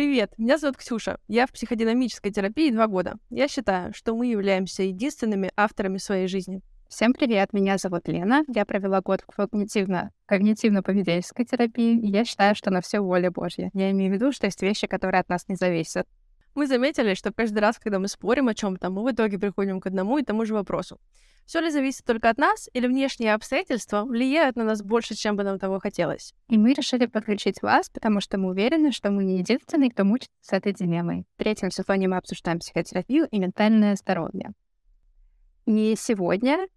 Привет, 0.00 0.32
меня 0.38 0.56
зовут 0.56 0.78
Ксюша. 0.78 1.18
Я 1.28 1.46
в 1.46 1.52
психодинамической 1.52 2.32
терапии 2.32 2.70
два 2.70 2.86
года. 2.86 3.16
Я 3.28 3.48
считаю, 3.48 3.92
что 3.92 4.16
мы 4.16 4.28
являемся 4.28 4.82
единственными 4.82 5.50
авторами 5.58 5.98
своей 5.98 6.26
жизни. 6.26 6.62
Всем 6.88 7.12
привет, 7.12 7.52
меня 7.52 7.76
зовут 7.76 8.08
Лена. 8.08 8.42
Я 8.48 8.64
провела 8.64 9.02
год 9.02 9.20
в 9.28 9.36
когнитивно, 9.36 10.10
когнитивно-поведенческой 10.26 11.44
терапии, 11.44 12.00
я 12.02 12.24
считаю, 12.24 12.54
что 12.54 12.70
на 12.70 12.80
все 12.80 13.00
воля 13.00 13.30
Божья. 13.30 13.70
Я 13.74 13.90
имею 13.90 14.10
в 14.10 14.14
виду, 14.14 14.32
что 14.32 14.46
есть 14.46 14.62
вещи, 14.62 14.86
которые 14.86 15.20
от 15.20 15.28
нас 15.28 15.46
не 15.48 15.56
зависят. 15.56 16.06
Мы 16.54 16.66
заметили, 16.66 17.14
что 17.14 17.32
каждый 17.32 17.60
раз, 17.60 17.78
когда 17.78 17.98
мы 17.98 18.08
спорим 18.08 18.48
о 18.48 18.54
чем 18.54 18.76
то 18.76 18.90
мы 18.90 19.04
в 19.04 19.10
итоге 19.12 19.38
приходим 19.38 19.80
к 19.80 19.86
одному 19.86 20.18
и 20.18 20.24
тому 20.24 20.44
же 20.44 20.54
вопросу. 20.54 20.98
Все 21.46 21.60
ли 21.60 21.70
зависит 21.70 22.04
только 22.04 22.30
от 22.30 22.38
нас, 22.38 22.68
или 22.72 22.86
внешние 22.86 23.34
обстоятельства 23.34 24.04
влияют 24.04 24.54
на 24.56 24.62
нас 24.62 24.82
больше, 24.82 25.16
чем 25.16 25.36
бы 25.36 25.42
нам 25.42 25.58
того 25.58 25.80
хотелось? 25.80 26.32
И 26.48 26.56
мы 26.56 26.74
решили 26.74 27.06
подключить 27.06 27.60
вас, 27.60 27.90
потому 27.90 28.20
что 28.20 28.38
мы 28.38 28.50
уверены, 28.50 28.92
что 28.92 29.10
мы 29.10 29.24
не 29.24 29.38
единственные, 29.38 29.90
кто 29.90 30.04
мучится 30.04 30.30
с 30.42 30.52
этой 30.52 30.72
дилеммой. 30.72 31.24
В 31.34 31.38
третьем 31.38 31.72
сезоне 31.72 32.06
мы 32.06 32.18
обсуждаем 32.18 32.60
психотерапию 32.60 33.26
и 33.30 33.38
ментальное 33.40 33.96
здоровье. 33.96 34.52
И 35.66 35.94
сегодня 35.98 36.68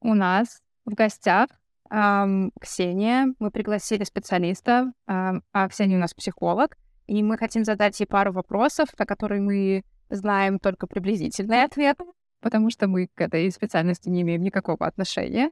у 0.00 0.14
нас 0.14 0.60
в 0.84 0.94
гостях 0.94 1.48
эм, 1.90 2.50
Ксения. 2.60 3.28
Мы 3.38 3.50
пригласили 3.50 4.04
специалиста, 4.04 4.92
эм, 5.06 5.42
а 5.52 5.68
Ксения 5.68 5.96
у 5.96 6.00
нас 6.00 6.14
психолог. 6.14 6.76
И 7.06 7.22
мы 7.22 7.38
хотим 7.38 7.64
задать 7.64 7.98
ей 8.00 8.06
пару 8.06 8.32
вопросов, 8.32 8.88
на 8.98 9.06
которые 9.06 9.40
мы 9.40 9.84
знаем 10.10 10.58
только 10.58 10.86
приблизительные 10.86 11.64
ответы, 11.64 12.04
потому 12.40 12.70
что 12.70 12.88
мы 12.88 13.08
к 13.14 13.20
этой 13.20 13.50
специальности 13.50 14.08
не 14.08 14.22
имеем 14.22 14.42
никакого 14.42 14.86
отношения. 14.86 15.50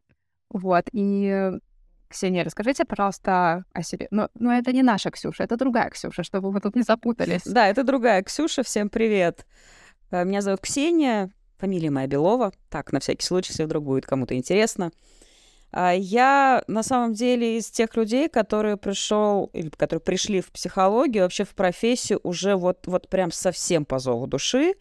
Вот, 0.51 0.87
и 0.93 1.53
Ксения, 2.09 2.45
расскажите, 2.45 2.85
пожалуйста, 2.85 3.65
о 3.73 3.83
себе. 3.83 4.07
Но, 4.11 4.29
но 4.35 4.53
это 4.53 4.73
не 4.73 4.83
наша 4.83 5.11
Ксюша, 5.11 5.45
это 5.45 5.57
другая 5.57 5.91
Ксюша, 5.91 6.23
чтобы 6.23 6.53
вы 6.53 6.61
тут 6.61 6.77
не 6.77 6.83
запутались. 6.83 7.43
Да, 7.45 7.67
это 7.67 7.83
другая 7.83 8.23
Ксюша. 8.23 8.62
Всем 8.62 8.89
привет. 8.89 9.47
Э, 10.11 10.25
меня 10.25 10.41
зовут 10.41 10.61
Ксения, 10.61 11.33
фамилия 11.59 11.91
моя 11.91 12.06
Белова. 12.06 12.53
Так, 12.71 12.93
на 12.93 13.00
всякий 13.00 13.25
случай, 13.27 13.50
если 13.50 13.65
вдруг 13.65 13.84
будет 13.84 14.06
кому-то 14.06 14.37
интересно. 14.37 14.93
А, 15.77 15.91
я 15.92 16.62
на 16.69 16.84
самом 16.84 17.14
деле 17.14 17.58
из 17.58 17.69
тех 17.69 17.97
людей, 17.97 18.28
которые 18.28 18.77
пришел 18.77 19.50
или 19.53 19.70
которые 19.70 20.00
пришли 20.00 20.41
в 20.41 20.53
психологию, 20.53 21.25
вообще 21.25 21.42
в 21.42 21.53
профессию 21.56 22.20
уже 22.22 22.55
вот, 22.55 22.86
вот 22.86 23.08
прям 23.08 23.33
совсем 23.33 23.84
по 23.84 23.98
зову 23.98 24.28
души. 24.28 24.75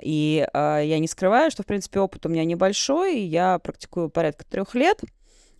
И 0.00 0.48
э, 0.50 0.82
я 0.86 0.98
не 1.00 1.06
скрываю, 1.06 1.50
что, 1.50 1.64
в 1.64 1.66
принципе, 1.66 2.00
опыт 2.00 2.24
у 2.24 2.30
меня 2.30 2.46
небольшой. 2.46 3.20
Я 3.20 3.58
практикую 3.58 4.08
порядка 4.08 4.46
трех 4.46 4.74
лет. 4.74 5.02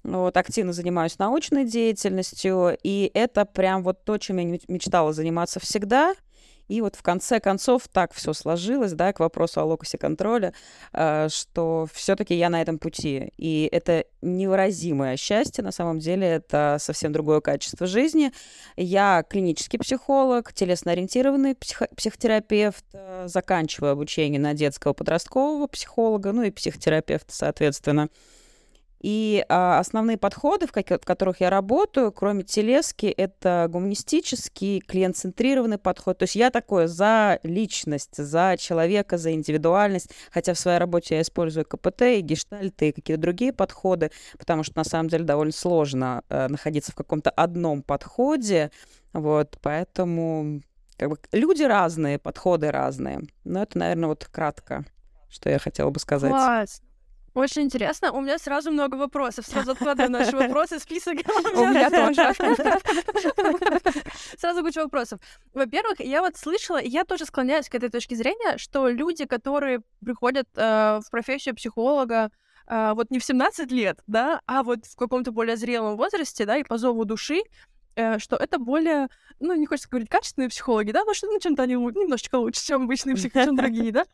Вот, 0.05 0.34
активно 0.39 0.72
занимаюсь 0.72 1.19
научной 1.19 1.67
деятельностью, 1.67 2.78
и 2.83 3.11
это 3.12 3.45
прям 3.45 3.83
вот 3.83 4.05
то, 4.05 4.17
чем 4.17 4.39
я 4.39 4.58
мечтала 4.69 5.12
заниматься 5.12 5.61
всегда— 5.61 6.14
и 6.69 6.80
вот 6.80 6.97
в 6.97 7.02
конце 7.02 7.41
концов 7.41 7.88
так 7.88 8.12
все 8.14 8.33
сложилось, 8.33 8.92
да, 8.92 9.12
к 9.12 9.20
вопросу 9.20 9.61
о 9.61 9.64
локусе 9.64 9.98
контроля, 9.98 10.52
э, 10.92 11.28
что 11.30 11.86
все-таки 11.92 12.34
я 12.34 12.50
на 12.50 12.61
этом 12.62 12.78
пути. 12.78 13.33
И 13.36 13.69
это 13.72 14.05
невыразимое 14.22 15.16
счастье, 15.16 15.64
на 15.64 15.72
самом 15.72 15.98
деле, 15.98 16.27
это 16.27 16.77
совсем 16.78 17.12
другое 17.12 17.41
качество 17.41 17.86
жизни. 17.86 18.33
Я 18.77 19.24
клинический 19.28 19.78
психолог, 19.78 20.52
телесно-ориентированный 20.52 21.55
психо- 21.55 21.89
психотерапевт, 21.96 22.84
э, 22.92 23.24
заканчиваю 23.27 23.92
обучение 23.92 24.41
на 24.41 24.55
детского 24.55 24.92
подросткового 24.92 25.66
психолога, 25.66 26.33
ну 26.33 26.42
и 26.42 26.50
психотерапевта, 26.50 27.34
соответственно. 27.34 28.08
И 29.01 29.45
а, 29.49 29.79
основные 29.79 30.19
подходы, 30.19 30.67
в, 30.67 30.73
как, 30.73 30.89
в 30.89 31.05
которых 31.05 31.41
я 31.41 31.51
работаю, 31.51 32.11
кроме 32.11 32.43
телески, 32.43 33.07
это 33.07 33.69
гуманистический, 33.71 34.81
клиент-центрированный 34.81 35.79
подход. 35.79 36.19
То 36.19 36.25
есть 36.25 36.35
я 36.35 36.51
такое 36.51 36.89
за 36.89 37.39
личность, 37.45 38.17
за 38.17 38.57
человека, 38.59 39.17
за 39.17 39.33
индивидуальность. 39.33 40.11
Хотя 40.33 40.55
в 40.55 40.59
своей 40.59 40.79
работе 40.79 41.17
я 41.17 41.23
использую 41.23 41.65
КПТ 41.65 42.03
и 42.03 42.21
гештальты 42.21 42.89
и 42.89 42.93
какие-то 42.93 43.23
другие 43.23 43.53
подходы, 43.53 44.11
потому 44.37 44.64
что 44.64 44.77
на 44.77 44.85
самом 44.85 45.08
деле 45.08 45.25
довольно 45.25 45.53
сложно 45.53 46.23
э, 46.29 46.48
находиться 46.48 46.92
в 46.92 46.97
каком-то 46.97 47.31
одном 47.31 47.83
подходе. 47.83 48.73
Вот, 49.13 49.58
поэтому 49.63 50.61
как 50.97 51.11
бы, 51.11 51.19
люди 51.33 51.63
разные, 51.63 52.19
подходы 52.19 52.70
разные. 52.73 53.20
Но 53.45 53.63
это, 53.63 53.79
наверное, 53.79 54.08
вот 54.08 54.25
кратко, 54.25 54.85
что 55.31 55.48
я 55.48 55.58
хотела 55.58 55.91
бы 55.91 56.01
сказать. 56.01 56.31
Класс. 56.31 56.83
Очень 57.34 57.62
интересно. 57.62 58.12
У 58.12 58.20
меня 58.20 58.39
сразу 58.39 58.70
много 58.70 58.96
вопросов. 58.96 59.46
Сразу 59.46 59.72
откладываю 59.72 60.11
наши 60.11 60.36
вопросы, 60.36 60.78
список. 60.78 61.14
У 61.55 61.66
меня 61.66 61.90
тоже. 61.90 62.34
Сразу 64.39 64.62
куча 64.62 64.83
вопросов. 64.83 65.20
Во-первых, 65.55 66.00
я 66.00 66.22
вот 66.22 66.36
слышала, 66.36 66.80
я 66.83 67.05
тоже 67.05 67.27
склоняюсь 67.27 67.68
к 67.68 67.74
этой 67.74 67.90
точке 67.90 68.16
зрения, 68.16 68.58
что 68.58 68.89
люди, 68.89 69.24
которые 69.27 69.83
приходят 70.05 70.48
э, 70.56 71.00
в 71.05 71.11
профессию 71.11 71.55
психолога, 71.55 72.30
э, 72.66 72.92
вот 72.94 73.11
не 73.11 73.18
в 73.18 73.24
17 73.24 73.70
лет, 73.72 74.00
да, 74.06 74.40
а 74.46 74.62
вот 74.62 74.86
в 74.86 74.96
каком-то 74.96 75.33
более 75.33 75.56
зрелом 75.56 75.96
возрасте, 75.96 76.45
да, 76.45 76.56
и 76.56 76.64
по 76.64 76.78
зову 76.78 77.05
души, 77.05 77.42
э, 77.96 78.18
что 78.18 78.36
это 78.36 78.58
более, 78.58 79.08
ну, 79.40 79.55
не 79.55 79.66
хочется 79.66 79.89
говорить 79.89 80.08
качественные 80.08 80.48
психологи, 80.48 80.92
да, 80.92 81.05
но 81.05 81.14
что 81.14 81.27
на 81.30 81.40
чем-то 81.40 81.62
они 81.62 81.74
немножечко 81.74 82.36
лучше, 82.36 82.64
чем 82.64 82.84
обычные 82.84 83.16
психологи, 83.16 83.46
чем 83.46 83.56
другие, 83.56 83.92
да. 83.92 84.05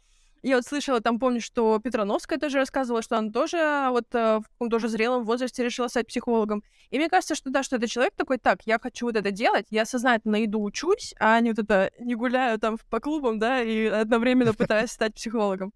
Я 0.44 0.56
вот 0.56 0.66
слышала, 0.66 1.00
там 1.00 1.18
помню, 1.18 1.40
что 1.40 1.78
Петрановская 1.78 2.38
тоже 2.38 2.58
рассказывала, 2.58 3.00
что 3.00 3.16
она 3.16 3.30
тоже 3.30 3.56
а, 3.56 3.90
вот 3.90 4.14
э, 4.14 4.40
в 4.40 4.42
каком 4.42 4.68
тоже 4.68 4.88
зрелом 4.88 5.24
возрасте 5.24 5.64
решила 5.64 5.88
стать 5.88 6.06
психологом. 6.06 6.62
И 6.90 6.98
мне 6.98 7.08
кажется, 7.08 7.34
что 7.34 7.48
да, 7.48 7.62
что 7.62 7.76
это 7.76 7.88
человек 7.88 8.12
такой, 8.14 8.36
так, 8.36 8.58
я 8.66 8.78
хочу 8.78 9.06
вот 9.06 9.16
это 9.16 9.30
делать, 9.30 9.64
я 9.70 9.86
сознательно 9.86 10.44
иду 10.44 10.62
учусь, 10.62 11.14
а 11.18 11.40
не 11.40 11.52
вот 11.52 11.60
это 11.60 11.90
не 11.98 12.14
гуляю 12.14 12.60
там 12.60 12.76
по 12.90 13.00
клубам, 13.00 13.38
да, 13.38 13.62
и 13.62 13.86
одновременно 13.86 14.52
пытаюсь 14.54 14.90
стать 14.90 15.14
психологом. 15.14 15.72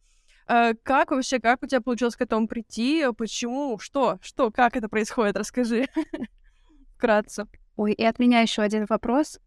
Э, 0.46 0.74
как 0.82 1.12
вообще, 1.12 1.40
как 1.40 1.62
у 1.62 1.66
тебя 1.66 1.80
получилось 1.80 2.16
к 2.16 2.20
этому 2.20 2.46
прийти? 2.46 3.06
Почему? 3.16 3.78
Что? 3.78 4.18
Что? 4.20 4.50
Как 4.50 4.76
это 4.76 4.90
происходит? 4.90 5.38
Расскажи. 5.38 5.86
Вкратце. 6.98 7.46
Ой, 7.76 7.94
и 7.94 8.04
от 8.04 8.18
меня 8.18 8.42
еще 8.42 8.60
один 8.60 8.84
вопрос. 8.84 9.38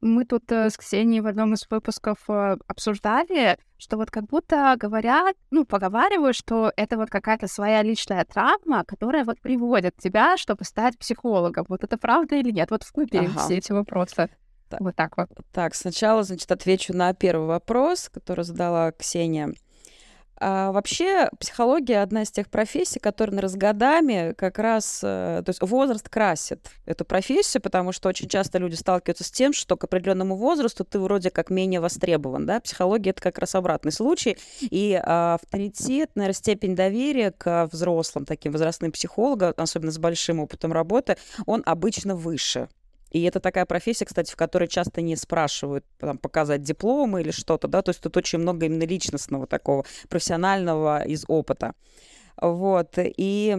Мы 0.00 0.24
тут 0.24 0.50
э, 0.50 0.70
с 0.70 0.76
Ксенией 0.78 1.20
в 1.20 1.26
одном 1.26 1.52
из 1.52 1.66
выпусков 1.68 2.18
э, 2.28 2.56
обсуждали, 2.66 3.58
что 3.76 3.98
вот 3.98 4.10
как 4.10 4.24
будто 4.24 4.74
говорят, 4.78 5.36
ну, 5.50 5.66
поговаривают, 5.66 6.36
что 6.36 6.72
это 6.76 6.96
вот 6.96 7.10
какая-то 7.10 7.48
своя 7.48 7.82
личная 7.82 8.24
травма, 8.24 8.84
которая 8.84 9.24
вот 9.24 9.40
приводит 9.40 9.96
тебя, 9.98 10.38
чтобы 10.38 10.64
стать 10.64 10.98
психологом. 10.98 11.66
Вот 11.68 11.84
это 11.84 11.98
правда 11.98 12.36
или 12.36 12.50
нет? 12.50 12.70
Вот 12.70 12.82
вкупе 12.82 13.20
ага. 13.20 13.40
все 13.40 13.58
эти 13.58 13.72
вопросы. 13.72 14.30
Так. 14.70 14.80
Вот 14.80 14.96
так 14.96 15.16
вот. 15.18 15.28
Так, 15.52 15.74
сначала, 15.74 16.22
значит, 16.22 16.50
отвечу 16.50 16.96
на 16.96 17.12
первый 17.12 17.46
вопрос, 17.46 18.08
который 18.08 18.44
задала 18.44 18.92
Ксения. 18.92 19.52
А 20.42 20.72
вообще 20.72 21.28
психология 21.38 22.00
одна 22.00 22.22
из 22.22 22.30
тех 22.30 22.48
профессий, 22.48 22.98
которая 22.98 23.46
с 23.46 23.54
годами 23.54 24.32
как 24.38 24.58
раз, 24.58 25.00
э, 25.02 25.42
то 25.44 25.50
есть 25.50 25.60
возраст 25.60 26.08
красит 26.08 26.70
эту 26.86 27.04
профессию, 27.04 27.60
потому 27.60 27.92
что 27.92 28.08
очень 28.08 28.26
часто 28.26 28.56
люди 28.56 28.74
сталкиваются 28.74 29.24
с 29.24 29.30
тем, 29.30 29.52
что 29.52 29.76
к 29.76 29.84
определенному 29.84 30.36
возрасту 30.36 30.84
ты 30.84 30.98
вроде 30.98 31.30
как 31.30 31.50
менее 31.50 31.80
востребован, 31.80 32.46
да, 32.46 32.58
психология 32.60 33.10
это 33.10 33.20
как 33.20 33.38
раз 33.38 33.54
обратный 33.54 33.92
случай, 33.92 34.38
и 34.62 34.98
а, 35.02 35.34
авторитет, 35.34 36.10
наверное, 36.14 36.34
степень 36.34 36.74
доверия 36.74 37.32
к 37.32 37.68
взрослым 37.70 38.24
таким 38.24 38.52
возрастным 38.52 38.92
психологам, 38.92 39.52
особенно 39.58 39.92
с 39.92 39.98
большим 39.98 40.40
опытом 40.40 40.72
работы, 40.72 41.18
он 41.44 41.62
обычно 41.66 42.16
выше. 42.16 42.68
И 43.10 43.22
это 43.22 43.40
такая 43.40 43.66
профессия, 43.66 44.04
кстати, 44.04 44.32
в 44.32 44.36
которой 44.36 44.68
часто 44.68 45.00
не 45.02 45.16
спрашивают 45.16 45.84
там, 45.98 46.18
показать 46.18 46.62
дипломы 46.62 47.22
или 47.22 47.30
что-то, 47.30 47.68
да, 47.68 47.82
то 47.82 47.90
есть 47.90 48.00
тут 48.00 48.16
очень 48.16 48.38
много 48.38 48.66
именно 48.66 48.84
личностного 48.84 49.46
такого, 49.46 49.84
профессионального 50.08 51.02
из 51.02 51.24
опыта. 51.28 51.74
Вот, 52.40 52.94
и 52.96 53.56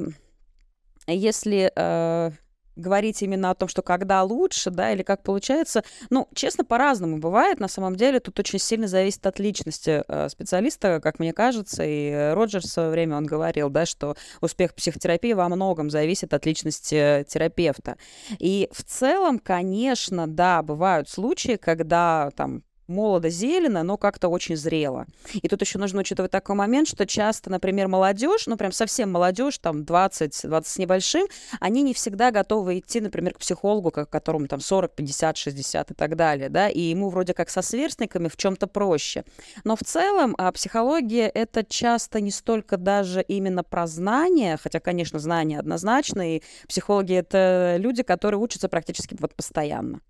если 1.07 1.71
э, 1.75 2.31
говорить 2.75 3.21
именно 3.21 3.51
о 3.51 3.55
том, 3.55 3.67
что 3.67 3.81
когда 3.81 4.23
лучше, 4.23 4.69
да, 4.69 4.91
или 4.91 5.03
как 5.03 5.23
получается, 5.23 5.83
ну, 6.09 6.27
честно, 6.33 6.63
по-разному 6.63 7.17
бывает. 7.17 7.59
На 7.59 7.67
самом 7.67 7.95
деле 7.95 8.19
тут 8.19 8.39
очень 8.39 8.59
сильно 8.59 8.87
зависит 8.87 9.25
от 9.25 9.39
личности 9.39 10.03
э, 10.07 10.29
специалиста, 10.29 10.99
как 11.01 11.19
мне 11.19 11.33
кажется, 11.33 11.83
и 11.85 12.33
Роджерс 12.33 12.65
в 12.65 12.71
свое 12.71 12.89
время 12.89 13.17
он 13.17 13.25
говорил, 13.25 13.69
да, 13.69 13.85
что 13.85 14.15
успех 14.41 14.73
психотерапии 14.75 15.33
во 15.33 15.49
многом 15.49 15.89
зависит 15.89 16.33
от 16.33 16.45
личности 16.45 17.25
терапевта. 17.27 17.97
И 18.39 18.69
в 18.71 18.83
целом, 18.83 19.39
конечно, 19.39 20.27
да, 20.27 20.61
бывают 20.61 21.09
случаи, 21.09 21.57
когда 21.57 22.31
там 22.35 22.63
молодо-зелено, 22.91 23.83
но 23.83 23.97
как-то 23.97 24.27
очень 24.27 24.55
зрело. 24.55 25.05
И 25.33 25.47
тут 25.47 25.61
еще 25.61 25.79
нужно 25.79 26.01
учитывать 26.01 26.31
такой 26.31 26.55
момент, 26.55 26.87
что 26.87 27.05
часто, 27.05 27.49
например, 27.49 27.87
молодежь, 27.87 28.47
ну 28.47 28.57
прям 28.57 28.71
совсем 28.71 29.11
молодежь, 29.11 29.57
там 29.57 29.83
20, 29.85 30.41
20 30.43 30.71
с 30.71 30.77
небольшим, 30.77 31.27
они 31.59 31.81
не 31.81 31.93
всегда 31.93 32.31
готовы 32.31 32.79
идти, 32.79 33.01
например, 33.01 33.33
к 33.33 33.39
психологу, 33.39 33.91
к 33.91 34.05
которому 34.05 34.47
там 34.47 34.59
40, 34.59 34.95
50, 34.95 35.37
60 35.37 35.91
и 35.91 35.93
так 35.93 36.15
далее, 36.15 36.49
да, 36.49 36.69
и 36.69 36.79
ему 36.81 37.09
вроде 37.09 37.33
как 37.33 37.49
со 37.49 37.61
сверстниками 37.61 38.27
в 38.27 38.37
чем-то 38.37 38.67
проще. 38.67 39.23
Но 39.63 39.75
в 39.75 39.81
целом 39.83 40.35
а 40.37 40.51
психология 40.51 41.27
это 41.27 41.63
часто 41.63 42.19
не 42.19 42.31
столько 42.31 42.77
даже 42.77 43.21
именно 43.21 43.63
про 43.63 43.87
знания, 43.87 44.57
хотя, 44.61 44.79
конечно, 44.79 45.19
знания 45.19 45.59
однозначно, 45.59 46.35
и 46.35 46.41
психологи 46.67 47.13
это 47.13 47.75
люди, 47.77 48.03
которые 48.03 48.39
учатся 48.39 48.69
практически 48.69 49.15
вот 49.19 49.35
постоянно. 49.35 50.01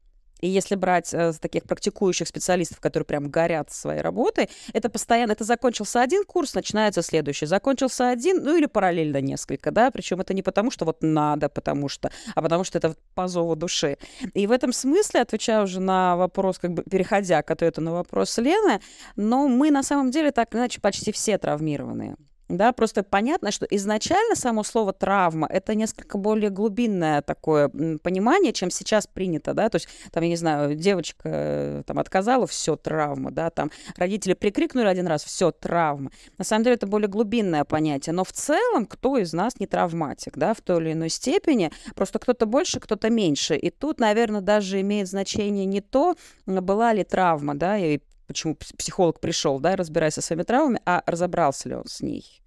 И 0.41 0.47
если 0.47 0.75
брать 0.75 1.13
э, 1.13 1.33
таких 1.39 1.63
практикующих 1.63 2.27
специалистов, 2.27 2.79
которые 2.79 3.05
прям 3.05 3.29
горят 3.29 3.71
своей 3.71 4.01
работой, 4.01 4.49
это 4.73 4.89
постоянно, 4.89 5.33
это 5.33 5.43
закончился 5.43 6.01
один 6.01 6.23
курс, 6.25 6.55
начинается 6.55 7.01
следующий, 7.01 7.45
закончился 7.45 8.09
один, 8.09 8.43
ну 8.43 8.57
или 8.57 8.65
параллельно 8.65 9.21
несколько, 9.21 9.71
да, 9.71 9.91
причем 9.91 10.19
это 10.19 10.33
не 10.33 10.41
потому, 10.41 10.71
что 10.71 10.85
вот 10.85 10.97
надо, 11.01 11.47
потому 11.49 11.87
что, 11.87 12.11
а 12.35 12.41
потому 12.41 12.63
что 12.63 12.77
это 12.77 12.95
по 13.13 13.27
зову 13.27 13.55
души. 13.55 13.97
И 14.33 14.47
в 14.47 14.51
этом 14.51 14.73
смысле, 14.73 15.21
отвечая 15.21 15.63
уже 15.63 15.79
на 15.79 16.15
вопрос, 16.17 16.57
как 16.57 16.73
бы 16.73 16.83
переходя 16.83 17.41
к 17.43 17.51
ответу 17.51 17.81
на 17.81 17.91
вопрос 17.91 18.37
Лены, 18.37 18.81
но 19.15 19.47
мы 19.47 19.71
на 19.71 19.83
самом 19.83 20.11
деле 20.11 20.31
так 20.31 20.55
иначе 20.55 20.81
почти 20.81 21.11
все 21.11 21.37
травмированные. 21.37 22.15
Да, 22.51 22.73
просто 22.73 23.03
понятно, 23.03 23.51
что 23.51 23.65
изначально 23.65 24.35
само 24.35 24.63
слово 24.63 24.91
травма 24.91 25.47
это 25.47 25.73
несколько 25.73 26.17
более 26.17 26.49
глубинное 26.49 27.21
такое 27.21 27.69
понимание, 27.69 28.51
чем 28.51 28.69
сейчас 28.69 29.07
принято, 29.07 29.53
да, 29.53 29.69
то 29.69 29.77
есть 29.77 29.87
там, 30.11 30.23
я 30.23 30.29
не 30.29 30.35
знаю, 30.35 30.75
девочка 30.75 31.21
э, 31.23 31.83
там 31.85 31.97
отказала, 31.97 32.45
все 32.47 32.75
травма, 32.75 33.31
да, 33.31 33.49
там 33.49 33.71
родители 33.95 34.33
прикрикнули 34.33 34.87
один 34.87 35.07
раз, 35.07 35.23
все 35.23 35.51
травма. 35.51 36.11
На 36.37 36.43
самом 36.43 36.65
деле 36.65 36.75
это 36.75 36.87
более 36.87 37.07
глубинное 37.07 37.63
понятие, 37.63 38.13
но 38.13 38.25
в 38.25 38.33
целом 38.33 38.85
кто 38.85 39.17
из 39.17 39.31
нас 39.31 39.59
не 39.59 39.65
травматик, 39.65 40.37
да, 40.37 40.53
в 40.53 40.59
той 40.59 40.81
или 40.81 40.91
иной 40.91 41.09
степени, 41.09 41.71
просто 41.95 42.19
кто-то 42.19 42.45
больше, 42.45 42.81
кто-то 42.81 43.09
меньше. 43.09 43.55
И 43.55 43.69
тут, 43.69 43.99
наверное, 44.01 44.41
даже 44.41 44.81
имеет 44.81 45.07
значение 45.07 45.65
не 45.65 45.79
то, 45.79 46.15
была 46.45 46.91
ли 46.91 47.05
травма, 47.05 47.55
да, 47.55 47.77
и 47.77 47.99
почему 48.31 48.55
психолог 48.55 49.19
пришел, 49.19 49.59
да, 49.59 49.75
разбираясь 49.75 50.13
со 50.13 50.21
своими 50.21 50.43
травмами, 50.43 50.81
а 50.85 51.03
разобрался 51.05 51.69
ли 51.69 51.75
он 51.75 51.85
с 51.85 52.01
ней. 52.01 52.40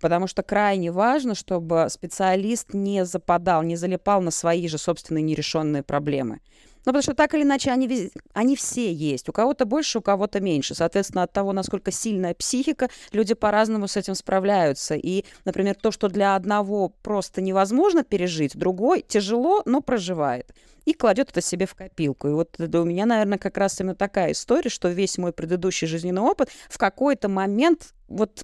Потому 0.00 0.26
что 0.26 0.42
крайне 0.42 0.90
важно, 0.92 1.34
чтобы 1.34 1.86
специалист 1.88 2.74
не 2.74 3.04
западал, 3.04 3.62
не 3.62 3.76
залипал 3.76 4.20
на 4.22 4.30
свои 4.30 4.68
же 4.68 4.78
собственные 4.78 5.22
нерешенные 5.22 5.82
проблемы. 5.82 6.40
Ну, 6.86 6.92
потому 6.92 7.02
что 7.02 7.14
так 7.14 7.34
или 7.34 7.42
иначе 7.42 7.70
они, 7.70 8.10
они 8.32 8.56
все 8.56 8.90
есть. 8.90 9.28
У 9.28 9.32
кого-то 9.32 9.66
больше, 9.66 9.98
у 9.98 10.02
кого-то 10.02 10.40
меньше. 10.40 10.74
Соответственно, 10.74 11.24
от 11.24 11.32
того, 11.32 11.52
насколько 11.52 11.90
сильная 11.90 12.32
психика, 12.32 12.88
люди 13.12 13.34
по-разному 13.34 13.86
с 13.86 13.98
этим 13.98 14.14
справляются. 14.14 14.94
И, 14.94 15.26
например, 15.44 15.74
то, 15.74 15.90
что 15.90 16.08
для 16.08 16.34
одного 16.34 16.88
просто 16.88 17.42
невозможно 17.42 18.02
пережить, 18.02 18.56
другой 18.56 19.04
тяжело, 19.06 19.62
но 19.66 19.82
проживает. 19.82 20.54
И 20.86 20.94
кладет 20.94 21.28
это 21.28 21.42
себе 21.42 21.66
в 21.66 21.74
копилку. 21.74 22.28
И 22.28 22.32
вот 22.32 22.58
у 22.58 22.84
меня, 22.84 23.04
наверное, 23.04 23.36
как 23.36 23.58
раз 23.58 23.78
именно 23.78 23.94
такая 23.94 24.32
история, 24.32 24.70
что 24.70 24.88
весь 24.88 25.18
мой 25.18 25.34
предыдущий 25.34 25.86
жизненный 25.86 26.22
опыт 26.22 26.48
в 26.70 26.78
какой-то 26.78 27.28
момент 27.28 27.92
вот 28.08 28.42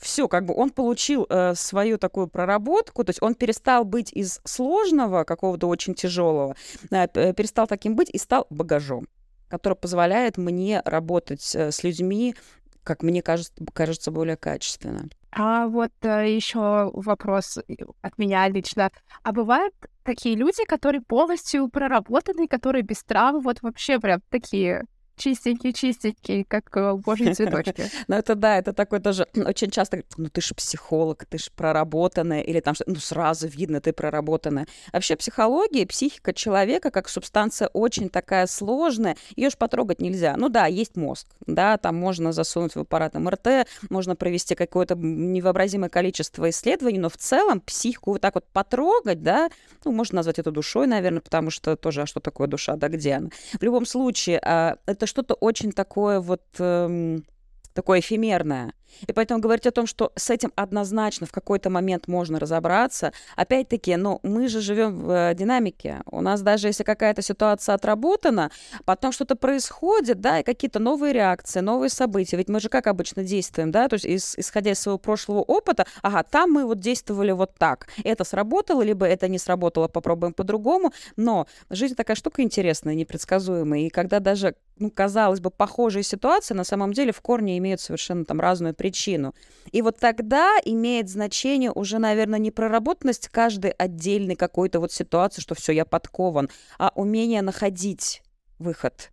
все, 0.00 0.28
как 0.28 0.46
бы 0.46 0.54
он 0.54 0.70
получил 0.70 1.26
э, 1.28 1.54
свою 1.54 1.98
такую 1.98 2.26
проработку, 2.26 3.04
то 3.04 3.10
есть 3.10 3.22
он 3.22 3.34
перестал 3.34 3.84
быть 3.84 4.12
из 4.12 4.40
сложного, 4.44 5.24
какого-то 5.24 5.68
очень 5.68 5.94
тяжелого, 5.94 6.56
э, 6.90 7.32
перестал 7.34 7.66
таким 7.66 7.94
быть 7.96 8.10
и 8.10 8.18
стал 8.18 8.46
багажом, 8.50 9.06
который 9.48 9.74
позволяет 9.74 10.38
мне 10.38 10.82
работать 10.84 11.54
э, 11.54 11.70
с 11.70 11.84
людьми, 11.84 12.34
как 12.82 13.02
мне 13.02 13.22
кажется, 13.22 13.52
кажется 13.72 14.10
более 14.10 14.36
качественно. 14.36 15.08
А 15.32 15.68
вот 15.68 15.92
э, 16.02 16.34
еще 16.34 16.90
вопрос 16.92 17.58
от 18.00 18.18
меня 18.18 18.48
лично. 18.48 18.90
А 19.22 19.32
бывают 19.32 19.74
такие 20.02 20.34
люди, 20.34 20.64
которые 20.64 21.02
полностью 21.02 21.68
проработаны, 21.68 22.48
которые 22.48 22.82
без 22.82 23.04
травм, 23.04 23.40
вот 23.40 23.62
вообще 23.62 24.00
прям 24.00 24.20
такие 24.30 24.84
чистенький-чистенький, 25.20 26.44
как 26.44 26.76
э, 26.76 26.94
божьи 26.94 27.32
цветочки. 27.34 27.90
Ну, 28.08 28.16
это 28.16 28.34
да, 28.34 28.58
это 28.58 28.72
такой 28.72 29.00
тоже 29.00 29.26
очень 29.34 29.70
часто, 29.70 30.02
ну, 30.16 30.28
ты 30.28 30.40
же 30.40 30.54
психолог, 30.54 31.24
ты 31.26 31.38
же 31.38 31.50
проработанная, 31.54 32.40
или 32.40 32.60
там, 32.60 32.74
ну, 32.86 32.96
сразу 32.96 33.46
видно, 33.46 33.80
ты 33.80 33.92
проработанная. 33.92 34.66
Вообще 34.92 35.16
психология, 35.16 35.86
психика 35.86 36.32
человека 36.32 36.90
как 36.90 37.08
субстанция 37.08 37.68
очень 37.68 38.08
такая 38.08 38.46
сложная, 38.46 39.16
ее 39.36 39.50
же 39.50 39.56
потрогать 39.56 40.00
нельзя. 40.00 40.36
Ну 40.36 40.48
да, 40.48 40.66
есть 40.66 40.96
мозг, 40.96 41.26
да, 41.46 41.76
там 41.76 41.96
можно 41.96 42.32
засунуть 42.32 42.74
в 42.74 42.80
аппарат 42.80 43.14
МРТ, 43.14 43.68
можно 43.90 44.16
провести 44.16 44.54
какое-то 44.54 44.94
невообразимое 44.94 45.90
количество 45.90 46.48
исследований, 46.48 46.98
но 46.98 47.10
в 47.10 47.16
целом 47.16 47.60
психику 47.60 48.12
вот 48.12 48.20
так 48.20 48.34
вот 48.34 48.46
потрогать, 48.52 49.22
да, 49.22 49.50
ну, 49.84 49.92
можно 49.92 50.16
назвать 50.16 50.38
это 50.38 50.50
душой, 50.50 50.86
наверное, 50.86 51.20
потому 51.20 51.50
что 51.50 51.76
тоже, 51.76 52.02
а 52.02 52.06
что 52.06 52.20
такое 52.20 52.48
душа, 52.48 52.76
да, 52.76 52.88
где 52.88 53.14
она? 53.14 53.28
В 53.58 53.62
любом 53.62 53.84
случае, 53.84 54.40
а, 54.42 54.76
это 54.86 55.06
что-то 55.10 55.34
очень 55.34 55.72
такое 55.72 56.20
вот 56.20 56.42
эм, 56.58 57.24
такое 57.74 58.00
эфемерное. 58.00 58.72
И 59.06 59.12
поэтому 59.12 59.40
говорить 59.40 59.66
о 59.66 59.70
том, 59.70 59.86
что 59.86 60.12
с 60.16 60.30
этим 60.30 60.52
однозначно 60.56 61.26
в 61.26 61.32
какой-то 61.32 61.70
момент 61.70 62.08
можно 62.08 62.38
разобраться, 62.38 63.12
опять-таки, 63.36 63.96
ну, 63.96 64.20
мы 64.22 64.48
же 64.48 64.60
живем 64.60 65.00
в 65.00 65.10
э, 65.10 65.34
динамике. 65.34 66.02
У 66.06 66.20
нас 66.20 66.42
даже 66.42 66.68
если 66.68 66.84
какая-то 66.84 67.22
ситуация 67.22 67.74
отработана, 67.74 68.50
потом 68.84 69.12
что-то 69.12 69.36
происходит, 69.36 70.20
да, 70.20 70.40
и 70.40 70.42
какие-то 70.42 70.78
новые 70.78 71.12
реакции, 71.12 71.60
новые 71.60 71.90
события. 71.90 72.36
Ведь 72.36 72.48
мы 72.48 72.60
же 72.60 72.68
как 72.68 72.86
обычно 72.86 73.24
действуем, 73.24 73.70
да, 73.70 73.88
то 73.88 73.94
есть 73.94 74.04
из, 74.04 74.34
исходя 74.36 74.72
из 74.72 74.80
своего 74.80 74.98
прошлого 74.98 75.40
опыта, 75.40 75.86
ага, 76.02 76.22
там 76.22 76.50
мы 76.52 76.64
вот 76.64 76.80
действовали 76.80 77.32
вот 77.32 77.54
так. 77.58 77.88
Это 78.04 78.24
сработало, 78.24 78.82
либо 78.82 79.06
это 79.06 79.28
не 79.28 79.38
сработало, 79.38 79.88
попробуем 79.88 80.32
по-другому. 80.32 80.92
Но 81.16 81.46
жизнь 81.70 81.94
такая 81.94 82.16
штука 82.16 82.42
интересная, 82.42 82.94
непредсказуемая. 82.94 83.80
И 83.80 83.88
когда 83.90 84.20
даже, 84.20 84.54
ну, 84.78 84.90
казалось 84.90 85.40
бы, 85.40 85.50
похожие 85.50 86.02
ситуации, 86.02 86.54
на 86.54 86.64
самом 86.64 86.92
деле 86.92 87.12
в 87.12 87.20
корне 87.20 87.58
имеют 87.58 87.80
совершенно 87.80 88.24
там 88.24 88.40
разную 88.40 88.74
причину. 88.80 89.34
И 89.72 89.82
вот 89.82 89.98
тогда 89.98 90.56
имеет 90.64 91.10
значение 91.10 91.70
уже, 91.70 91.98
наверное, 91.98 92.38
не 92.38 92.50
проработанность 92.50 93.28
каждой 93.28 93.72
отдельной 93.72 94.36
какой-то 94.36 94.80
вот 94.80 94.90
ситуации, 94.90 95.42
что 95.42 95.54
все, 95.54 95.72
я 95.72 95.84
подкован, 95.84 96.48
а 96.78 96.90
умение 96.94 97.42
находить 97.42 98.22
выход 98.58 99.10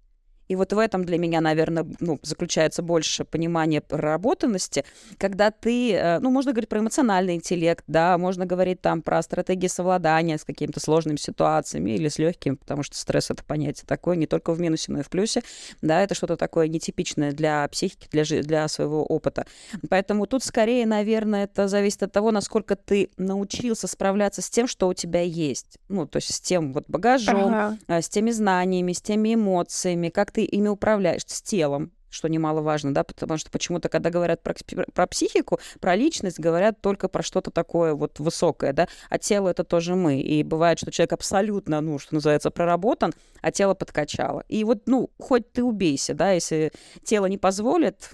и 0.48 0.56
вот 0.56 0.74
в 0.74 0.78
этом 0.78 1.04
для 1.04 1.18
меня, 1.18 1.42
наверное, 1.42 1.86
ну, 2.00 2.20
заключается 2.22 2.82
больше 2.82 3.26
понимание 3.26 3.82
проработанности, 3.82 4.86
когда 5.18 5.52
ты, 5.52 5.94
э, 5.94 6.20
ну, 6.20 6.30
можно 6.30 6.52
говорить 6.52 6.70
про 6.70 6.80
эмоциональный 6.80 7.36
интеллект, 7.36 7.84
да, 7.88 8.18
можно 8.18 8.46
говорить 8.46 8.82
там 8.82 9.02
про 9.02 9.22
стратегии 9.22 9.68
совладания 9.68 10.38
с 10.38 10.44
какими-то 10.44 10.80
сложными 10.80 11.18
ситуациями 11.18 11.92
или 11.92 12.08
с 12.08 12.18
легкими, 12.18 12.56
потому 12.56 12.84
что 12.84 12.98
стресс— 12.98 13.30
это 13.32 13.44
понятие 13.44 13.86
такое 13.86 14.16
не 14.16 14.28
только 14.28 14.54
в 14.54 14.60
минусе, 14.60 14.92
но 14.92 15.00
и 15.00 15.04
в 15.04 15.10
плюсе, 15.10 15.44
да, 15.82 16.02
это 16.02 16.16
что-то 16.16 16.38
такое 16.38 16.68
нетипичное 16.68 17.32
для 17.32 17.68
психики, 17.68 18.08
для, 18.12 18.24
для 18.24 18.68
своего 18.68 19.04
опыта. 19.06 19.46
Поэтому 19.90 20.28
тут 20.28 20.44
скорее, 20.44 20.86
наверное, 20.86 21.44
это 21.46 21.68
зависит 21.68 22.04
от 22.04 22.12
того, 22.12 22.32
насколько 22.32 22.76
ты 22.76 23.10
научился 23.18 23.88
справляться 23.88 24.42
с 24.42 24.50
тем, 24.50 24.68
что 24.68 24.88
у 24.88 24.94
тебя 24.94 25.22
есть. 25.22 25.78
Ну, 25.90 26.06
то 26.06 26.18
есть 26.18 26.34
с 26.34 26.40
тем 26.40 26.74
вот 26.74 26.86
багажом, 26.88 27.54
ага. 27.54 27.78
Э, 27.88 28.02
с 28.02 28.10
теми 28.10 28.32
знаниями, 28.32 28.94
с 28.94 29.02
теми 29.02 29.34
эмоциями, 29.34 30.10
как 30.10 30.32
ты 30.32 30.37
ими 30.46 30.68
управляешь, 30.68 31.24
с 31.26 31.42
телом, 31.42 31.92
что 32.10 32.30
немаловажно, 32.30 32.94
да, 32.94 33.04
потому 33.04 33.38
что 33.38 33.52
почему-то, 33.52 33.90
когда 33.90 34.10
говорят 34.10 34.42
про, 34.42 34.56
про 34.94 35.08
психику, 35.08 35.60
про 35.80 35.96
личность, 35.96 36.40
говорят 36.40 36.82
только 36.82 37.10
про 37.10 37.22
что-то 37.22 37.52
такое 37.52 37.94
вот 37.94 38.20
высокое, 38.20 38.74
да, 38.74 38.88
а 39.10 39.18
тело 39.18 39.50
это 39.50 39.64
тоже 39.64 39.96
мы. 39.96 40.22
И 40.22 40.44
бывает, 40.44 40.80
что 40.80 40.92
человек 40.92 41.14
абсолютно, 41.14 41.82
ну, 41.82 42.00
что 42.00 42.16
называется, 42.16 42.52
проработан, 42.52 43.14
а 43.42 43.52
тело 43.52 43.74
подкачало. 43.74 44.44
И 44.48 44.64
вот, 44.64 44.84
ну, 44.88 45.12
хоть 45.20 45.52
ты 45.52 45.64
убейся, 45.64 46.14
да, 46.14 46.32
если 46.32 46.72
тело 47.04 47.26
не 47.26 47.38
позволит, 47.38 48.12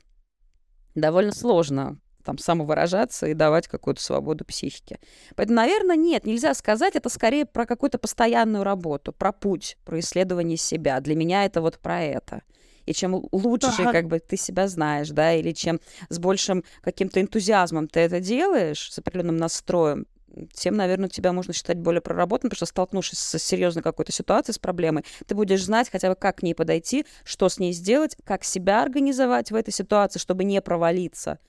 довольно 0.95 1.31
сложно 1.31 1.99
там 2.23 2.37
самовыражаться 2.37 3.27
и 3.27 3.33
давать 3.33 3.67
какую-то 3.67 4.01
свободу 4.01 4.45
психике. 4.45 4.99
Поэтому, 5.35 5.57
наверное, 5.57 5.95
нет, 5.95 6.25
нельзя 6.25 6.53
сказать, 6.53 6.95
это 6.95 7.09
скорее 7.09 7.45
про 7.45 7.65
какую-то 7.65 7.97
постоянную 7.97 8.63
работу, 8.63 9.13
про 9.13 9.31
путь, 9.31 9.77
про 9.85 9.99
исследование 9.99 10.57
себя. 10.57 10.99
Для 10.99 11.15
меня 11.15 11.45
это 11.45 11.61
вот 11.61 11.79
про 11.79 12.01
это. 12.01 12.41
И 12.85 12.93
чем 12.93 13.23
лучше, 13.31 13.81
ага. 13.81 13.91
как 13.91 14.07
бы, 14.07 14.19
ты 14.19 14.35
себя 14.35 14.67
знаешь, 14.67 15.09
да, 15.09 15.33
или 15.33 15.51
чем 15.51 15.79
с 16.09 16.19
большим 16.19 16.63
каким-то 16.81 17.21
энтузиазмом 17.21 17.87
ты 17.87 18.01
это 18.01 18.19
делаешь, 18.19 18.91
с 18.91 18.99
определенным 18.99 19.37
настроем, 19.37 20.05
тем, 20.53 20.75
наверное, 20.75 21.09
тебя 21.09 21.31
можно 21.31 21.53
считать 21.53 21.77
более 21.77 22.01
проработанным, 22.01 22.49
потому 22.49 22.57
что 22.57 22.65
столкнувшись 22.65 23.19
с 23.19 23.39
серьезной 23.39 23.83
какой-то 23.83 24.11
ситуацией, 24.11 24.55
с 24.55 24.59
проблемой, 24.59 25.05
ты 25.27 25.35
будешь 25.35 25.63
знать 25.63 25.89
хотя 25.89 26.09
бы, 26.09 26.15
как 26.15 26.37
к 26.37 26.43
ней 26.43 26.55
подойти, 26.55 27.05
что 27.23 27.49
с 27.49 27.59
ней 27.59 27.71
сделать, 27.73 28.17
как 28.23 28.43
себя 28.43 28.81
организовать 28.81 29.51
в 29.51 29.55
этой 29.55 29.71
ситуации, 29.71 30.19
чтобы 30.19 30.43
не 30.43 30.61
провалиться. 30.61 31.39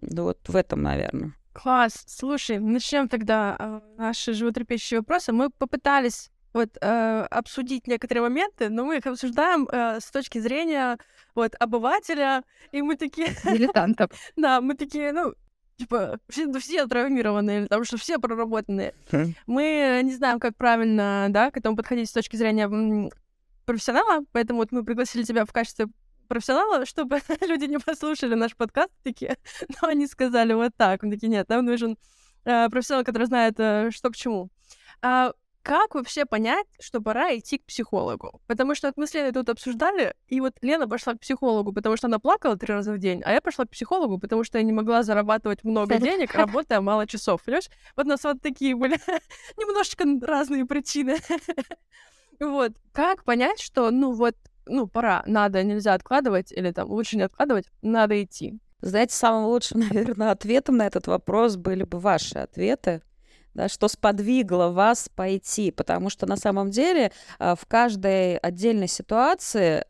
Ну 0.00 0.24
вот 0.24 0.38
в 0.48 0.56
этом, 0.56 0.82
наверное. 0.82 1.34
Класс. 1.52 2.04
Слушай, 2.06 2.58
начнем 2.58 3.08
тогда 3.08 3.56
э, 3.58 3.80
наши 3.96 4.32
животрепещущие 4.32 5.00
вопросы. 5.00 5.32
Мы 5.32 5.50
попытались 5.50 6.30
вот 6.52 6.76
э, 6.80 7.26
обсудить 7.30 7.86
некоторые 7.86 8.22
моменты, 8.22 8.68
но 8.68 8.84
мы 8.84 8.98
их 8.98 9.06
обсуждаем 9.06 9.68
э, 9.70 10.00
с 10.00 10.10
точки 10.10 10.38
зрения 10.38 10.98
вот 11.34 11.54
обывателя, 11.58 12.42
и 12.72 12.82
мы 12.82 12.96
такие... 12.96 13.28
Дилетантов. 13.44 14.10
да, 14.36 14.60
мы 14.60 14.74
такие, 14.74 15.12
ну, 15.12 15.34
типа, 15.76 16.18
все, 16.28 16.52
все 16.58 16.86
травмированные, 16.86 17.60
или 17.60 17.66
там, 17.66 17.84
что 17.84 17.98
все 17.98 18.18
проработанные. 18.18 18.94
Хм. 19.12 19.34
Мы 19.46 20.00
не 20.04 20.14
знаем, 20.14 20.40
как 20.40 20.56
правильно, 20.56 21.26
да, 21.30 21.50
к 21.50 21.56
этому 21.56 21.76
подходить 21.76 22.08
с 22.08 22.12
точки 22.12 22.36
зрения 22.36 23.10
профессионала, 23.64 24.24
поэтому 24.32 24.60
вот 24.60 24.72
мы 24.72 24.84
пригласили 24.84 25.22
тебя 25.22 25.44
в 25.44 25.52
качестве 25.52 25.86
профессионала, 26.26 26.86
чтобы 26.86 27.20
люди 27.40 27.64
не 27.64 27.78
послушали 27.78 28.34
наш 28.34 28.56
подкаст 28.56 28.92
такие, 29.02 29.36
но 29.82 29.88
они 29.88 30.06
сказали 30.06 30.52
вот 30.52 30.72
так. 30.76 31.02
Мы 31.02 31.12
такие, 31.12 31.28
нет, 31.28 31.48
нам 31.48 31.64
нужен 31.64 31.96
э, 32.44 32.68
профессионал, 32.68 33.04
который 33.04 33.26
знает, 33.26 33.54
э, 33.58 33.90
что 33.90 34.10
к 34.10 34.16
чему. 34.16 34.50
А, 35.02 35.32
как 35.64 35.94
вообще 35.94 36.26
понять, 36.26 36.66
что 36.78 37.00
пора 37.00 37.34
идти 37.34 37.56
к 37.56 37.64
психологу? 37.64 38.42
Потому 38.46 38.74
что 38.74 38.88
вот 38.88 38.98
мы 38.98 39.06
с 39.06 39.14
Леной 39.14 39.32
тут 39.32 39.48
обсуждали, 39.48 40.14
и 40.28 40.40
вот 40.42 40.52
Лена 40.60 40.86
пошла 40.86 41.14
к 41.14 41.20
психологу, 41.20 41.72
потому 41.72 41.96
что 41.96 42.06
она 42.06 42.18
плакала 42.18 42.54
три 42.56 42.70
раза 42.70 42.92
в 42.92 42.98
день, 42.98 43.22
а 43.24 43.32
я 43.32 43.40
пошла 43.40 43.64
к 43.64 43.70
психологу, 43.70 44.18
потому 44.18 44.44
что 44.44 44.58
я 44.58 44.64
не 44.64 44.72
могла 44.72 45.02
зарабатывать 45.02 45.64
много 45.64 45.98
денег, 45.98 46.34
работая 46.34 46.82
мало 46.82 47.06
часов, 47.06 47.42
понимаешь? 47.42 47.70
Вот 47.96 48.04
у 48.04 48.08
нас 48.10 48.22
вот 48.24 48.42
такие 48.42 48.76
были 48.76 48.98
немножечко 49.56 50.04
разные 50.26 50.66
причины. 50.66 51.16
Вот. 52.40 52.72
Как 52.92 53.24
понять, 53.24 53.60
что, 53.60 53.90
ну 53.90 54.12
вот, 54.12 54.34
ну, 54.66 54.86
пора, 54.86 55.22
надо, 55.26 55.62
нельзя 55.62 55.94
откладывать, 55.94 56.52
или 56.52 56.70
там 56.70 56.90
лучше 56.90 57.16
не 57.16 57.22
откладывать, 57.22 57.66
надо 57.82 58.22
идти? 58.22 58.58
Знаете, 58.80 59.14
самым 59.14 59.46
лучшим, 59.46 59.80
наверное, 59.90 60.30
ответом 60.30 60.76
на 60.76 60.86
этот 60.86 61.06
вопрос 61.06 61.56
были 61.56 61.84
бы 61.84 61.98
ваши 61.98 62.38
ответы 62.38 63.02
да, 63.54 63.68
что 63.68 63.88
сподвигло 63.88 64.68
вас 64.68 65.08
пойти, 65.14 65.70
потому 65.70 66.10
что 66.10 66.26
на 66.26 66.36
самом 66.36 66.70
деле 66.70 67.12
а, 67.38 67.54
в 67.54 67.66
каждой 67.66 68.36
отдельной 68.38 68.88
ситуации 68.88 69.84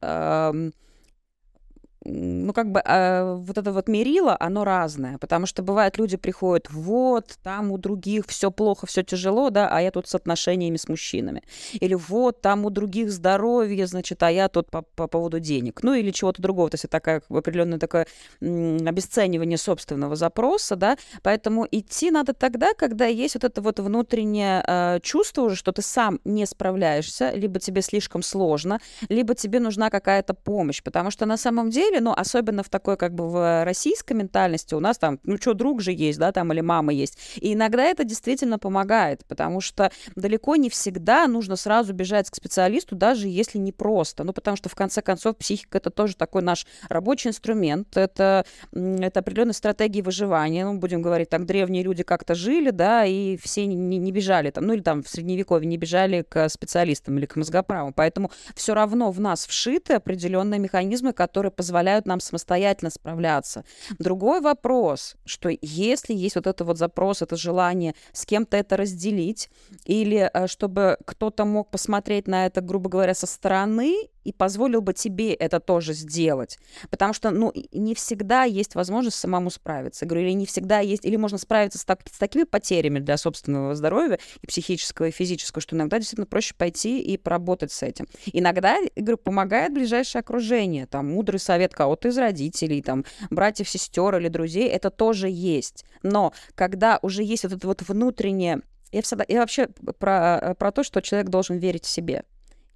ну, 2.04 2.52
как 2.52 2.70
бы 2.70 2.80
э, 2.84 3.34
вот 3.34 3.56
это 3.56 3.72
вот 3.72 3.88
мерило, 3.88 4.36
оно 4.38 4.64
разное, 4.64 5.18
потому 5.18 5.46
что 5.46 5.62
бывает, 5.62 5.98
люди 5.98 6.16
приходят, 6.16 6.70
вот, 6.70 7.38
там 7.42 7.70
у 7.70 7.78
других 7.78 8.26
все 8.26 8.50
плохо, 8.50 8.86
все 8.86 9.02
тяжело, 9.02 9.50
да, 9.50 9.68
а 9.68 9.80
я 9.80 9.90
тут 9.90 10.06
с 10.08 10.14
отношениями 10.14 10.76
с 10.76 10.88
мужчинами. 10.88 11.42
Или 11.72 11.94
вот, 11.94 12.40
там 12.40 12.64
у 12.66 12.70
других 12.70 13.10
здоровье, 13.10 13.86
значит, 13.86 14.22
а 14.22 14.30
я 14.30 14.48
тут 14.48 14.70
по, 14.70 14.82
по 14.82 15.06
поводу 15.06 15.40
денег. 15.40 15.82
Ну, 15.82 15.94
или 15.94 16.10
чего-то 16.10 16.42
другого. 16.42 16.68
То 16.70 16.74
есть 16.74 16.84
это 16.84 16.92
такая, 16.92 17.22
определенное 17.28 17.78
такое 17.78 18.06
обесценивание 18.40 19.58
собственного 19.58 20.16
запроса, 20.16 20.76
да, 20.76 20.96
поэтому 21.22 21.66
идти 21.70 22.10
надо 22.10 22.34
тогда, 22.34 22.74
когда 22.74 23.06
есть 23.06 23.34
вот 23.34 23.44
это 23.44 23.62
вот 23.62 23.80
внутреннее 23.80 24.62
э, 24.66 25.00
чувство 25.02 25.42
уже, 25.42 25.56
что 25.56 25.72
ты 25.72 25.82
сам 25.82 26.20
не 26.24 26.46
справляешься, 26.46 27.30
либо 27.30 27.60
тебе 27.60 27.82
слишком 27.82 28.22
сложно, 28.22 28.80
либо 29.08 29.34
тебе 29.34 29.60
нужна 29.60 29.90
какая-то 29.90 30.34
помощь, 30.34 30.82
потому 30.82 31.10
что 31.10 31.26
на 31.26 31.36
самом 31.36 31.70
деле 31.70 31.93
деле, 31.94 32.04
но 32.04 32.14
особенно 32.14 32.62
в 32.62 32.68
такой 32.68 32.96
как 32.96 33.14
бы 33.14 33.28
в 33.28 33.64
российской 33.64 34.12
ментальности 34.12 34.74
у 34.74 34.80
нас 34.80 34.98
там, 34.98 35.18
ну 35.24 35.36
что, 35.36 35.54
друг 35.54 35.80
же 35.80 35.92
есть, 35.92 36.18
да, 36.18 36.32
там, 36.32 36.52
или 36.52 36.60
мама 36.60 36.92
есть. 36.92 37.18
И 37.36 37.54
иногда 37.54 37.84
это 37.84 38.04
действительно 38.04 38.58
помогает, 38.58 39.24
потому 39.26 39.60
что 39.60 39.90
далеко 40.16 40.56
не 40.56 40.70
всегда 40.70 41.26
нужно 41.26 41.56
сразу 41.56 41.92
бежать 41.92 42.30
к 42.30 42.34
специалисту, 42.34 42.96
даже 42.96 43.28
если 43.28 43.58
не 43.58 43.72
просто. 43.72 44.24
Ну, 44.24 44.32
потому 44.32 44.56
что, 44.56 44.68
в 44.68 44.74
конце 44.74 45.02
концов, 45.02 45.36
психика— 45.36 45.78
это 45.78 45.90
тоже 45.90 46.16
такой 46.16 46.42
наш 46.42 46.66
рабочий 46.88 47.28
инструмент, 47.28 47.96
это, 47.96 48.44
это 48.72 49.20
определенная 49.20 49.52
стратегия 49.52 50.02
выживания. 50.02 50.64
Ну, 50.64 50.78
будем 50.78 51.02
говорить, 51.02 51.28
так 51.30 51.46
древние 51.46 51.82
люди 51.82 52.02
как-то 52.02 52.34
жили, 52.34 52.70
да, 52.70 53.04
и 53.04 53.36
все 53.36 53.66
не, 53.66 53.98
не 53.98 54.12
бежали 54.12 54.50
там, 54.50 54.66
ну, 54.66 54.74
или 54.74 54.82
там 54.82 55.02
в 55.02 55.08
Средневековье 55.08 55.68
не 55.68 55.76
бежали 55.76 56.24
к 56.28 56.48
специалистам 56.48 57.18
или 57.18 57.26
к 57.26 57.36
мозгоправам. 57.36 57.92
Поэтому 57.92 58.30
все 58.54 58.74
равно 58.74 59.10
в 59.10 59.20
нас 59.20 59.46
вшиты 59.46 59.94
определенные 59.94 60.58
механизмы, 60.58 61.12
которые 61.12 61.52
позволяют 61.52 61.83
позволяют 61.84 62.06
нам 62.06 62.20
самостоятельно 62.20 62.90
справляться. 62.90 63.64
Другой 63.98 64.40
вопрос, 64.40 65.16
что 65.26 65.50
если 65.60 66.14
есть 66.14 66.36
вот 66.36 66.46
это 66.46 66.64
вот 66.64 66.78
запрос, 66.78 67.20
это 67.20 67.36
желание 67.36 67.94
с 68.12 68.24
кем-то 68.24 68.56
это 68.56 68.76
разделить, 68.76 69.50
или 69.84 70.30
э, 70.32 70.46
чтобы 70.46 70.96
кто-то 71.04 71.44
мог 71.44 71.70
посмотреть 71.70 72.26
на 72.26 72.46
это, 72.46 72.62
грубо 72.62 72.88
говоря, 72.88 73.14
со 73.14 73.26
стороны 73.26 74.08
и 74.24 74.32
позволил 74.32 74.80
бы 74.80 74.92
тебе 74.92 75.34
это 75.34 75.60
тоже 75.60 75.92
сделать. 75.92 76.58
Потому 76.90 77.12
что, 77.12 77.30
ну, 77.30 77.52
не 77.72 77.94
всегда 77.94 78.44
есть 78.44 78.74
возможность 78.74 79.16
самому 79.16 79.50
справиться. 79.50 80.06
говорю, 80.06 80.26
или 80.26 80.32
не 80.32 80.46
всегда 80.46 80.80
есть, 80.80 81.04
или 81.04 81.16
можно 81.16 81.38
справиться 81.38 81.78
с, 81.78 81.84
так, 81.84 82.00
с 82.10 82.18
такими 82.18 82.44
потерями 82.44 82.98
для 82.98 83.16
собственного 83.16 83.74
здоровья, 83.74 84.18
и 84.42 84.46
психического, 84.46 85.06
и 85.06 85.10
физического, 85.10 85.60
что 85.60 85.76
иногда 85.76 85.98
действительно 85.98 86.26
проще 86.26 86.54
пойти 86.54 87.00
и 87.00 87.16
поработать 87.16 87.72
с 87.72 87.82
этим. 87.82 88.06
Иногда, 88.32 88.78
говорю, 88.96 89.18
помогает 89.18 89.72
ближайшее 89.72 90.20
окружение, 90.20 90.86
там, 90.86 91.10
мудрый 91.10 91.40
совет 91.40 91.74
кого-то 91.74 92.08
из 92.08 92.18
родителей, 92.18 92.82
там, 92.82 93.04
братьев, 93.30 93.68
сестер 93.68 94.16
или 94.16 94.28
друзей, 94.28 94.68
это 94.68 94.90
тоже 94.90 95.28
есть. 95.30 95.84
Но 96.02 96.32
когда 96.54 96.98
уже 97.02 97.22
есть 97.22 97.44
вот 97.44 97.52
это 97.52 97.66
вот 97.66 97.82
внутреннее 97.82 98.62
я 98.94 99.02
всегда, 99.02 99.24
я 99.26 99.40
вообще 99.40 99.66
про, 99.98 100.54
про 100.56 100.70
то, 100.70 100.84
что 100.84 101.02
человек 101.02 101.28
должен 101.28 101.58
верить 101.58 101.84
в 101.84 101.88
себе, 101.88 102.22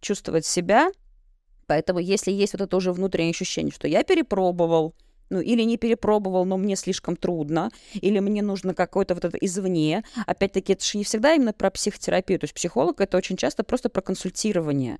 чувствовать 0.00 0.44
себя, 0.44 0.90
Поэтому 1.68 2.00
если 2.00 2.32
есть 2.32 2.54
вот 2.54 2.62
это 2.62 2.76
уже 2.76 2.92
внутреннее 2.92 3.30
ощущение, 3.30 3.72
что 3.72 3.86
я 3.86 4.02
перепробовал, 4.02 4.94
ну, 5.30 5.40
или 5.40 5.62
не 5.62 5.76
перепробовал, 5.76 6.46
но 6.46 6.56
мне 6.56 6.74
слишком 6.76 7.14
трудно, 7.14 7.70
или 7.92 8.18
мне 8.18 8.42
нужно 8.42 8.74
какое-то 8.74 9.14
вот 9.14 9.26
это 9.26 9.36
извне. 9.36 10.02
Опять-таки, 10.26 10.72
это 10.72 10.82
же 10.82 10.96
не 10.96 11.04
всегда 11.04 11.34
именно 11.34 11.52
про 11.52 11.70
психотерапию. 11.70 12.38
То 12.40 12.44
есть 12.44 12.54
психолог— 12.54 13.00
это 13.02 13.18
очень 13.18 13.36
часто 13.36 13.62
просто 13.62 13.90
про 13.90 14.00
консультирование. 14.00 14.98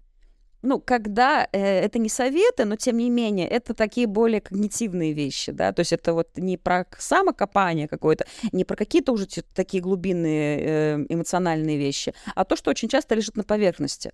Ну, 0.61 0.81
когда 0.81 1.49
э, 1.53 1.59
это 1.59 1.99
не 1.99 2.11
советы, 2.11 2.67
но 2.67 2.77
тем 2.77 2.99
не 2.99 3.09
менее, 3.09 3.49
это 3.49 3.73
такие 3.73 4.07
более 4.07 4.41
когнитивные 4.41 5.13
вещи, 5.13 5.53
да, 5.53 5.73
то 5.73 5.81
есть 5.81 5.93
это 5.93 6.13
вот 6.13 6.37
не 6.37 6.57
про 6.57 6.85
самокопание 6.99 7.87
какое-то, 7.87 8.27
не 8.51 8.65
про 8.65 8.75
какие-то 8.75 9.13
уже 9.13 9.27
такие 9.55 9.81
глубинные 9.81 10.59
э, 10.59 11.07
эмоциональные 11.09 11.79
вещи, 11.79 12.13
а 12.35 12.45
то, 12.45 12.57
что 12.57 12.71
очень 12.71 12.89
часто 12.89 13.15
лежит 13.15 13.37
на 13.37 13.45
поверхности. 13.45 14.11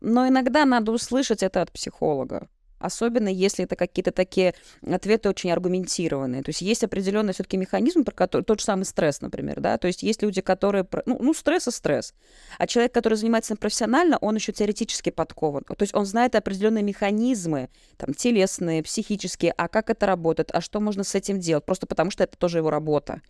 Но 0.00 0.28
иногда 0.28 0.64
надо 0.64 0.92
услышать 0.92 1.42
это 1.42 1.62
от 1.62 1.72
психолога. 1.72 2.48
Особенно 2.78 3.28
если 3.28 3.64
это 3.64 3.74
какие-то 3.74 4.12
такие 4.12 4.54
ответы 4.86 5.30
очень 5.30 5.50
аргументированные. 5.50 6.42
То 6.42 6.50
есть 6.50 6.60
есть 6.60 6.84
определенный 6.84 7.32
все-таки 7.32 7.56
механизм, 7.56 8.04
про 8.04 8.14
который, 8.14 8.42
тот 8.42 8.60
же 8.60 8.66
самый 8.66 8.84
стресс, 8.84 9.22
например, 9.22 9.60
да, 9.60 9.78
то 9.78 9.86
есть 9.86 10.02
есть 10.02 10.22
люди, 10.22 10.42
которые, 10.42 10.86
ну, 11.06 11.18
ну 11.20 11.32
стресс 11.32 11.68
и 11.68 11.70
стресс, 11.70 12.12
а 12.58 12.66
человек, 12.66 12.92
который 12.92 13.14
занимается 13.14 13.56
профессионально, 13.56 14.18
он 14.18 14.36
еще 14.36 14.52
теоретически 14.52 15.10
подкован, 15.10 15.64
то 15.64 15.76
есть 15.80 15.94
он 15.94 16.04
знает 16.04 16.34
определенные 16.34 16.82
механизмы, 16.82 17.70
там, 17.96 18.12
телесные, 18.12 18.82
психические, 18.82 19.52
а 19.56 19.68
как 19.68 19.88
это 19.88 20.06
работает, 20.06 20.50
а 20.52 20.60
что 20.60 20.80
можно 20.80 21.02
с 21.02 21.14
этим 21.14 21.40
делать, 21.40 21.64
просто 21.64 21.86
потому 21.86 22.10
что 22.10 22.24
это 22.24 22.36
тоже 22.36 22.58
его 22.58 22.70
работа. 22.70 23.22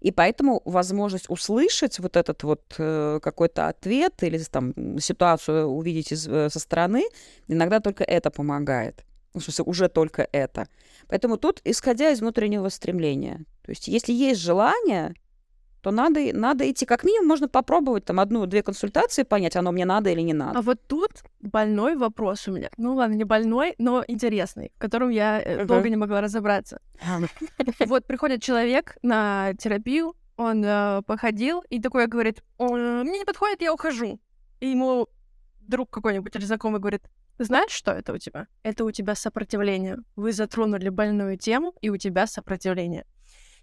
И 0.00 0.12
поэтому 0.12 0.62
возможность 0.64 1.28
услышать 1.28 1.98
вот 1.98 2.16
этот 2.16 2.42
вот 2.44 2.62
э, 2.78 3.18
какой-то 3.22 3.68
ответ 3.68 4.22
или 4.22 4.38
там 4.38 4.98
ситуацию 5.00 5.66
увидеть 5.66 6.12
из, 6.12 6.28
э, 6.28 6.50
со 6.50 6.60
стороны, 6.60 7.04
иногда 7.48 7.80
только 7.80 8.04
это 8.04 8.30
помогает. 8.30 9.04
В 9.34 9.40
смысле, 9.40 9.64
уже 9.64 9.88
только 9.88 10.28
это. 10.32 10.68
Поэтому 11.08 11.36
тут, 11.36 11.60
исходя 11.64 12.10
из 12.10 12.20
внутреннего 12.20 12.68
стремления, 12.68 13.44
то 13.62 13.70
есть 13.70 13.88
если 13.88 14.12
есть 14.12 14.40
желание, 14.40 15.14
то 15.88 15.92
надо, 15.92 16.20
надо 16.34 16.70
идти. 16.70 16.84
Как 16.84 17.04
минимум 17.04 17.28
можно 17.28 17.48
попробовать 17.48 18.04
там 18.04 18.20
одну-две 18.20 18.62
консультации, 18.62 19.22
понять, 19.22 19.56
оно 19.56 19.72
мне 19.72 19.86
надо 19.86 20.10
или 20.10 20.20
не 20.20 20.34
надо. 20.34 20.58
А 20.58 20.62
вот 20.62 20.80
тут 20.86 21.10
больной 21.40 21.96
вопрос 21.96 22.46
у 22.48 22.52
меня. 22.52 22.68
Ну 22.76 22.94
ладно, 22.94 23.14
не 23.14 23.24
больной, 23.24 23.74
но 23.78 24.04
интересный, 24.06 24.70
в 24.76 24.78
котором 24.78 25.08
я 25.08 25.42
uh-huh. 25.42 25.64
долго 25.64 25.88
не 25.88 25.96
могла 25.96 26.20
разобраться. 26.20 26.80
Вот 27.86 28.06
приходит 28.06 28.42
человек 28.42 28.98
на 29.02 29.54
терапию, 29.58 30.14
он 30.36 30.62
э, 30.64 31.02
походил 31.06 31.62
и 31.70 31.80
такой 31.80 32.06
говорит, 32.06 32.42
мне 32.58 33.18
не 33.18 33.24
подходит, 33.24 33.62
я 33.62 33.72
ухожу. 33.72 34.20
И 34.60 34.68
ему 34.68 35.08
друг 35.60 35.90
какой-нибудь 35.90 36.36
или 36.36 36.44
знакомый 36.44 36.80
говорит, 36.80 37.02
знаешь, 37.38 37.70
что 37.70 37.92
это 37.92 38.12
у 38.12 38.18
тебя? 38.18 38.46
Это 38.62 38.84
у 38.84 38.90
тебя 38.90 39.14
сопротивление. 39.14 39.96
Вы 40.16 40.32
затронули 40.32 40.90
больную 40.90 41.38
тему, 41.38 41.72
и 41.80 41.88
у 41.88 41.96
тебя 41.96 42.26
сопротивление. 42.26 43.06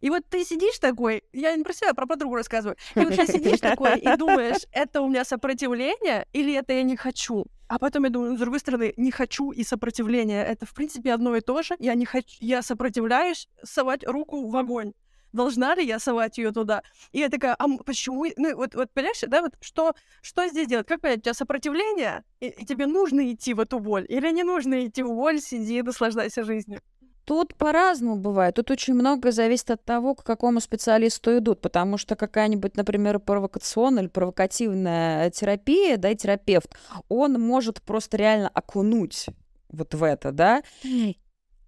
И 0.02 0.10
вот 0.10 0.24
ты 0.30 0.44
сидишь 0.44 0.80
такой, 0.80 1.24
я 1.34 1.56
не 1.56 1.64
про 1.64 1.74
себя, 1.74 1.92
а 1.92 1.94
про 1.94 2.06
подругу 2.06 2.36
рассказываю, 2.36 2.78
и 2.96 3.00
вот 3.00 3.16
ты 3.16 3.28
сидишь 3.28 3.60
такой 3.60 4.00
и 4.00 4.16
думаешь, 4.18 4.66
это 4.72 5.02
у 5.02 5.10
меня 5.10 5.26
сопротивление 5.26 6.28
или 6.34 6.54
это 6.54 6.74
я 6.74 6.84
не 6.84 6.96
хочу? 6.96 7.46
А 7.68 7.80
потом 7.80 8.04
я 8.04 8.10
думаю, 8.10 8.36
с 8.36 8.40
другой 8.40 8.60
стороны, 8.60 8.94
не 8.96 9.12
хочу 9.12 9.52
и 9.52 9.64
сопротивление. 9.64 10.46
Это, 10.46 10.66
в 10.66 10.74
принципе, 10.74 11.14
одно 11.14 11.36
и 11.36 11.42
то 11.42 11.64
же. 11.64 11.76
Я 11.80 11.96
не 11.96 12.06
хочу, 12.06 12.38
я 12.40 12.62
сопротивляюсь 12.62 13.50
совать 13.64 14.06
руку 14.06 14.48
в 14.48 14.56
огонь. 14.56 14.94
Должна 15.34 15.76
ли 15.76 15.86
я 15.86 16.00
совать 16.00 16.38
ее 16.38 16.52
туда? 16.52 16.82
И 17.12 17.20
я 17.20 17.28
такая, 17.28 17.56
а 17.56 17.66
почему? 17.86 18.26
Ну, 18.38 18.56
вот, 18.56 18.74
вот 18.74 18.90
понимаешь, 18.94 19.20
да, 19.28 19.42
вот 19.42 19.54
что, 19.60 19.94
что 20.22 20.48
здесь 20.48 20.68
делать? 20.68 20.88
Как 20.88 21.02
понять, 21.02 21.20
у 21.20 21.22
тебя 21.24 21.34
сопротивление, 21.34 22.24
и, 22.40 22.48
и 22.48 22.66
тебе 22.66 22.86
нужно 22.86 23.30
идти 23.34 23.54
в 23.54 23.60
эту 23.60 23.80
боль, 23.80 24.06
или 24.08 24.32
не 24.32 24.44
нужно 24.44 24.86
идти 24.86 25.04
в 25.04 25.10
боль, 25.10 25.42
сиди, 25.42 25.82
наслаждайся 25.82 26.46
жизнью? 26.46 26.82
Тут 27.26 27.56
по-разному 27.56 28.18
бывает. 28.18 28.54
Тут 28.56 28.70
очень 28.70 28.94
много 28.94 29.32
зависит 29.32 29.72
от 29.72 29.84
того, 29.84 30.14
к 30.14 30.24
какому 30.24 30.60
специалисту 30.60 31.36
идут, 31.40 31.60
потому 31.60 31.98
что 31.98 32.16
какая-нибудь, 32.16 32.78
например, 32.78 33.20
провокационная 33.20 34.04
или 34.04 34.10
провокативная 34.10 35.32
терапия, 35.32 35.98
да, 35.98 36.12
и 36.12 36.16
терапевт, 36.16 36.76
он 37.10 37.34
может 37.42 37.82
просто 37.82 38.18
реально 38.18 38.50
окунуть 38.50 39.26
вот 39.70 39.96
в 39.96 40.04
это, 40.04 40.32
да, 40.32 40.62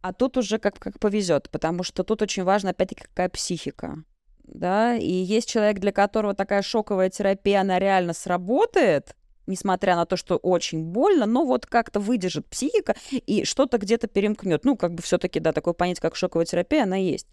а 0.02 0.14
тут 0.14 0.38
уже 0.38 0.60
как, 0.60 0.78
как 0.78 1.00
повезет, 1.00 1.50
потому 1.50 1.82
что 1.82 2.04
тут 2.04 2.22
очень 2.22 2.44
важно, 2.44 2.70
опять-таки, 2.70 3.02
какая 3.02 3.28
психика, 3.28 4.04
да, 4.44 4.96
и 4.96 5.12
есть 5.12 5.50
человек, 5.50 5.80
для 5.80 5.92
которого 5.92 6.36
такая 6.36 6.62
шоковая 6.62 7.10
терапия, 7.10 7.62
она 7.62 7.80
реально 7.80 8.14
сработает, 8.14 9.17
несмотря 9.48 9.96
на 9.96 10.06
то, 10.06 10.18
что 10.18 10.38
очень 10.38 10.84
больно, 10.84 11.26
но 11.26 11.46
вот 11.46 11.66
как-то 11.66 12.00
выдержит 12.00 12.48
психика 12.48 12.96
и 13.12 13.44
что-то 13.46 13.78
где-то 13.78 14.08
перемкнет. 14.08 14.66
Ну, 14.66 14.76
как 14.76 14.94
бы 14.94 15.02
все-таки, 15.02 15.40
да, 15.40 15.52
такое 15.52 15.74
понятие, 15.74 16.02
как 16.02 16.16
шоковая 16.16 16.46
терапия, 16.46 16.84
она 16.84 16.98
есть. 16.98 17.28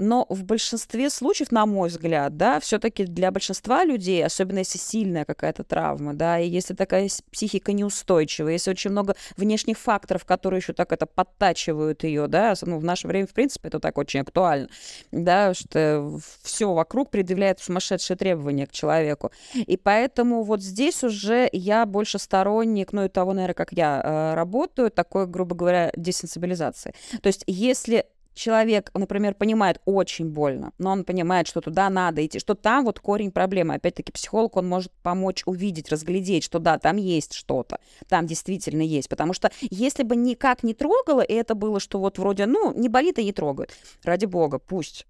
Но 0.00 0.24
в 0.30 0.44
большинстве 0.44 1.10
случаев, 1.10 1.52
на 1.52 1.66
мой 1.66 1.90
взгляд, 1.90 2.38
да, 2.38 2.58
все-таки 2.58 3.04
для 3.04 3.30
большинства 3.30 3.84
людей, 3.84 4.24
особенно 4.24 4.60
если 4.60 4.78
сильная 4.78 5.26
какая-то 5.26 5.62
травма, 5.62 6.14
да, 6.14 6.38
и 6.40 6.48
если 6.48 6.72
такая 6.72 7.10
психика 7.30 7.74
неустойчивая, 7.74 8.54
если 8.54 8.70
очень 8.70 8.92
много 8.92 9.14
внешних 9.36 9.76
факторов, 9.78 10.24
которые 10.24 10.60
еще 10.60 10.72
так 10.72 10.92
это 10.92 11.04
подтачивают 11.04 12.02
ее, 12.04 12.28
да, 12.28 12.54
ну, 12.62 12.78
в 12.78 12.84
наше 12.84 13.08
время, 13.08 13.26
в 13.26 13.34
принципе, 13.34 13.68
это 13.68 13.78
так 13.78 13.98
очень 13.98 14.20
актуально, 14.20 14.70
да, 15.12 15.52
что 15.52 16.18
все 16.42 16.72
вокруг 16.72 17.10
предъявляет 17.10 17.60
сумасшедшие 17.60 18.16
требования 18.16 18.66
к 18.66 18.72
человеку. 18.72 19.30
И 19.54 19.76
поэтому 19.76 20.44
вот 20.44 20.62
здесь 20.62 21.04
уже 21.04 21.46
я 21.52 21.84
больше 21.84 22.18
сторонник, 22.18 22.94
ну, 22.94 23.04
и 23.04 23.08
того, 23.08 23.34
наверное, 23.34 23.52
как 23.52 23.72
я 23.72 24.00
э, 24.02 24.34
работаю, 24.34 24.90
такой, 24.90 25.26
грубо 25.26 25.54
говоря, 25.54 25.92
десенсибилизации. 25.94 26.94
То 27.20 27.26
есть 27.26 27.44
если 27.46 28.06
человек, 28.34 28.90
например, 28.94 29.34
понимает 29.34 29.80
очень 29.84 30.30
больно, 30.30 30.72
но 30.78 30.90
он 30.90 31.04
понимает, 31.04 31.46
что 31.46 31.60
туда 31.60 31.90
надо 31.90 32.24
идти, 32.24 32.38
что 32.38 32.54
там 32.54 32.84
вот 32.84 33.00
корень 33.00 33.30
проблемы. 33.30 33.74
Опять-таки 33.74 34.12
психолог, 34.12 34.56
он 34.56 34.68
может 34.68 34.92
помочь 35.02 35.42
увидеть, 35.46 35.90
разглядеть, 35.90 36.44
что 36.44 36.58
да, 36.58 36.78
там 36.78 36.96
есть 36.96 37.34
что-то, 37.34 37.80
там 38.08 38.26
действительно 38.26 38.82
есть. 38.82 39.08
Потому 39.08 39.32
что 39.32 39.50
если 39.60 40.02
бы 40.02 40.16
никак 40.16 40.62
не 40.62 40.74
трогало, 40.74 41.20
и 41.20 41.32
это 41.32 41.54
было, 41.54 41.80
что 41.80 41.98
вот 41.98 42.18
вроде, 42.18 42.46
ну, 42.46 42.72
не 42.74 42.88
болит 42.88 43.18
и 43.18 43.24
не 43.24 43.32
трогают, 43.32 43.72
ради 44.02 44.26
бога, 44.26 44.58
пусть. 44.58 45.06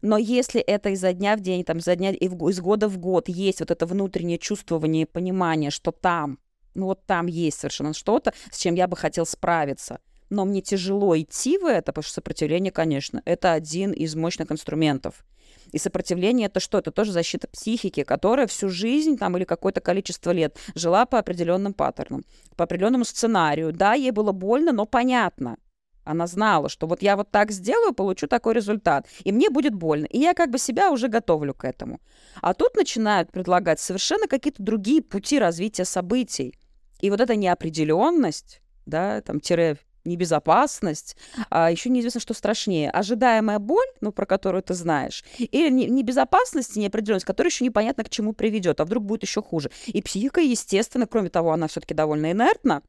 Но 0.00 0.18
если 0.18 0.60
это 0.60 0.88
изо 0.90 1.12
дня 1.12 1.36
в 1.36 1.40
день, 1.40 1.62
там, 1.64 1.78
изо 1.78 1.94
дня, 1.94 2.10
из 2.10 2.60
года 2.60 2.88
в 2.88 2.98
год 2.98 3.28
есть 3.28 3.60
вот 3.60 3.70
это 3.70 3.86
внутреннее 3.86 4.38
чувствование, 4.38 5.06
понимание, 5.06 5.70
что 5.70 5.92
там, 5.92 6.40
ну 6.74 6.86
вот 6.86 7.06
там 7.06 7.26
есть 7.26 7.60
совершенно 7.60 7.92
что-то, 7.92 8.32
с 8.50 8.58
чем 8.58 8.74
я 8.74 8.88
бы 8.88 8.96
хотел 8.96 9.26
справиться– 9.26 10.00
но 10.32 10.46
мне 10.46 10.62
тяжело 10.62 11.16
идти 11.18 11.58
в 11.58 11.66
это, 11.66 11.92
потому 11.92 12.04
что 12.04 12.14
сопротивление, 12.14 12.72
конечно, 12.72 13.20
это 13.26 13.52
один 13.52 13.92
из 13.92 14.16
мощных 14.16 14.50
инструментов. 14.50 15.24
И 15.72 15.78
сопротивление 15.78 16.46
это 16.46 16.58
что? 16.58 16.78
Это 16.78 16.90
тоже 16.90 17.12
защита 17.12 17.48
психики, 17.48 18.02
которая 18.02 18.46
всю 18.46 18.68
жизнь 18.68 19.18
там 19.18 19.36
или 19.36 19.44
какое-то 19.44 19.80
количество 19.80 20.30
лет 20.30 20.58
жила 20.74 21.04
по 21.04 21.18
определенным 21.18 21.74
паттернам, 21.74 22.24
по 22.56 22.64
определенному 22.64 23.04
сценарию. 23.04 23.72
Да, 23.72 23.92
ей 23.92 24.10
было 24.10 24.32
больно, 24.32 24.72
но 24.72 24.86
понятно. 24.86 25.58
Она 26.04 26.26
знала, 26.26 26.68
что 26.68 26.86
вот 26.86 27.02
я 27.02 27.16
вот 27.16 27.30
так 27.30 27.52
сделаю, 27.52 27.92
получу 27.92 28.26
такой 28.26 28.54
результат, 28.54 29.06
и 29.24 29.32
мне 29.32 29.50
будет 29.50 29.74
больно. 29.74 30.06
И 30.06 30.18
я 30.18 30.32
как 30.32 30.50
бы 30.50 30.58
себя 30.58 30.90
уже 30.90 31.08
готовлю 31.08 31.54
к 31.54 31.64
этому. 31.64 32.00
А 32.40 32.54
тут 32.54 32.74
начинают 32.74 33.30
предлагать 33.30 33.80
совершенно 33.80 34.26
какие-то 34.26 34.62
другие 34.62 35.02
пути 35.02 35.38
развития 35.38 35.84
событий. 35.84 36.54
И 37.00 37.10
вот 37.10 37.20
эта 37.20 37.36
неопределенность, 37.36 38.62
да, 38.86 39.20
там, 39.20 39.38
тире 39.38 39.78
небезопасность, 40.04 41.16
а 41.50 41.70
еще 41.70 41.90
неизвестно, 41.90 42.20
что 42.20 42.34
страшнее. 42.34 42.90
Ожидаемая 42.90 43.58
боль, 43.58 43.86
ну, 44.00 44.12
про 44.12 44.26
которую 44.26 44.62
ты 44.62 44.74
знаешь, 44.74 45.24
или 45.38 45.70
небезопасность 45.70 46.76
и 46.76 46.80
неопределенность, 46.80 47.26
которая 47.26 47.50
еще 47.50 47.64
непонятно 47.64 48.04
к 48.04 48.10
чему 48.10 48.32
приведет, 48.32 48.80
а 48.80 48.84
вдруг 48.84 49.04
будет 49.04 49.22
еще 49.22 49.42
хуже. 49.42 49.70
И 49.86 50.02
психика, 50.02 50.40
естественно, 50.40 51.06
кроме 51.06 51.30
того, 51.30 51.52
она 51.52 51.68
все-таки 51.68 51.94
довольно 51.94 52.32
инертна, 52.32 52.82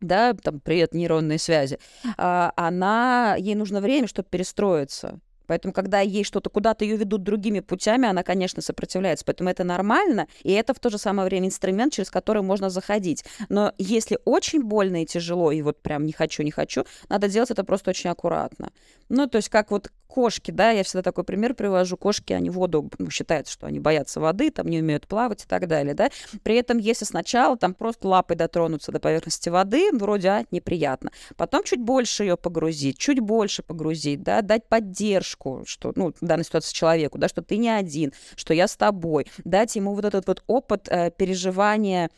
да, 0.00 0.32
там, 0.34 0.60
привет, 0.60 0.94
нейронные 0.94 1.38
связи, 1.38 1.78
а, 2.16 2.52
она, 2.56 3.36
ей 3.38 3.54
нужно 3.54 3.80
время, 3.80 4.06
чтобы 4.06 4.28
перестроиться. 4.28 5.20
Поэтому, 5.48 5.72
когда 5.72 6.00
ей 6.00 6.22
что-то 6.22 6.50
куда-то 6.50 6.84
ее 6.84 6.96
ведут 6.96 7.24
другими 7.24 7.58
путями, 7.58 8.08
она, 8.08 8.22
конечно, 8.22 8.62
сопротивляется. 8.62 9.24
Поэтому 9.24 9.50
это 9.50 9.64
нормально, 9.64 10.28
и 10.44 10.52
это 10.52 10.74
в 10.74 10.78
то 10.78 10.90
же 10.90 10.98
самое 10.98 11.26
время 11.26 11.48
инструмент, 11.48 11.92
через 11.92 12.10
который 12.10 12.42
можно 12.42 12.70
заходить. 12.70 13.24
Но 13.48 13.72
если 13.78 14.18
очень 14.24 14.62
больно 14.62 15.02
и 15.02 15.06
тяжело, 15.06 15.50
и 15.50 15.62
вот 15.62 15.82
прям 15.82 16.06
не 16.06 16.12
хочу, 16.12 16.44
не 16.44 16.52
хочу, 16.52 16.84
надо 17.08 17.28
делать 17.28 17.50
это 17.50 17.64
просто 17.64 17.90
очень 17.90 18.10
аккуратно. 18.10 18.70
Ну, 19.08 19.26
то 19.26 19.36
есть 19.36 19.48
как 19.48 19.70
вот 19.70 19.90
кошки, 20.08 20.50
да, 20.50 20.70
я 20.70 20.82
всегда 20.82 21.02
такой 21.02 21.22
пример 21.22 21.54
привожу. 21.54 21.96
Кошки, 21.96 22.32
они 22.32 22.50
воду, 22.50 22.90
ну, 22.98 23.10
считается, 23.10 23.52
что 23.52 23.66
они 23.66 23.78
боятся 23.78 24.20
воды, 24.20 24.50
там 24.50 24.66
не 24.66 24.80
умеют 24.80 25.06
плавать 25.06 25.44
и 25.44 25.46
так 25.46 25.68
далее, 25.68 25.94
да. 25.94 26.10
При 26.42 26.56
этом, 26.56 26.78
если 26.78 27.04
сначала 27.04 27.56
там 27.56 27.74
просто 27.74 28.08
лапой 28.08 28.36
дотронуться 28.36 28.90
до 28.90 28.98
поверхности 28.98 29.48
воды, 29.48 29.90
вроде, 29.92 30.28
а, 30.28 30.44
неприятно. 30.50 31.12
Потом 31.36 31.62
чуть 31.62 31.80
больше 31.80 32.24
ее 32.24 32.36
погрузить, 32.36 32.98
чуть 32.98 33.20
больше 33.20 33.62
погрузить, 33.62 34.22
да, 34.22 34.42
дать 34.42 34.66
поддержку, 34.68 35.62
что, 35.66 35.92
ну, 35.94 36.12
в 36.18 36.24
данной 36.24 36.44
ситуации 36.44 36.74
человеку, 36.74 37.18
да, 37.18 37.28
что 37.28 37.42
ты 37.42 37.58
не 37.58 37.68
один, 37.68 38.12
что 38.34 38.54
я 38.54 38.66
с 38.66 38.76
тобой, 38.76 39.26
дать 39.44 39.76
ему 39.76 39.94
вот 39.94 40.04
этот 40.04 40.26
вот 40.26 40.42
опыт 40.46 40.88
э, 40.88 41.10
переживания 41.10 42.10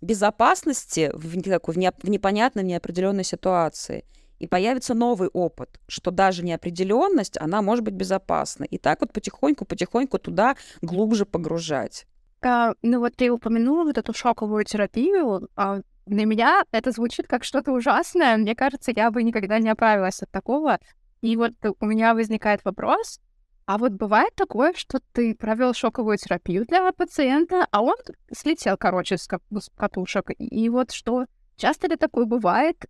безопасности 0.00 1.10
в, 1.14 1.42
такой, 1.42 1.74
в, 1.74 1.78
не, 1.78 1.90
в 1.90 2.10
непонятной, 2.10 2.62
в 2.62 2.66
неопределенной 2.66 3.24
ситуации 3.24 4.04
и 4.40 4.46
появится 4.46 4.94
новый 4.94 5.28
опыт, 5.28 5.78
что 5.86 6.10
даже 6.10 6.42
неопределенность, 6.42 7.38
она 7.38 7.62
может 7.62 7.84
быть 7.84 7.94
безопасна. 7.94 8.64
И 8.64 8.78
так 8.78 9.00
вот 9.00 9.12
потихоньку-потихоньку 9.12 10.18
туда 10.18 10.56
глубже 10.82 11.26
погружать. 11.26 12.06
А, 12.42 12.72
ну 12.82 13.00
вот 13.00 13.14
ты 13.16 13.30
упомянула 13.30 13.84
вот 13.84 13.98
эту 13.98 14.12
шоковую 14.14 14.64
терапию. 14.64 15.48
А 15.56 15.80
для 16.06 16.24
меня 16.24 16.64
это 16.72 16.90
звучит 16.90 17.26
как 17.28 17.44
что-то 17.44 17.72
ужасное. 17.72 18.36
Мне 18.38 18.54
кажется, 18.56 18.92
я 18.96 19.10
бы 19.10 19.22
никогда 19.22 19.58
не 19.58 19.68
оправилась 19.68 20.22
от 20.22 20.30
такого. 20.30 20.78
И 21.20 21.36
вот 21.36 21.52
у 21.78 21.86
меня 21.86 22.14
возникает 22.14 22.64
вопрос, 22.64 23.20
а 23.66 23.78
вот 23.78 23.92
бывает 23.92 24.34
такое, 24.34 24.72
что 24.72 25.00
ты 25.12 25.34
провел 25.34 25.74
шоковую 25.74 26.16
терапию 26.16 26.64
для 26.64 26.90
пациента, 26.92 27.68
а 27.70 27.82
он 27.82 27.94
слетел, 28.32 28.76
короче, 28.78 29.16
с 29.16 29.28
катушек. 29.76 30.30
И 30.38 30.68
вот 30.70 30.90
что, 30.92 31.26
часто 31.56 31.86
ли 31.88 31.96
такое 31.96 32.24
бывает? 32.24 32.86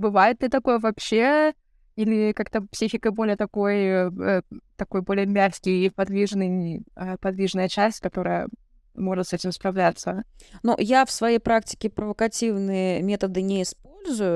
Бывает 0.00 0.42
ли 0.42 0.48
такое 0.48 0.78
вообще? 0.78 1.52
Или 1.94 2.32
как-то 2.32 2.62
психика 2.62 3.10
более 3.10 3.36
такой, 3.36 3.76
э, 3.84 4.42
такой 4.76 5.02
более 5.02 5.26
мягкий 5.26 5.84
и 5.84 5.90
подвижный, 5.90 6.84
э, 6.96 7.18
подвижная 7.18 7.68
часть, 7.68 8.00
которая 8.00 8.48
может 8.94 9.28
с 9.28 9.32
этим 9.32 9.52
справляться? 9.52 10.24
Ну, 10.62 10.76
я 10.78 11.04
в 11.04 11.10
своей 11.10 11.38
практике 11.38 11.90
провокативные 11.90 13.02
методы 13.02 13.42
не 13.42 13.62
использую 13.62 13.90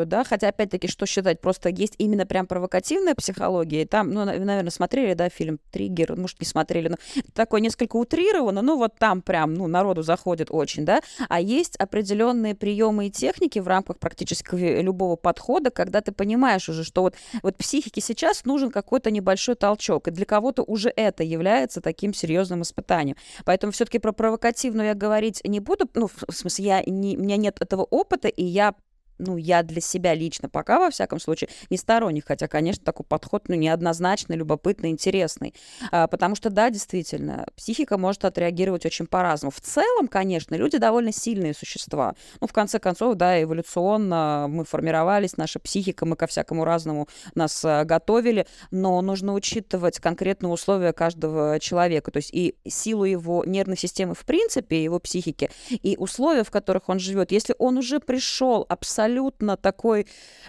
да, 0.07 0.25
хотя, 0.25 0.49
опять-таки, 0.49 0.89
что 0.89 1.07
считать, 1.07 1.41
просто 1.41 1.69
есть 1.69 1.95
именно 1.99 2.27
прям 2.27 2.47
провокативная 2.47 3.15
психология, 3.15 3.87
там, 3.87 4.11
ну, 4.11 4.25
наверное, 4.25 4.71
смотрели, 4.71 5.15
да, 5.15 5.29
фильм 5.29 5.59
«Триггер», 5.71 6.17
может, 6.17 6.41
не 6.41 6.47
смотрели, 6.47 6.89
но 6.89 6.97
такое 7.33 7.61
несколько 7.61 7.97
утрировано, 7.97 8.63
ну, 8.63 8.77
вот 8.77 8.97
там 8.99 9.23
прям, 9.23 9.55
ну, 9.55 9.67
народу 9.67 10.03
заходит 10.03 10.49
очень, 10.51 10.85
да, 10.85 11.01
а 11.29 11.41
есть 11.41 11.77
определенные 11.77 12.55
приемы 12.55 13.07
и 13.07 13.11
техники 13.11 13.59
в 13.59 13.69
рамках 13.69 13.99
практически 13.99 14.55
любого 14.55 15.17
подхода, 15.17 15.71
когда 15.71 16.01
ты 16.01 16.13
понимаешь 16.13 16.69
уже, 16.69 16.85
что 16.85 17.03
вот, 17.03 17.15
вот 17.43 17.57
психике 17.57 18.01
сейчас 18.01 18.45
нужен 18.45 18.71
какой-то 18.71 19.11
небольшой 19.11 19.55
толчок, 19.55 20.09
и 20.09 20.11
для 20.11 20.27
кого-то 20.27 20.63
уже 20.63 20.93
это 20.95 21.23
является 21.23 21.81
таким 21.81 22.15
серьезным 22.15 22.63
испытанием. 22.63 23.17
Поэтому 23.45 23.73
все-таки 23.73 23.99
про 23.99 24.13
провокативную 24.55 24.89
я 24.89 24.95
говорить 24.95 25.41
не 25.45 25.61
буду, 25.61 25.89
ну, 25.95 26.09
в 26.09 26.33
смысле, 26.33 26.65
я 26.65 26.83
не, 26.87 27.17
у 27.17 27.21
меня 27.21 27.37
нет 27.37 27.57
этого 27.61 27.83
опыта, 27.83 28.29
и 28.29 28.45
я 28.45 28.75
ну, 29.19 29.37
я 29.37 29.63
для 29.63 29.81
себя 29.81 30.15
лично 30.15 30.49
пока, 30.49 30.79
во 30.79 30.91
всяком 30.91 31.21
случае, 31.21 31.49
не 31.71 31.77
сторонник, 31.77 32.27
хотя, 32.27 32.49
конечно, 32.49 32.85
такой 32.85 33.07
подход, 33.07 33.49
ну, 33.49 33.55
неоднозначный, 33.55 34.37
любопытный, 34.37 34.91
интересный. 34.91 35.55
А, 35.91 36.07
потому 36.07 36.35
что, 36.35 36.51
да, 36.51 36.71
действительно, 36.71 37.47
психика 37.57 37.99
может 37.99 38.25
отреагировать 38.25 38.87
очень 38.87 39.07
по-разному. 39.07 39.51
В 39.51 39.61
целом, 39.61 40.09
конечно, 40.09 40.55
люди 40.55 40.79
довольно 40.79 41.13
сильные 41.13 41.55
существа. 41.55 42.15
Ну, 42.41 42.47
в 42.47 42.53
конце 42.53 42.79
концов, 42.79 43.17
да, 43.17 43.41
эволюционно 43.43 44.47
мы 44.49 44.65
формировались, 44.65 45.37
наша 45.37 45.59
психика, 45.59 46.07
мы 46.07 46.17
ко 46.17 46.27
всякому 46.27 46.65
разному 46.65 47.09
нас 47.35 47.65
а, 47.65 47.85
готовили, 47.85 48.47
но 48.71 49.01
нужно 49.01 49.35
учитывать 49.35 50.01
конкретные 50.01 50.51
условия 50.51 50.93
каждого 50.93 51.59
человека, 51.61 52.11
то 52.11 52.19
есть 52.19 52.31
и 52.33 52.57
силу 52.67 53.05
его 53.05 53.45
нервной 53.45 53.77
системы 53.77 54.15
в 54.15 54.25
принципе, 54.25 54.83
его 54.83 54.99
психики, 54.99 55.51
и 55.71 55.97
условия, 55.97 56.45
в 56.45 56.51
которых 56.51 56.89
он 56.89 56.99
живет. 56.99 57.33
Если 57.33 57.55
он 57.59 57.79
уже 57.79 58.01
пришел 58.01 58.67
абсолютно 58.69 59.04
абсолютно 59.05 59.57
такой 59.57 60.07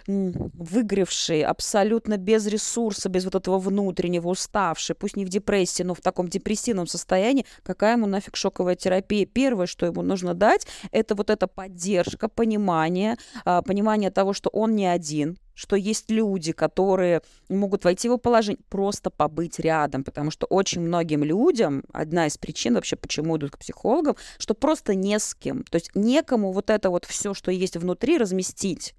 выгревший, 0.08 1.44
абсолютно 1.44 2.18
без 2.18 2.48
ресурса, 2.48 3.10
без 3.10 3.26
вот 3.26 3.36
этого 3.36 3.60
внутреннего, 3.60 4.30
уставший, 4.30 4.96
пусть 4.96 5.18
не 5.18 5.26
в 5.26 5.30
депрессии, 5.30 5.84
но 5.84 5.94
в 5.94 6.02
таком 6.02 6.28
депрессивном 6.28 6.88
состоянии, 6.88 7.46
какая 7.64 7.98
ему 7.98 8.08
нафиг 8.08 8.36
шоковая 8.36 8.76
терапия? 8.76 9.26
Первое, 9.26 9.66
что 9.66 9.86
ему 9.86 10.02
нужно 10.04 10.34
дать, 10.34 10.68
это 10.92 11.16
вот 11.16 11.30
эта 11.30 11.48
поддержка, 11.48 12.30
понимание, 12.30 13.18
а, 13.44 13.62
понимание 13.62 14.12
того, 14.12 14.34
что 14.34 14.50
он 14.50 14.76
не 14.76 14.86
один, 14.86 15.38
что 15.56 15.76
есть 15.76 16.12
люди, 16.12 16.52
которые 16.52 17.22
могут 17.50 17.84
войти 17.84 18.08
в 18.08 18.12
его 18.12 18.18
положение, 18.18 18.62
просто 18.70 19.10
побыть 19.10 19.60
рядом, 19.60 20.04
потому 20.04 20.30
что 20.30 20.46
очень 20.46 20.82
многим 20.82 21.24
людям, 21.24 21.84
одна 21.92 22.28
из 22.28 22.38
причин 22.38 22.76
вообще, 22.76 22.96
почему 22.96 23.38
идут 23.38 23.52
к 23.52 23.58
психологам, 23.58 24.16
что 24.38 24.54
просто 24.54 24.94
не 24.94 25.18
с 25.18 25.34
кем, 25.34 25.64
то 25.64 25.76
есть 25.76 25.92
некому 25.96 26.52
вот 26.52 26.70
это 26.70 26.90
вот 26.90 27.06
все, 27.06 27.34
что 27.34 27.52
есть 27.52 27.78
внутри, 27.78 28.18
разместить 28.18 28.94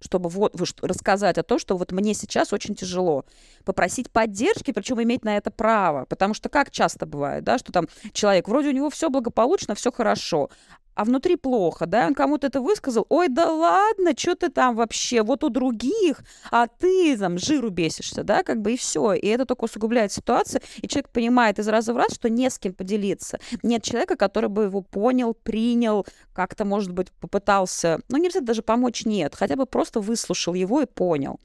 чтобы 0.00 0.28
вот 0.28 0.54
рассказать 0.82 1.38
о 1.38 1.42
том, 1.42 1.58
что 1.58 1.76
вот 1.76 1.92
мне 1.92 2.14
сейчас 2.14 2.52
очень 2.52 2.74
тяжело. 2.74 3.24
Попросить 3.64 4.10
поддержки, 4.10 4.72
причем 4.72 5.02
иметь 5.02 5.24
на 5.24 5.36
это 5.36 5.50
право. 5.50 6.04
Потому 6.04 6.34
что 6.34 6.48
как 6.48 6.70
часто 6.70 7.06
бывает, 7.06 7.44
да, 7.44 7.58
что 7.58 7.72
там 7.72 7.88
человек, 8.12 8.48
вроде 8.48 8.68
у 8.68 8.72
него 8.72 8.90
все 8.90 9.10
благополучно, 9.10 9.74
все 9.74 9.90
хорошо, 9.90 10.50
а 10.98 11.04
внутри 11.04 11.36
плохо, 11.36 11.86
да, 11.86 12.08
он 12.08 12.14
кому-то 12.14 12.48
это 12.48 12.60
высказал, 12.60 13.06
ой, 13.08 13.28
да 13.28 13.52
ладно, 13.52 14.14
что 14.16 14.34
ты 14.34 14.48
там 14.48 14.74
вообще, 14.74 15.22
вот 15.22 15.44
у 15.44 15.48
других, 15.48 16.24
а 16.50 16.66
ты 16.66 17.16
там 17.16 17.38
жиру 17.38 17.70
бесишься, 17.70 18.24
да, 18.24 18.42
как 18.42 18.62
бы 18.62 18.72
и 18.72 18.76
все. 18.76 19.12
И 19.12 19.28
это 19.28 19.46
только 19.46 19.66
усугубляет 19.66 20.10
ситуацию, 20.10 20.60
и 20.82 20.88
человек 20.88 21.10
понимает 21.10 21.60
из 21.60 21.68
раза 21.68 21.94
в 21.94 21.96
раз, 21.96 22.14
что 22.14 22.28
не 22.28 22.50
с 22.50 22.58
кем 22.58 22.74
поделиться. 22.74 23.38
Нет 23.62 23.84
человека, 23.84 24.16
который 24.16 24.48
бы 24.48 24.64
его 24.64 24.82
понял, 24.82 25.34
принял, 25.34 26.04
как-то, 26.32 26.64
может 26.64 26.90
быть, 26.90 27.12
попытался, 27.12 28.00
ну, 28.08 28.16
не 28.16 28.26
обязательно 28.26 28.48
даже 28.48 28.62
помочь, 28.62 29.04
нет, 29.04 29.36
хотя 29.36 29.54
бы 29.54 29.66
просто 29.66 30.00
выслушал 30.00 30.54
его 30.54 30.80
и 30.80 30.86
понял. 30.86 31.38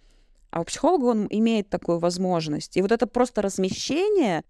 А 0.49 0.61
у 0.61 0.63
психолога 0.63 1.05
он 1.05 1.27
имеет 1.29 1.69
такую 1.69 1.99
возможность. 1.99 2.75
И 2.75 2.81
вот 2.81 2.91
это 2.91 3.05
просто 3.05 3.43
размещение 3.43 4.45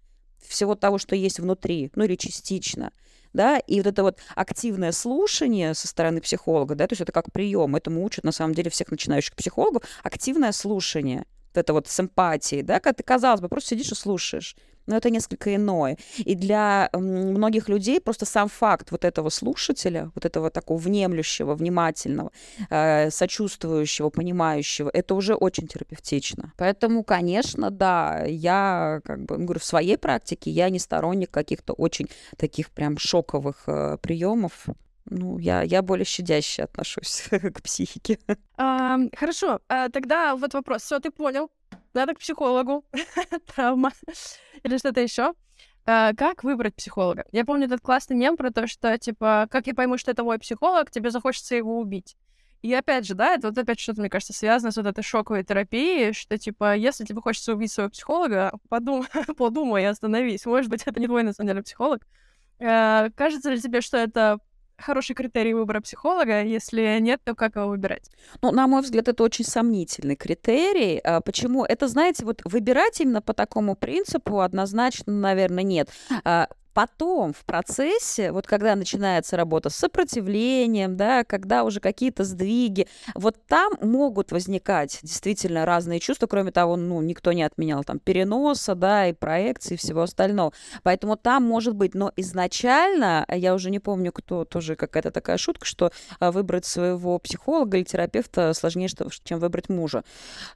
всего 0.48 0.74
того, 0.74 0.96
что 0.96 1.14
есть 1.14 1.40
внутри, 1.40 1.92
ну 1.94 2.04
или 2.04 2.16
частично– 2.16 2.90
да, 3.34 3.58
и 3.58 3.78
вот 3.78 3.86
это 3.86 4.02
вот 4.02 4.18
активное 4.34 4.92
слушание 4.92 5.74
со 5.74 5.86
стороны 5.86 6.20
психолога, 6.20 6.74
да, 6.74 6.86
то 6.86 6.92
есть 6.92 7.02
это 7.02 7.12
как 7.12 7.30
прием, 7.32 7.76
этому 7.76 8.02
учат 8.02 8.24
на 8.24 8.32
самом 8.32 8.54
деле 8.54 8.70
всех 8.70 8.90
начинающих 8.90 9.34
психологов, 9.34 9.82
активное 10.02 10.52
слушание, 10.52 11.26
вот 11.48 11.60
это 11.60 11.72
вот 11.72 11.88
с 11.88 12.00
эмпатией, 12.00 12.62
да, 12.62 12.80
когда 12.80 12.94
ты, 12.94 13.02
казалось 13.02 13.40
бы, 13.40 13.48
просто 13.48 13.70
сидишь 13.70 13.92
и 13.92 13.94
слушаешь 13.94 14.56
но 14.86 14.96
это 14.96 15.10
несколько 15.10 15.54
иное. 15.54 15.96
И 16.18 16.34
для 16.34 16.90
многих 16.92 17.68
людей 17.68 18.00
просто 18.00 18.26
сам 18.26 18.48
факт 18.48 18.90
вот 18.90 19.04
этого 19.04 19.30
слушателя, 19.30 20.10
вот 20.14 20.24
этого 20.24 20.50
такого 20.50 20.78
внемлющего, 20.78 21.54
внимательного, 21.54 22.30
э, 22.70 23.10
сочувствующего, 23.10 24.10
понимающего, 24.10 24.90
это 24.92 25.14
уже 25.14 25.34
очень 25.34 25.66
терапевтично. 25.66 26.52
Поэтому, 26.56 27.04
конечно, 27.04 27.70
да, 27.70 28.24
я 28.26 29.00
как 29.04 29.24
бы 29.24 29.36
говорю, 29.36 29.60
в 29.60 29.64
своей 29.64 29.96
практике 29.96 30.50
я 30.50 30.70
не 30.70 30.78
сторонник 30.78 31.30
каких-то 31.30 31.72
очень 31.72 32.08
таких 32.36 32.70
прям 32.70 32.98
шоковых 32.98 33.64
э, 33.66 33.98
приемов. 34.00 34.66
Ну, 35.06 35.38
я, 35.38 35.62
я 35.62 35.82
более 35.82 36.04
щадяще 36.04 36.62
отношусь 36.62 37.28
к 37.30 37.62
психике. 37.62 38.18
А, 38.56 38.98
хорошо, 39.14 39.60
а, 39.68 39.88
тогда 39.88 40.34
вот 40.34 40.54
вопрос. 40.54 40.82
Все, 40.82 40.98
ты 40.98 41.10
понял, 41.10 41.50
надо 41.94 42.14
к 42.14 42.18
психологу, 42.18 42.84
травма 43.54 43.92
или 44.62 44.76
что-то 44.78 45.00
еще. 45.00 45.34
А, 45.86 46.14
как 46.14 46.44
выбрать 46.44 46.74
психолога? 46.74 47.24
Я 47.32 47.44
помню 47.44 47.66
этот 47.66 47.80
классный 47.80 48.16
мем 48.16 48.36
про 48.36 48.50
то, 48.50 48.66
что, 48.66 48.96
типа, 48.98 49.46
как 49.50 49.66
я 49.66 49.74
пойму, 49.74 49.98
что 49.98 50.10
это 50.10 50.24
мой 50.24 50.38
психолог, 50.38 50.90
тебе 50.90 51.10
захочется 51.10 51.54
его 51.54 51.78
убить. 51.78 52.16
И 52.62 52.72
опять 52.72 53.06
же, 53.06 53.14
да, 53.14 53.34
это 53.34 53.48
вот 53.48 53.58
опять 53.58 53.78
что-то, 53.78 54.00
мне 54.00 54.08
кажется, 54.08 54.32
связано 54.32 54.72
с 54.72 54.76
вот 54.78 54.86
этой 54.86 55.04
шоковой 55.04 55.44
терапией, 55.44 56.14
что, 56.14 56.38
типа, 56.38 56.74
если 56.74 57.04
тебе 57.04 57.20
хочется 57.20 57.52
убить 57.52 57.70
своего 57.70 57.90
психолога, 57.90 58.52
подумай, 58.70 59.06
подумай 59.36 59.86
остановись. 59.86 60.46
Может 60.46 60.70
быть, 60.70 60.82
это 60.86 60.98
не 60.98 61.06
твой, 61.06 61.22
на 61.24 61.34
самом 61.34 61.48
деле, 61.48 61.62
психолог. 61.62 62.06
А, 62.58 63.10
кажется 63.10 63.50
ли 63.50 63.60
тебе, 63.60 63.82
что 63.82 63.98
это 63.98 64.38
хороший 64.78 65.14
критерий 65.14 65.54
выбора 65.54 65.80
психолога? 65.80 66.42
Если 66.42 66.98
нет, 67.00 67.20
то 67.24 67.34
как 67.34 67.56
его 67.56 67.68
выбирать? 67.68 68.10
Ну, 68.42 68.50
на 68.50 68.66
мой 68.66 68.82
взгляд, 68.82 69.08
это 69.08 69.22
очень 69.22 69.44
сомнительный 69.44 70.16
критерий. 70.16 70.98
А 70.98 71.20
почему? 71.20 71.64
Это, 71.64 71.88
знаете, 71.88 72.24
вот 72.24 72.42
выбирать 72.44 73.00
именно 73.00 73.22
по 73.22 73.34
такому 73.34 73.76
принципу 73.76 74.40
однозначно, 74.40 75.12
наверное, 75.12 75.64
нет. 75.64 75.90
А 76.74 76.86
потом 76.86 77.32
в 77.32 77.44
процессе, 77.44 78.32
вот 78.32 78.46
когда 78.46 78.74
начинается 78.74 79.36
работа 79.36 79.70
с 79.70 79.76
сопротивлением, 79.76 80.96
да, 80.96 81.22
когда 81.24 81.62
уже 81.62 81.80
какие-то 81.80 82.24
сдвиги, 82.24 82.88
вот 83.14 83.36
там 83.46 83.74
могут 83.80 84.32
возникать 84.32 84.98
действительно 85.02 85.66
разные 85.66 86.00
чувства, 86.00 86.26
кроме 86.26 86.50
того, 86.50 86.76
ну, 86.76 87.00
никто 87.00 87.32
не 87.32 87.44
отменял 87.44 87.84
там 87.84 87.98
переноса, 88.00 88.74
да, 88.74 89.06
и 89.06 89.12
проекции, 89.12 89.74
и 89.74 89.76
всего 89.76 90.02
остального. 90.02 90.52
Поэтому 90.82 91.16
там 91.16 91.44
может 91.44 91.74
быть, 91.76 91.94
но 91.94 92.12
изначально, 92.16 93.24
я 93.28 93.54
уже 93.54 93.70
не 93.70 93.78
помню, 93.78 94.10
кто, 94.12 94.44
тоже 94.44 94.74
какая-то 94.74 95.10
такая 95.10 95.36
шутка, 95.36 95.66
что 95.66 95.92
а, 96.18 96.32
выбрать 96.32 96.64
своего 96.64 97.18
психолога 97.18 97.76
или 97.76 97.84
терапевта 97.84 98.52
сложнее, 98.52 98.88
чем 99.24 99.38
выбрать 99.38 99.68
мужа. 99.68 100.02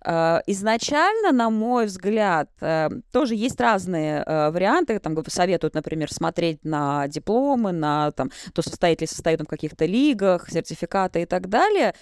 А, 0.02 0.42
изначально, 0.46 1.32
на 1.32 1.50
мой 1.50 1.86
взгляд, 1.86 2.50
э, 2.60 2.88
тоже 3.12 3.34
есть 3.34 3.60
разные 3.60 4.24
э, 4.26 4.50
варианты, 4.50 4.98
там 4.98 5.16
советуют, 5.28 5.74
например, 5.74 6.07
например, 6.08 6.12
смотреть 6.12 6.64
на 6.64 7.08
дипломы, 7.08 7.72
на 7.72 8.10
там, 8.12 8.30
то, 8.52 8.62
состоит 8.62 9.00
ли 9.00 9.06
состоит 9.06 9.40
в 9.40 9.46
каких-то 9.46 9.86
лигах, 9.86 10.48
сертификаты 10.50 11.22
и 11.22 11.26
так 11.26 11.48
далее. 11.48 11.94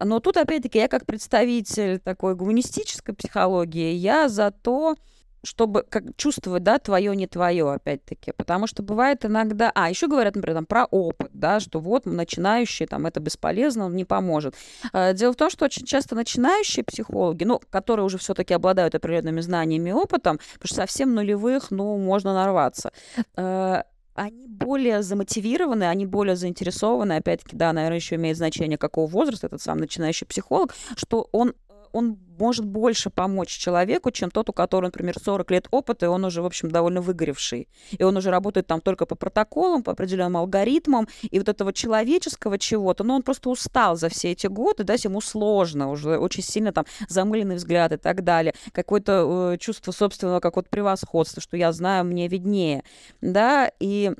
Но 0.00 0.20
тут, 0.20 0.36
опять-таки, 0.36 0.78
я 0.78 0.88
как 0.88 1.06
представитель 1.06 1.98
такой 2.00 2.34
гуманистической 2.34 3.14
психологии, 3.14 3.92
я 3.92 4.28
за 4.28 4.50
то, 4.50 4.96
чтобы 5.44 5.84
как, 5.88 6.16
чувствовать, 6.16 6.62
да, 6.62 6.78
твое, 6.78 7.14
не 7.14 7.26
твое, 7.26 7.72
опять-таки. 7.72 8.32
Потому 8.32 8.66
что 8.66 8.82
бывает 8.82 9.24
иногда... 9.24 9.70
А, 9.74 9.88
еще 9.88 10.08
говорят, 10.08 10.36
например, 10.36 10.56
там, 10.56 10.66
про 10.66 10.84
опыт, 10.86 11.30
да, 11.32 11.60
что 11.60 11.80
вот 11.80 12.06
начинающие, 12.06 12.88
там, 12.88 13.06
это 13.06 13.20
бесполезно, 13.20 13.86
он 13.86 13.96
не 13.96 14.04
поможет. 14.04 14.54
А, 14.92 15.12
дело 15.12 15.32
в 15.32 15.36
том, 15.36 15.50
что 15.50 15.64
очень 15.64 15.86
часто 15.86 16.14
начинающие 16.14 16.84
психологи, 16.84 17.44
ну, 17.44 17.60
которые 17.70 18.06
уже 18.06 18.18
все-таки 18.18 18.54
обладают 18.54 18.94
определенными 18.94 19.40
знаниями 19.40 19.90
и 19.90 19.92
опытом, 19.92 20.38
потому 20.54 20.66
что 20.66 20.76
совсем 20.76 21.14
нулевых, 21.14 21.70
ну, 21.70 21.96
можно 21.98 22.34
нарваться 22.34 22.92
а, 23.36 23.84
они 24.14 24.46
более 24.46 25.02
замотивированы, 25.02 25.84
они 25.84 26.06
более 26.06 26.36
заинтересованы, 26.36 27.14
опять-таки, 27.14 27.56
да, 27.56 27.72
наверное, 27.72 27.98
еще 27.98 28.14
имеет 28.14 28.36
значение, 28.36 28.78
какого 28.78 29.08
возраста 29.08 29.48
этот 29.48 29.60
сам 29.60 29.78
начинающий 29.78 30.26
психолог, 30.26 30.74
что 30.96 31.28
он 31.32 31.54
он 31.94 32.18
может 32.38 32.64
больше 32.64 33.10
помочь 33.10 33.48
человеку, 33.48 34.10
чем 34.10 34.30
тот, 34.30 34.50
у 34.50 34.52
которого, 34.52 34.88
например, 34.88 35.16
40 35.18 35.50
лет 35.52 35.68
опыта, 35.70 36.06
и 36.06 36.08
он 36.08 36.24
уже, 36.24 36.42
в 36.42 36.46
общем, 36.46 36.70
довольно 36.70 37.00
выгоревший. 37.00 37.68
И 37.92 38.02
он 38.02 38.16
уже 38.16 38.30
работает 38.30 38.66
там 38.66 38.80
только 38.80 39.06
по 39.06 39.14
протоколам, 39.14 39.82
по 39.82 39.92
определенным 39.92 40.36
алгоритмам, 40.38 41.06
и 41.22 41.38
вот 41.38 41.48
этого 41.48 41.72
человеческого 41.72 42.58
чего-то, 42.58 43.04
но 43.04 43.14
он 43.14 43.22
просто 43.22 43.48
устал 43.48 43.96
за 43.96 44.08
все 44.08 44.32
эти 44.32 44.48
годы, 44.48 44.82
да, 44.82 44.94
ему 44.94 45.20
сложно, 45.20 45.90
уже 45.90 46.18
очень 46.18 46.42
сильно 46.42 46.72
там 46.72 46.84
замыленный 47.08 47.56
взгляд 47.56 47.92
и 47.92 47.96
так 47.96 48.24
далее, 48.24 48.54
какое-то 48.72 49.52
э, 49.54 49.58
чувство 49.58 49.92
собственного 49.92 50.40
какого-то 50.40 50.70
превосходства, 50.70 51.40
что 51.40 51.56
я 51.56 51.72
знаю, 51.72 52.04
мне 52.04 52.26
виднее, 52.28 52.82
да, 53.20 53.70
и 53.78 54.12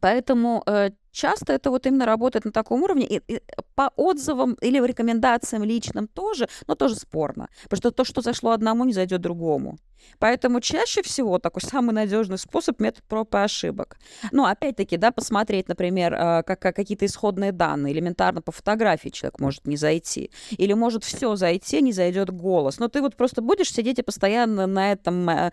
Поэтому 0.00 0.62
э, 0.66 0.90
часто 1.14 1.52
это 1.52 1.70
вот 1.70 1.86
именно 1.86 2.06
работает 2.06 2.44
на 2.44 2.52
таком 2.52 2.82
уровне. 2.82 3.06
И, 3.06 3.20
и 3.28 3.40
по 3.74 3.90
отзывам 3.96 4.54
или 4.60 4.86
рекомендациям 4.86 5.64
личным 5.64 6.08
тоже, 6.08 6.48
но 6.66 6.74
тоже 6.74 6.96
спорно. 6.96 7.48
Потому 7.62 7.78
что 7.78 7.90
то, 7.90 8.04
что 8.04 8.20
зашло 8.20 8.50
одному, 8.50 8.84
не 8.84 8.92
зайдет 8.92 9.20
другому. 9.20 9.78
Поэтому 10.18 10.60
чаще 10.60 11.02
всего 11.02 11.38
такой 11.38 11.62
самый 11.62 11.92
надежный 11.92 12.38
способ 12.38 12.80
метод 12.80 13.02
проб 13.04 13.34
и 13.34 13.38
ошибок. 13.38 13.96
Ну, 14.32 14.44
опять-таки, 14.44 14.96
да, 14.96 15.10
посмотреть, 15.10 15.68
например, 15.68 16.14
э, 16.14 16.42
как, 16.44 16.60
какие-то 16.60 17.06
исходные 17.06 17.52
данные. 17.52 17.92
Элементарно 17.94 18.42
по 18.42 18.52
фотографии 18.52 19.08
человек 19.08 19.40
может 19.40 19.66
не 19.66 19.76
зайти. 19.76 20.30
Или 20.50 20.72
может 20.72 21.04
все 21.04 21.36
зайти, 21.36 21.80
не 21.82 21.92
зайдет 21.92 22.30
голос. 22.30 22.78
Но 22.78 22.88
ты 22.88 23.00
вот 23.00 23.16
просто 23.16 23.42
будешь 23.42 23.72
сидеть 23.72 23.98
и 23.98 24.02
постоянно 24.02 24.66
на 24.66 24.92
этом 24.92 25.28
э, 25.28 25.50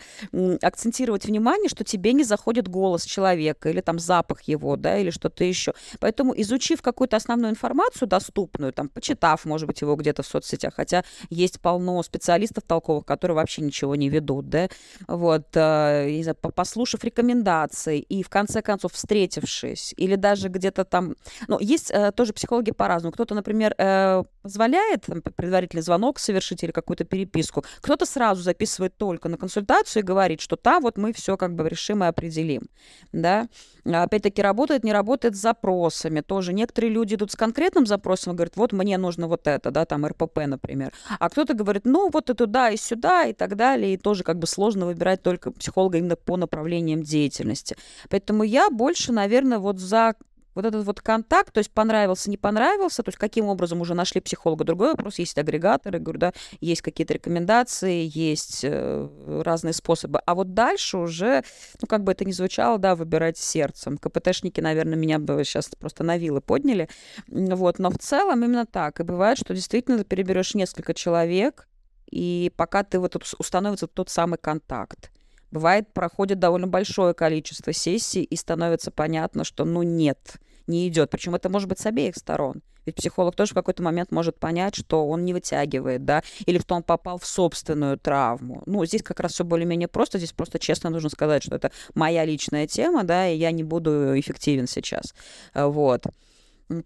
акцентировать 0.62 1.26
внимание, 1.26 1.70
что 1.70 1.84
тебе 1.84 2.14
не 2.14 2.24
заходит 2.24 2.68
голос 2.68 3.04
человека 3.04 3.70
или 3.70 3.82
там 3.82 4.00
запах 4.00 4.44
его, 4.44 4.76
да, 4.76 4.98
или 4.98 5.10
что-то 5.10 5.44
еще. 5.44 5.74
Поэтому 6.00 6.34
изучив 6.42 6.82
какую-то 6.82 7.18
основную 7.18 7.52
информацию 7.52 8.08
доступную, 8.08 8.74
там, 8.74 8.90
почитав, 8.90 9.46
может 9.46 9.68
быть, 9.68 9.82
его 9.82 9.96
где-то 9.96 10.24
в 10.24 10.28
соцсетях, 10.28 10.74
хотя 10.76 11.04
есть 11.30 11.62
полно 11.62 12.02
специалистов 12.04 12.64
толковых, 12.66 13.06
которые 13.06 13.36
вообще 13.36 13.62
ничего 13.62 13.96
не 13.96 14.10
ведут, 14.10 14.41
ведут, 14.42 14.50
да, 14.50 14.68
вот, 15.08 15.48
э, 15.56 16.34
послушав 16.56 17.04
рекомендации 17.04 18.00
и 18.00 18.24
в 18.24 18.30
конце 18.30 18.62
концов 18.62 18.94
встретившись, 18.94 19.94
или 19.98 20.16
даже 20.16 20.50
где-то 20.50 20.84
там, 20.84 21.16
ну, 21.48 21.58
есть 21.60 21.92
э, 21.92 22.12
тоже 22.12 22.34
психологи 22.34 22.72
по-разному. 22.72 23.12
Кто-то, 23.12 23.36
например, 23.36 23.74
э, 23.78 24.24
позволяет 24.42 25.06
предварительный 25.36 25.84
звонок 25.84 26.20
совершить 26.20 26.64
или 26.64 26.72
какую-то 26.72 27.04
переписку, 27.06 27.64
кто-то 27.82 28.06
сразу 28.06 28.42
записывает 28.42 28.98
только 28.98 29.30
на 29.30 29.38
консультацию 29.38 30.04
и 30.04 30.06
говорит, 30.06 30.42
что 30.42 30.56
там 30.56 30.84
вот 30.84 30.98
мы 30.98 31.14
все 31.14 31.38
как 31.38 31.56
бы 31.56 31.68
решим 31.70 32.04
и 32.04 32.08
определим, 32.08 32.64
да. 33.12 33.48
Опять-таки 33.86 34.42
работает, 34.42 34.84
не 34.84 34.94
работает 34.94 35.36
с 35.36 35.40
запросами 35.40 36.22
тоже. 36.22 36.54
Некоторые 36.54 36.92
люди 36.92 37.16
идут 37.16 37.32
с 37.32 37.36
конкретным 37.36 37.86
запросом 37.86 38.34
и 38.34 38.36
говорят, 38.36 38.56
вот 38.56 38.74
мне 38.74 38.98
нужно 38.98 39.28
вот 39.28 39.48
это, 39.48 39.72
да, 39.72 39.86
там 39.86 40.06
РПП, 40.06 40.46
например. 40.46 40.94
А 41.20 41.30
кто-то 41.30 41.54
говорит, 41.54 41.86
ну 41.86 42.10
вот 42.12 42.30
и 42.30 42.34
туда, 42.34 42.70
и 42.70 42.78
сюда, 42.78 43.26
и 43.26 43.34
так 43.34 43.56
далее, 43.56 43.94
и 43.94 43.98
тоже 43.98 44.24
как 44.32 44.40
бы 44.40 44.48
сложно 44.48 44.86
выбирать 44.86 45.22
только 45.22 45.52
психолога 45.52 45.98
именно 45.98 46.16
по 46.16 46.38
направлениям 46.38 47.04
деятельности. 47.04 47.76
Поэтому 48.10 48.44
я 48.44 48.70
больше, 48.70 49.12
наверное, 49.12 49.60
вот 49.60 49.80
за 49.80 50.16
вот 50.56 50.66
этот 50.66 50.86
вот 50.86 51.02
контакт, 51.02 51.54
то 51.54 51.60
есть 51.60 51.72
понравился, 51.72 52.30
не 52.30 52.38
понравился, 52.38 53.04
то 53.04 53.10
есть 53.10 53.18
каким 53.18 53.48
образом 53.48 53.82
уже 53.82 53.94
нашли 53.94 54.22
психолога. 54.22 54.64
Другой 54.64 54.92
вопрос, 54.92 55.20
есть 55.20 55.38
агрегаторы, 55.38 56.00
говорю, 56.00 56.20
да, 56.20 56.34
есть 56.60 56.82
какие-то 56.82 57.14
рекомендации, 57.14 58.10
есть 58.14 58.62
э, 58.64 59.10
разные 59.44 59.74
способы. 59.74 60.20
А 60.26 60.36
вот 60.36 60.54
дальше 60.54 60.98
уже, 60.98 61.44
ну, 61.82 61.88
как 61.88 62.04
бы 62.04 62.12
это 62.12 62.26
ни 62.26 62.32
звучало, 62.32 62.78
да, 62.78 62.96
выбирать 62.96 63.38
сердцем. 63.38 63.98
КПТшники, 63.98 64.62
наверное, 64.62 64.96
меня 64.96 65.20
бы 65.20 65.44
сейчас 65.44 65.70
просто 65.78 66.04
на 66.04 66.18
вилы 66.18 66.42
подняли. 66.42 66.90
Вот, 67.28 67.80
но 67.80 67.90
в 67.90 67.98
целом 67.98 68.44
именно 68.44 68.66
так. 68.66 69.00
И 69.00 69.04
бывает, 69.04 69.38
что 69.38 69.54
действительно 69.54 69.98
ты 69.98 70.04
переберешь 70.04 70.54
несколько 70.54 70.94
человек, 70.94 71.68
и 72.12 72.52
пока 72.56 72.84
ты 72.84 73.00
вот 73.00 73.16
установится 73.40 73.88
тот 73.88 74.10
самый 74.10 74.38
контакт. 74.38 75.12
Бывает, 75.50 75.94
проходит 75.94 76.40
довольно 76.40 76.68
большое 76.68 77.14
количество 77.14 77.74
сессий, 77.74 78.24
и 78.24 78.36
становится 78.36 78.92
понятно, 78.92 79.44
что, 79.44 79.66
ну, 79.66 79.84
нет, 79.84 80.36
не 80.68 80.88
идет. 80.88 81.10
Причем 81.10 81.36
это 81.36 81.50
может 81.50 81.68
быть 81.68 81.80
с 81.80 81.86
обеих 81.86 82.16
сторон. 82.16 82.62
Ведь 82.86 82.96
психолог 82.96 83.36
тоже 83.36 83.52
в 83.52 83.56
какой-то 83.56 83.84
момент 83.84 84.12
может 84.12 84.40
понять, 84.40 84.76
что 84.76 85.08
он 85.08 85.24
не 85.24 85.34
вытягивает, 85.34 86.04
да, 86.04 86.24
или 86.46 86.58
что 86.58 86.76
он 86.76 86.84
попал 86.84 87.20
в 87.20 87.26
собственную 87.26 87.98
травму. 87.98 88.64
Ну, 88.66 88.84
здесь 88.86 89.04
как 89.04 89.20
раз 89.20 89.34
все 89.34 89.44
более-менее 89.44 89.88
просто. 89.88 90.18
Здесь 90.18 90.32
просто 90.32 90.58
честно 90.58 90.90
нужно 90.90 91.10
сказать, 91.10 91.44
что 91.44 91.56
это 91.56 91.72
моя 91.94 92.26
личная 92.26 92.66
тема, 92.66 93.04
да, 93.04 93.28
и 93.28 93.38
я 93.38 93.52
не 93.52 93.64
буду 93.64 94.20
эффективен 94.20 94.68
сейчас. 94.68 95.14
Вот. 95.54 96.06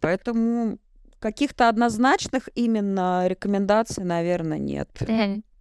Поэтому 0.01 0.79
каких-то 1.25 1.69
однозначных 1.69 2.49
именно 2.53 3.25
рекомендаций, 3.25 4.03
наверное, 4.03 4.59
нет. 4.59 4.89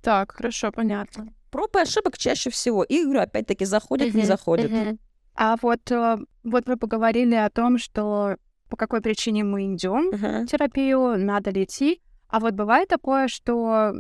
Так, 0.03 0.33
хорошо, 0.33 0.71
понятно. 0.71 1.29
Проб 1.51 1.75
и 1.77 1.81
ошибок 1.81 2.19
чаще 2.19 2.51
всего. 2.51 2.85
И, 2.85 3.03
говорю, 3.03 3.21
опять-таки, 3.21 3.65
заходят, 3.65 4.13
не 4.13 4.25
заходят. 4.25 4.71
А 5.35 5.57
вот, 5.63 5.91
э, 5.91 6.19
вот 6.45 6.67
вы 6.67 6.77
поговорили 6.77 7.35
о 7.35 7.49
том, 7.49 7.79
что 7.79 8.37
по 8.69 8.77
какой 8.77 9.01
причине 9.01 9.43
мы 9.43 9.75
идем 9.75 10.11
uh-huh. 10.11 10.43
в 10.43 10.47
терапию, 10.47 11.19
надо 11.19 11.51
ли 11.51 11.65
идти. 11.65 12.03
А 12.29 12.41
вот 12.41 12.53
бывает 12.53 12.89
такое, 12.89 13.27
что 13.29 13.95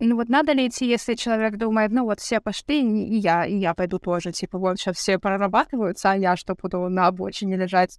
ну 0.00 0.16
вот 0.16 0.28
надо 0.28 0.52
ли 0.52 0.66
идти, 0.66 0.88
если 0.88 1.14
человек 1.14 1.58
думает, 1.58 1.92
ну 1.92 2.04
вот 2.04 2.18
все 2.20 2.40
пошли, 2.40 2.80
и 2.80 3.18
я, 3.18 3.44
и 3.44 3.56
я 3.56 3.74
пойду 3.74 3.98
тоже, 3.98 4.32
типа 4.32 4.58
вот 4.58 4.78
сейчас 4.78 4.96
все 4.96 5.18
прорабатываются, 5.18 6.10
а 6.12 6.16
я 6.16 6.36
что 6.36 6.54
буду 6.54 6.88
на 6.88 7.06
обочине 7.06 7.56
лежать? 7.56 7.98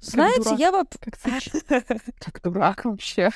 Знаете, 0.00 0.54
я 0.56 0.72
бы... 0.72 0.84
Как, 1.00 1.86
как 2.18 2.42
дурак 2.42 2.84
вообще. 2.84 3.30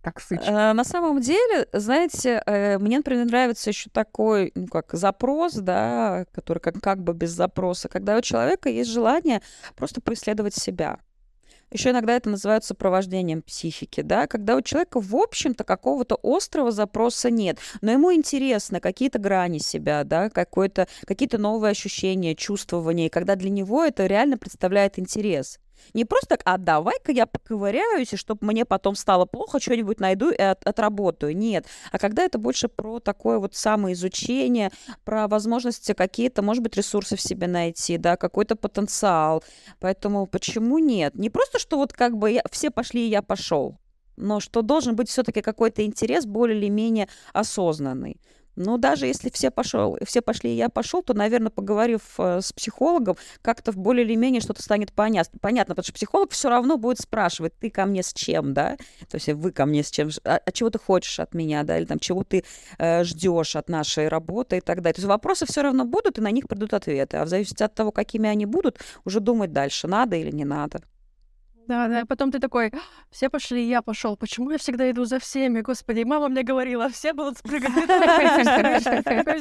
Как 0.00 0.20
сыч. 0.20 0.40
Э, 0.46 0.72
на 0.72 0.84
самом 0.84 1.20
деле, 1.20 1.66
знаете, 1.72 2.42
э, 2.46 2.78
мне, 2.78 2.98
например, 2.98 3.26
нравится 3.26 3.70
еще 3.70 3.90
такой, 3.90 4.52
ну, 4.54 4.66
как 4.68 4.92
запрос, 4.92 5.54
да, 5.54 6.24
который 6.32 6.60
как, 6.60 6.80
как 6.80 7.02
бы 7.02 7.14
без 7.14 7.30
запроса, 7.30 7.88
когда 7.88 8.16
у 8.16 8.20
человека 8.20 8.68
есть 8.68 8.90
желание 8.90 9.42
просто 9.74 10.00
преследовать 10.00 10.54
себя. 10.54 10.98
Еще 11.70 11.90
иногда 11.90 12.14
это 12.16 12.30
называют 12.30 12.64
сопровождением 12.64 13.42
психики, 13.42 14.00
да, 14.00 14.26
когда 14.26 14.56
у 14.56 14.62
человека, 14.62 15.00
в 15.00 15.14
общем-то, 15.14 15.64
какого-то 15.64 16.18
острого 16.22 16.70
запроса 16.70 17.30
нет, 17.30 17.58
но 17.82 17.92
ему 17.92 18.14
интересно 18.14 18.80
какие-то 18.80 19.18
грани 19.18 19.58
себя, 19.58 20.04
да, 20.04 20.30
какие-то 20.30 21.38
новые 21.38 21.72
ощущения, 21.72 22.34
чувствования, 22.34 23.06
и 23.06 23.10
когда 23.10 23.34
для 23.34 23.50
него 23.50 23.84
это 23.84 24.06
реально 24.06 24.38
представляет 24.38 24.98
интерес. 24.98 25.58
Не 25.94 26.04
просто 26.04 26.28
так, 26.28 26.42
а 26.44 26.58
давай-ка 26.58 27.12
я 27.12 27.26
поковыряюсь, 27.26 28.12
и 28.12 28.16
чтобы 28.16 28.46
мне 28.46 28.64
потом 28.64 28.94
стало 28.94 29.24
плохо, 29.24 29.60
что-нибудь 29.60 30.00
найду 30.00 30.30
и 30.30 30.40
от, 30.40 30.66
отработаю. 30.66 31.36
Нет. 31.36 31.66
А 31.92 31.98
когда 31.98 32.24
это 32.24 32.38
больше 32.38 32.68
про 32.68 33.00
такое 33.00 33.38
вот 33.38 33.54
самоизучение, 33.54 34.70
про 35.04 35.28
возможности 35.28 35.92
какие-то, 35.92 36.42
может 36.42 36.62
быть, 36.62 36.76
ресурсы 36.76 37.16
в 37.16 37.20
себе 37.20 37.46
найти, 37.46 37.98
да, 37.98 38.16
какой-то 38.16 38.56
потенциал. 38.56 39.42
Поэтому 39.80 40.26
почему 40.26 40.78
нет? 40.78 41.14
Не 41.14 41.30
просто, 41.30 41.58
что 41.58 41.78
вот 41.78 41.92
как 41.92 42.16
бы 42.16 42.30
я, 42.32 42.42
все 42.50 42.70
пошли, 42.70 43.06
и 43.06 43.10
я 43.10 43.22
пошел 43.22 43.78
но 44.18 44.40
что 44.40 44.62
должен 44.62 44.96
быть 44.96 45.08
все-таки 45.08 45.40
какой-то 45.40 45.84
интерес 45.84 46.26
более 46.26 46.58
или 46.58 46.68
менее 46.68 47.08
осознанный. 47.32 48.20
Ну, 48.58 48.76
даже 48.76 49.06
если 49.06 49.30
все, 49.30 49.50
пошел, 49.50 49.96
все 50.04 50.20
пошли, 50.20 50.50
и 50.50 50.56
я 50.56 50.68
пошел, 50.68 51.02
то, 51.02 51.14
наверное, 51.14 51.50
поговорив 51.50 52.02
э, 52.18 52.40
с 52.40 52.52
психологом, 52.52 53.16
как-то 53.40 53.72
более 53.72 54.04
или 54.04 54.16
менее 54.16 54.40
что-то 54.40 54.62
станет 54.62 54.92
понятно. 54.92 55.38
Понятно, 55.40 55.74
потому 55.74 55.84
что 55.84 55.92
психолог 55.92 56.32
все 56.32 56.48
равно 56.48 56.76
будет 56.76 57.00
спрашивать, 57.00 57.52
ты 57.58 57.70
ко 57.70 57.86
мне 57.86 58.02
с 58.02 58.12
чем, 58.12 58.54
да? 58.54 58.76
То 59.08 59.14
есть 59.14 59.28
вы 59.28 59.52
ко 59.52 59.64
мне 59.64 59.84
с 59.84 59.90
чем, 59.90 60.10
а, 60.24 60.40
а 60.44 60.52
чего 60.52 60.70
ты 60.70 60.78
хочешь 60.78 61.20
от 61.20 61.34
меня, 61.34 61.62
да, 61.62 61.78
или 61.78 61.84
там 61.84 62.00
чего 62.00 62.24
ты 62.24 62.44
э, 62.78 63.04
ждешь 63.04 63.54
от 63.54 63.68
нашей 63.68 64.08
работы 64.08 64.56
и 64.56 64.60
так 64.60 64.82
далее. 64.82 64.94
То 64.94 65.00
есть 65.00 65.08
вопросы 65.08 65.46
все 65.46 65.62
равно 65.62 65.84
будут, 65.84 66.18
и 66.18 66.20
на 66.20 66.32
них 66.32 66.48
придут 66.48 66.74
ответы. 66.74 67.18
А 67.18 67.24
в 67.24 67.28
зависимости 67.28 67.62
от 67.62 67.74
того, 67.74 67.92
какими 67.92 68.28
они 68.28 68.44
будут, 68.44 68.80
уже 69.04 69.20
думать 69.20 69.52
дальше, 69.52 69.86
надо 69.86 70.16
или 70.16 70.30
не 70.32 70.44
надо. 70.44 70.82
Да, 71.68 71.86
да, 71.86 72.06
потом 72.06 72.32
ты 72.32 72.38
такой, 72.38 72.72
все 73.10 73.28
пошли, 73.28 73.68
я 73.68 73.82
пошел. 73.82 74.16
Почему 74.16 74.50
я 74.50 74.56
всегда 74.56 74.90
иду 74.90 75.04
за 75.04 75.18
всеми? 75.18 75.60
Господи, 75.60 76.02
мама 76.02 76.28
мне 76.28 76.42
говорила, 76.42 76.88
все 76.88 77.12
будут 77.12 77.36
спрыгать. 77.36 77.70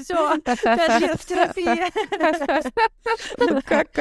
Все, 0.03 0.37
пять 0.43 1.01
лет 1.01 1.21
в 1.21 1.25
терапии. 1.25 1.85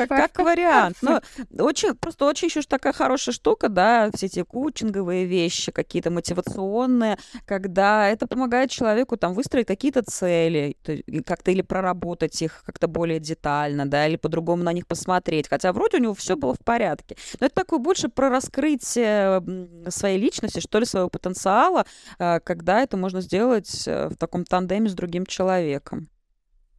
Как 0.08 0.38
вариант. 0.40 0.96
Ну, 1.02 1.20
очень, 1.58 1.94
просто 1.94 2.24
очень 2.24 2.48
еще 2.48 2.62
такая 2.62 2.92
хорошая 2.92 3.32
штука, 3.32 3.68
да, 3.68 4.10
все 4.12 4.26
эти 4.26 4.42
кучинговые 4.42 5.24
вещи, 5.24 5.70
какие-то 5.70 6.10
мотивационные, 6.10 7.18
когда 7.44 8.08
это 8.08 8.26
помогает 8.26 8.70
человеку 8.70 9.16
там 9.16 9.34
выстроить 9.34 9.68
какие-то 9.68 10.02
цели, 10.02 10.76
как-то 11.24 11.52
или 11.52 11.62
проработать 11.62 12.42
их 12.42 12.64
как-то 12.66 12.88
более 12.88 13.20
детально, 13.20 13.86
да, 13.86 14.08
или 14.08 14.16
по-другому 14.16 14.64
на 14.64 14.72
них 14.72 14.88
посмотреть. 14.88 15.48
Хотя 15.48 15.72
вроде 15.72 15.98
у 15.98 16.00
него 16.00 16.14
все 16.14 16.34
было 16.34 16.54
в 16.54 16.58
порядке. 16.58 17.16
Но 17.38 17.46
это 17.46 17.54
такой 17.54 17.78
больше 17.78 18.08
про 18.16 18.30
раскрытие 18.30 19.42
своей 19.90 20.18
личности, 20.18 20.58
что 20.58 20.80
ли, 20.80 20.86
своего 20.86 21.08
потенциала, 21.08 21.84
э, 22.18 22.40
когда 22.40 22.80
это 22.80 22.96
можно 22.96 23.20
сделать 23.20 23.86
э, 23.86 24.08
в 24.08 24.16
таком 24.16 24.44
тандеме 24.44 24.88
с 24.88 24.94
другим 24.94 25.26
человеком. 25.26 26.08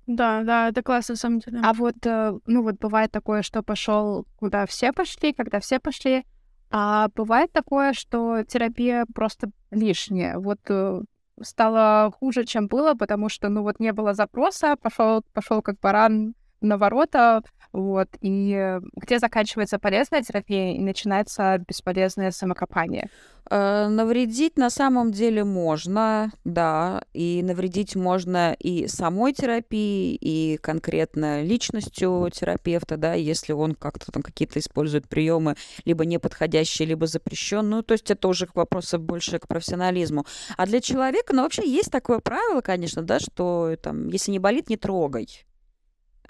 Да, 0.07 0.41
да, 0.43 0.69
это 0.69 0.81
классно, 0.81 1.13
на 1.13 1.17
самом 1.17 1.39
деле. 1.39 1.59
А 1.63 1.73
вот, 1.73 1.95
э, 2.05 2.39
ну 2.45 2.63
вот 2.63 2.75
бывает 2.79 3.11
такое, 3.11 3.43
что 3.43 3.61
пошел, 3.61 4.25
куда 4.37 4.65
все 4.65 4.91
пошли, 4.91 5.31
когда 5.31 5.59
все 5.59 5.79
пошли, 5.79 6.25
а 6.71 7.07
бывает 7.15 7.51
такое, 7.53 7.93
что 7.93 8.43
терапия 8.43 9.05
просто 9.13 9.51
лишняя. 9.71 10.37
Вот 10.39 10.59
стало 11.41 12.11
хуже, 12.19 12.45
чем 12.45 12.67
было, 12.67 12.95
потому 12.95 13.29
что, 13.29 13.47
ну 13.49 13.61
вот 13.61 13.79
не 13.79 13.93
было 13.93 14.13
запроса, 14.13 14.75
пошел, 14.81 15.23
пошел 15.33 15.61
как 15.61 15.79
баран 15.79 16.33
на 16.61 16.77
ворота, 16.77 17.41
вот, 17.73 18.07
и 18.21 18.79
где 18.95 19.19
заканчивается 19.19 19.77
полезная 19.77 20.23
терапия 20.23 20.73
и 20.73 20.79
начинается 20.79 21.57
бесполезное 21.67 22.31
самокопание? 22.31 23.09
Э, 23.49 23.87
навредить 23.87 24.57
на 24.57 24.69
самом 24.69 25.11
деле 25.11 25.43
можно, 25.43 26.31
да, 26.43 27.03
и 27.13 27.41
навредить 27.43 27.95
можно 27.95 28.53
и 28.53 28.87
самой 28.87 29.33
терапии, 29.33 30.17
и 30.19 30.57
конкретно 30.57 31.43
личностью 31.43 32.29
терапевта, 32.33 32.97
да, 32.97 33.13
если 33.13 33.53
он 33.53 33.75
как-то 33.75 34.11
там 34.11 34.21
какие-то 34.21 34.59
использует 34.59 35.07
приемы 35.07 35.55
либо 35.85 36.05
неподходящие, 36.05 36.87
либо 36.87 37.07
запрещенные, 37.07 37.77
ну, 37.77 37.83
то 37.83 37.93
есть 37.93 38.11
это 38.11 38.27
уже 38.27 38.47
вопросы 38.53 38.97
больше 38.97 39.39
к 39.39 39.47
профессионализму. 39.47 40.25
А 40.57 40.65
для 40.65 40.81
человека, 40.81 41.33
ну, 41.33 41.43
вообще 41.43 41.67
есть 41.67 41.91
такое 41.91 42.19
правило, 42.19 42.61
конечно, 42.61 43.01
да, 43.01 43.19
что 43.19 43.75
там, 43.81 44.07
если 44.07 44.31
не 44.31 44.39
болит, 44.39 44.69
не 44.69 44.77
трогай. 44.77 45.46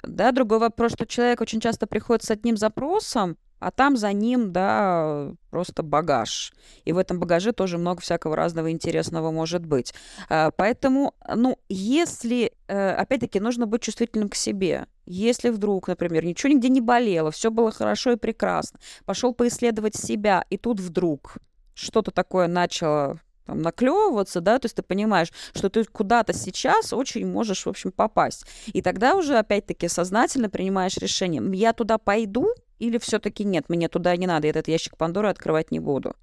Да, 0.07 0.31
другой 0.31 0.59
вопрос, 0.59 0.93
что 0.93 1.05
человек 1.05 1.41
очень 1.41 1.59
часто 1.59 1.87
приходит 1.87 2.23
с 2.23 2.31
одним 2.31 2.57
запросом, 2.57 3.37
а 3.59 3.71
там 3.71 3.97
за 3.97 4.13
ним, 4.13 4.51
да, 4.53 5.31
просто 5.49 5.83
багаж. 5.83 6.53
И 6.85 6.93
в 6.93 6.97
этом 6.97 7.19
багаже 7.19 7.51
тоже 7.51 7.77
много 7.77 8.01
всякого 8.01 8.35
разного 8.35 8.71
интересного 8.71 9.31
может 9.31 9.65
быть. 9.65 9.93
А, 10.29 10.51
поэтому, 10.51 11.15
ну, 11.35 11.57
если, 11.67 12.53
э, 12.67 12.89
опять-таки, 12.91 13.39
нужно 13.39 13.65
быть 13.65 13.81
чувствительным 13.81 14.29
к 14.29 14.35
себе. 14.35 14.87
Если 15.05 15.49
вдруг, 15.49 15.87
например, 15.87 16.23
ничего 16.23 16.53
нигде 16.53 16.69
не 16.69 16.81
болело, 16.81 17.31
все 17.31 17.49
было 17.49 17.71
хорошо 17.71 18.11
и 18.11 18.15
прекрасно, 18.17 18.79
пошел 19.05 19.33
поисследовать 19.33 19.95
себя, 19.95 20.45
и 20.49 20.57
тут 20.57 20.79
вдруг 20.79 21.37
что-то 21.73 22.11
такое 22.11 22.47
начало 22.47 23.19
там, 23.47 23.61
наклевываться, 23.61 24.41
да, 24.41 24.59
то 24.59 24.65
есть 24.65 24.75
ты 24.75 24.83
понимаешь, 24.83 25.31
что 25.55 25.69
ты 25.69 25.83
куда-то 25.85 26.33
сейчас 26.33 26.93
очень 26.93 27.25
можешь, 27.25 27.65
в 27.65 27.69
общем, 27.69 27.91
попасть. 27.91 28.45
И 28.67 28.81
тогда 28.81 29.15
уже, 29.15 29.37
опять-таки, 29.37 29.87
сознательно 29.87 30.49
принимаешь 30.49 30.97
решение, 30.97 31.41
я 31.57 31.73
туда 31.73 31.97
пойду 31.97 32.53
или 32.77 32.97
все-таки 32.99 33.43
нет, 33.43 33.69
мне 33.69 33.87
туда 33.87 34.15
не 34.15 34.27
надо, 34.27 34.47
этот 34.47 34.67
ящик 34.67 34.97
Пандоры 34.97 35.29
открывать 35.29 35.71
не 35.71 35.79
буду. 35.79 36.13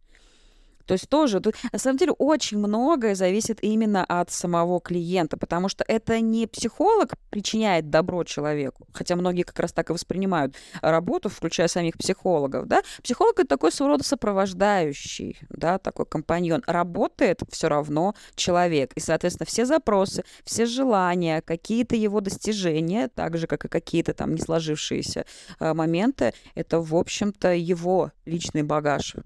То 0.87 0.92
есть 0.92 1.09
тоже, 1.09 1.40
тут, 1.40 1.55
на 1.73 1.79
самом 1.79 1.97
деле, 1.99 2.12
очень 2.12 2.59
многое 2.59 3.14
зависит 3.14 3.59
именно 3.62 4.05
от 4.05 4.31
самого 4.31 4.81
клиента, 4.81 5.37
потому 5.37 5.68
что 5.68 5.85
это 5.87 6.20
не 6.20 6.47
психолог 6.47 7.14
причиняет 7.31 7.90
добро 7.90 8.25
человеку, 8.25 8.87
хотя 8.92 9.16
многие 9.16 9.42
как 9.42 9.59
раз 9.59 9.73
так 9.73 9.90
и 9.90 9.92
воспринимают 9.92 10.55
работу, 10.83 11.29
включая 11.29 11.68
самих 11.68 11.97
психологов, 11.97 12.66
да. 12.66 12.83
Психолог— 13.03 13.38
это 13.38 13.49
такой 13.49 13.73
своего 13.73 13.94
рода 13.94 14.05
сопровождающий, 14.05 15.38
да, 15.49 15.79
такой 15.79 16.07
компаньон. 16.07 16.62
Работает 16.66 17.40
все 17.51 17.68
равно 17.68 18.14
человек, 18.35 18.92
и, 18.94 19.01
соответственно, 19.01 19.47
все 19.47 19.64
запросы, 19.64 20.25
все 20.44 20.66
желания, 20.66 21.42
какие-то 21.42 21.97
его 21.97 22.20
достижения, 22.20 23.09
так 23.09 23.37
же, 23.38 23.47
как 23.47 23.64
и 23.64 23.68
какие-то 23.68 24.14
там 24.14 24.35
не 24.35 24.40
сложившиеся 24.40 25.27
э, 25.61 25.75
моменты, 25.75 26.33
это, 26.55 26.81
в 26.81 26.94
общем-то, 26.94 27.55
его 27.55 28.12
личный 28.25 28.62
багаж. 28.62 29.16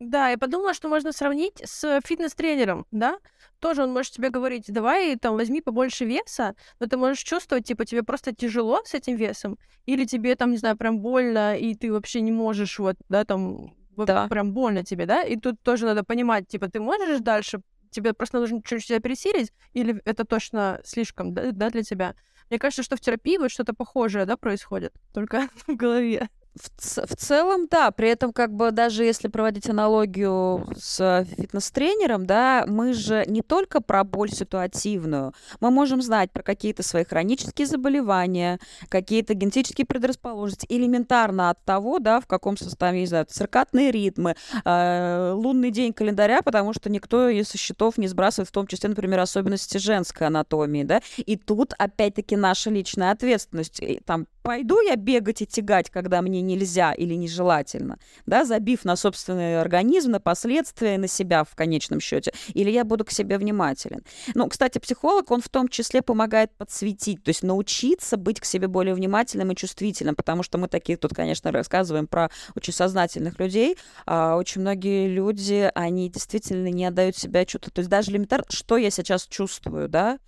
Да, 0.00 0.28
я 0.28 0.38
подумала, 0.38 0.74
что 0.74 0.88
можно 0.88 1.12
сравнить 1.12 1.60
с 1.64 2.00
фитнес-тренером, 2.04 2.86
да? 2.92 3.18
Тоже 3.58 3.82
он 3.82 3.92
может 3.92 4.12
тебе 4.12 4.30
говорить, 4.30 4.66
давай 4.68 5.16
там 5.16 5.34
возьми 5.34 5.60
побольше 5.60 6.04
веса, 6.04 6.54
но 6.78 6.86
ты 6.86 6.96
можешь 6.96 7.24
чувствовать, 7.24 7.66
типа, 7.66 7.84
тебе 7.84 8.04
просто 8.04 8.32
тяжело 8.32 8.80
с 8.84 8.94
этим 8.94 9.16
весом, 9.16 9.58
или 9.86 10.04
тебе 10.04 10.36
там, 10.36 10.52
не 10.52 10.56
знаю, 10.56 10.76
прям 10.76 11.00
больно, 11.00 11.56
и 11.56 11.74
ты 11.74 11.92
вообще 11.92 12.20
не 12.20 12.30
можешь 12.30 12.78
вот, 12.78 12.96
да, 13.08 13.24
там, 13.24 13.74
да. 13.96 14.28
прям 14.28 14.52
больно 14.52 14.84
тебе, 14.84 15.04
да? 15.06 15.22
И 15.22 15.36
тут 15.36 15.60
тоже 15.62 15.86
надо 15.86 16.04
понимать, 16.04 16.46
типа, 16.46 16.68
ты 16.68 16.78
можешь 16.78 17.18
дальше, 17.18 17.60
тебе 17.90 18.12
просто 18.12 18.38
нужно 18.38 18.58
чуть-чуть 18.58 18.86
себя 18.86 19.00
пересилить, 19.00 19.52
или 19.72 20.00
это 20.04 20.24
точно 20.24 20.80
слишком, 20.84 21.34
да, 21.34 21.50
да, 21.50 21.70
для 21.70 21.82
тебя? 21.82 22.14
Мне 22.50 22.60
кажется, 22.60 22.84
что 22.84 22.96
в 22.96 23.00
терапии 23.00 23.36
вот 23.36 23.50
что-то 23.50 23.74
похожее, 23.74 24.26
да, 24.26 24.36
происходит, 24.36 24.92
только 25.12 25.48
в 25.66 25.74
голове. 25.74 26.28
В, 26.58 27.06
в 27.06 27.16
целом, 27.16 27.66
да. 27.70 27.90
При 27.90 28.08
этом, 28.08 28.32
как 28.32 28.52
бы, 28.52 28.70
даже 28.70 29.04
если 29.04 29.28
проводить 29.28 29.68
аналогию 29.68 30.66
с 30.76 31.26
фитнес-тренером, 31.36 32.26
да, 32.26 32.64
мы 32.66 32.92
же 32.92 33.24
не 33.26 33.42
только 33.42 33.80
про 33.80 34.04
боль 34.04 34.30
ситуативную, 34.30 35.32
мы 35.60 35.70
можем 35.70 36.02
знать 36.02 36.32
про 36.32 36.42
какие-то 36.42 36.82
свои 36.82 37.04
хронические 37.04 37.66
заболевания, 37.66 38.58
какие-то 38.88 39.34
генетические 39.34 39.86
предрасположенности, 39.86 40.66
элементарно 40.68 41.50
от 41.50 41.64
того, 41.64 41.98
да, 41.98 42.20
в 42.20 42.26
каком 42.26 42.56
состоянии, 42.56 43.00
не 43.00 43.06
знаю, 43.06 43.26
циркатные 43.28 43.90
ритмы, 43.90 44.34
э, 44.64 45.32
лунный 45.34 45.70
день 45.70 45.92
календаря, 45.92 46.42
потому 46.42 46.72
что 46.72 46.90
никто 46.90 47.28
из 47.28 47.52
счетов 47.52 47.98
не 47.98 48.08
сбрасывает, 48.08 48.48
в 48.48 48.52
том 48.52 48.66
числе, 48.66 48.88
например, 48.88 49.20
особенности 49.20 49.78
женской 49.78 50.26
анатомии, 50.26 50.82
да. 50.82 51.00
И 51.18 51.36
тут, 51.36 51.74
опять-таки, 51.78 52.36
наша 52.36 52.70
личная 52.70 53.12
ответственность. 53.12 53.80
И, 53.80 54.00
там, 54.04 54.26
пойду 54.42 54.80
я 54.80 54.96
бегать 54.96 55.42
и 55.42 55.46
тягать, 55.46 55.90
когда 55.90 56.22
мне 56.22 56.40
нельзя 56.48 56.92
или 56.92 57.14
нежелательно, 57.14 57.98
да, 58.26 58.44
забив 58.44 58.84
на 58.84 58.96
собственный 58.96 59.60
организм, 59.60 60.10
на 60.12 60.20
последствия, 60.20 60.98
на 60.98 61.06
себя 61.06 61.44
в 61.44 61.54
конечном 61.54 62.00
счете, 62.00 62.32
или 62.54 62.70
я 62.70 62.84
буду 62.84 63.04
к 63.04 63.10
себе 63.10 63.38
внимателен. 63.38 64.02
Ну, 64.34 64.48
кстати, 64.48 64.78
психолог, 64.78 65.30
он 65.30 65.40
в 65.40 65.48
том 65.48 65.68
числе 65.68 66.02
помогает 66.02 66.50
подсветить, 66.56 67.22
то 67.22 67.28
есть 67.28 67.42
научиться 67.42 68.16
быть 68.16 68.40
к 68.40 68.44
себе 68.44 68.66
более 68.68 68.94
внимательным 68.94 69.52
и 69.52 69.56
чувствительным, 69.56 70.14
потому 70.14 70.42
что 70.42 70.58
мы 70.58 70.68
такие 70.68 70.96
тут, 70.96 71.14
конечно, 71.14 71.52
рассказываем 71.52 72.06
про 72.06 72.30
очень 72.56 72.72
сознательных 72.72 73.38
людей, 73.38 73.76
а 74.06 74.36
очень 74.36 74.62
многие 74.62 75.08
люди, 75.08 75.70
они 75.74 76.08
действительно 76.08 76.68
не 76.68 76.86
отдают 76.86 77.16
себя 77.16 77.44
чувству, 77.44 77.70
то 77.70 77.80
есть 77.80 77.90
даже 77.90 78.10
элементарно, 78.10 78.46
что 78.48 78.76
я 78.76 78.90
сейчас 78.90 79.26
чувствую, 79.26 79.88
да, 79.88 80.18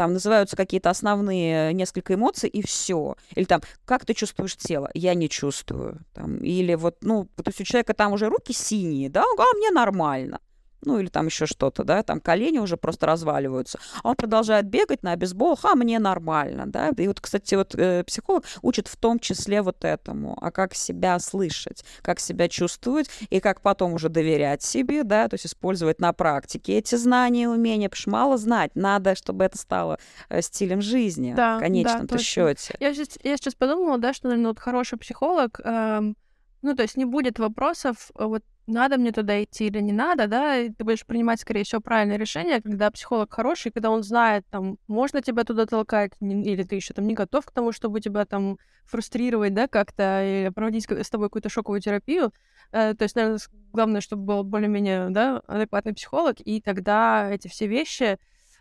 там 0.00 0.14
называются 0.14 0.56
какие-то 0.56 0.88
основные 0.88 1.74
несколько 1.74 2.14
эмоций, 2.14 2.48
и 2.48 2.62
все. 2.62 3.16
Или 3.34 3.44
там, 3.44 3.60
как 3.84 4.06
ты 4.06 4.14
чувствуешь 4.14 4.56
тело? 4.56 4.88
Я 4.94 5.12
не 5.12 5.28
чувствую. 5.28 6.00
Там, 6.14 6.38
или 6.38 6.74
вот, 6.74 6.96
ну, 7.02 7.26
то 7.36 7.42
есть 7.48 7.60
у 7.60 7.64
человека 7.64 7.92
там 7.92 8.14
уже 8.14 8.30
руки 8.30 8.54
синие, 8.54 9.10
да, 9.10 9.22
а 9.22 9.56
мне 9.58 9.70
нормально 9.70 10.40
ну 10.84 10.98
или 10.98 11.08
там 11.08 11.26
еще 11.26 11.46
что-то, 11.46 11.84
да, 11.84 12.02
там 12.02 12.20
колени 12.20 12.58
уже 12.58 12.76
просто 12.76 13.06
разваливаются. 13.06 13.78
А 14.02 14.10
он 14.10 14.16
продолжает 14.16 14.66
бегать 14.66 15.02
на 15.02 15.16
бейсболах, 15.16 15.64
а 15.64 15.74
мне 15.74 15.98
нормально, 15.98 16.64
да. 16.66 16.90
И 16.96 17.06
вот, 17.06 17.20
кстати, 17.20 17.54
вот 17.54 17.74
э, 17.74 18.04
психолог 18.04 18.44
учит 18.62 18.88
в 18.88 18.96
том 18.96 19.18
числе 19.18 19.62
вот 19.62 19.84
этому, 19.84 20.36
а 20.40 20.50
как 20.50 20.74
себя 20.74 21.18
слышать, 21.18 21.84
как 22.02 22.20
себя 22.20 22.48
чувствовать 22.48 23.10
и 23.30 23.40
как 23.40 23.60
потом 23.60 23.94
уже 23.94 24.08
доверять 24.08 24.62
себе, 24.62 25.04
да, 25.04 25.28
то 25.28 25.34
есть 25.34 25.46
использовать 25.46 26.00
на 26.00 26.12
практике 26.12 26.78
эти 26.78 26.94
знания 26.94 27.44
и 27.44 27.46
умения, 27.46 27.88
потому 27.88 28.00
что 28.00 28.10
мало 28.10 28.38
знать, 28.38 28.72
надо, 28.74 29.14
чтобы 29.14 29.44
это 29.44 29.58
стало 29.58 29.98
э, 30.28 30.42
стилем 30.42 30.80
жизни 30.80 31.34
да, 31.36 31.56
в 31.56 31.60
конечном-то 31.60 32.16
да, 32.16 32.18
счете. 32.18 32.74
Я 32.80 32.94
сейчас, 32.94 33.18
я 33.22 33.36
сейчас 33.36 33.54
подумала, 33.54 33.98
да, 33.98 34.12
что, 34.12 34.28
наверное, 34.28 34.50
вот 34.50 34.58
хороший 34.58 34.98
психолог, 34.98 35.60
эм, 35.62 36.16
ну, 36.62 36.74
то 36.74 36.82
есть 36.82 36.96
не 36.96 37.04
будет 37.04 37.38
вопросов, 37.38 38.10
э, 38.18 38.24
вот 38.24 38.42
надо 38.70 38.96
мне 38.98 39.12
туда 39.12 39.42
идти 39.42 39.66
или 39.66 39.80
не 39.80 39.92
надо, 39.92 40.26
да, 40.26 40.56
и 40.56 40.70
ты 40.70 40.84
будешь 40.84 41.04
принимать, 41.04 41.40
скорее 41.40 41.64
всего, 41.64 41.80
правильное 41.80 42.16
решение, 42.16 42.62
когда 42.62 42.90
психолог 42.90 43.32
хороший, 43.32 43.72
когда 43.72 43.90
он 43.90 44.02
знает, 44.02 44.46
там, 44.50 44.78
можно 44.86 45.22
тебя 45.22 45.44
туда 45.44 45.66
толкать, 45.66 46.12
или 46.20 46.62
ты 46.62 46.76
еще 46.76 46.94
там 46.94 47.06
не 47.06 47.14
готов 47.14 47.44
к 47.46 47.50
тому, 47.50 47.72
чтобы 47.72 48.00
тебя 48.00 48.24
там 48.24 48.58
фрустрировать, 48.84 49.54
да, 49.54 49.68
как-то, 49.68 50.24
или 50.24 50.48
проводить 50.48 50.90
с 50.90 51.10
тобой 51.10 51.28
какую-то 51.28 51.48
шоковую 51.48 51.80
терапию. 51.80 52.32
Э, 52.72 52.94
то 52.94 53.04
есть, 53.04 53.16
наверное, 53.16 53.40
главное, 53.72 54.00
чтобы 54.00 54.24
был 54.24 54.44
более-менее, 54.44 55.10
да, 55.10 55.42
адекватный 55.46 55.94
психолог, 55.94 56.36
и 56.40 56.60
тогда 56.60 57.30
эти 57.30 57.48
все 57.48 57.66
вещи, 57.66 58.18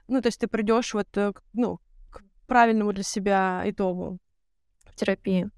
ну, 0.08 0.22
то 0.22 0.28
есть 0.28 0.40
ты 0.40 0.48
придешь 0.48 0.94
вот, 0.94 1.08
э, 1.16 1.34
ну, 1.54 1.80
к 2.12 2.24
правильному 2.48 2.94
для 2.94 3.04
себя 3.04 3.64
итогу 3.66 4.20
терапии. 4.96 5.50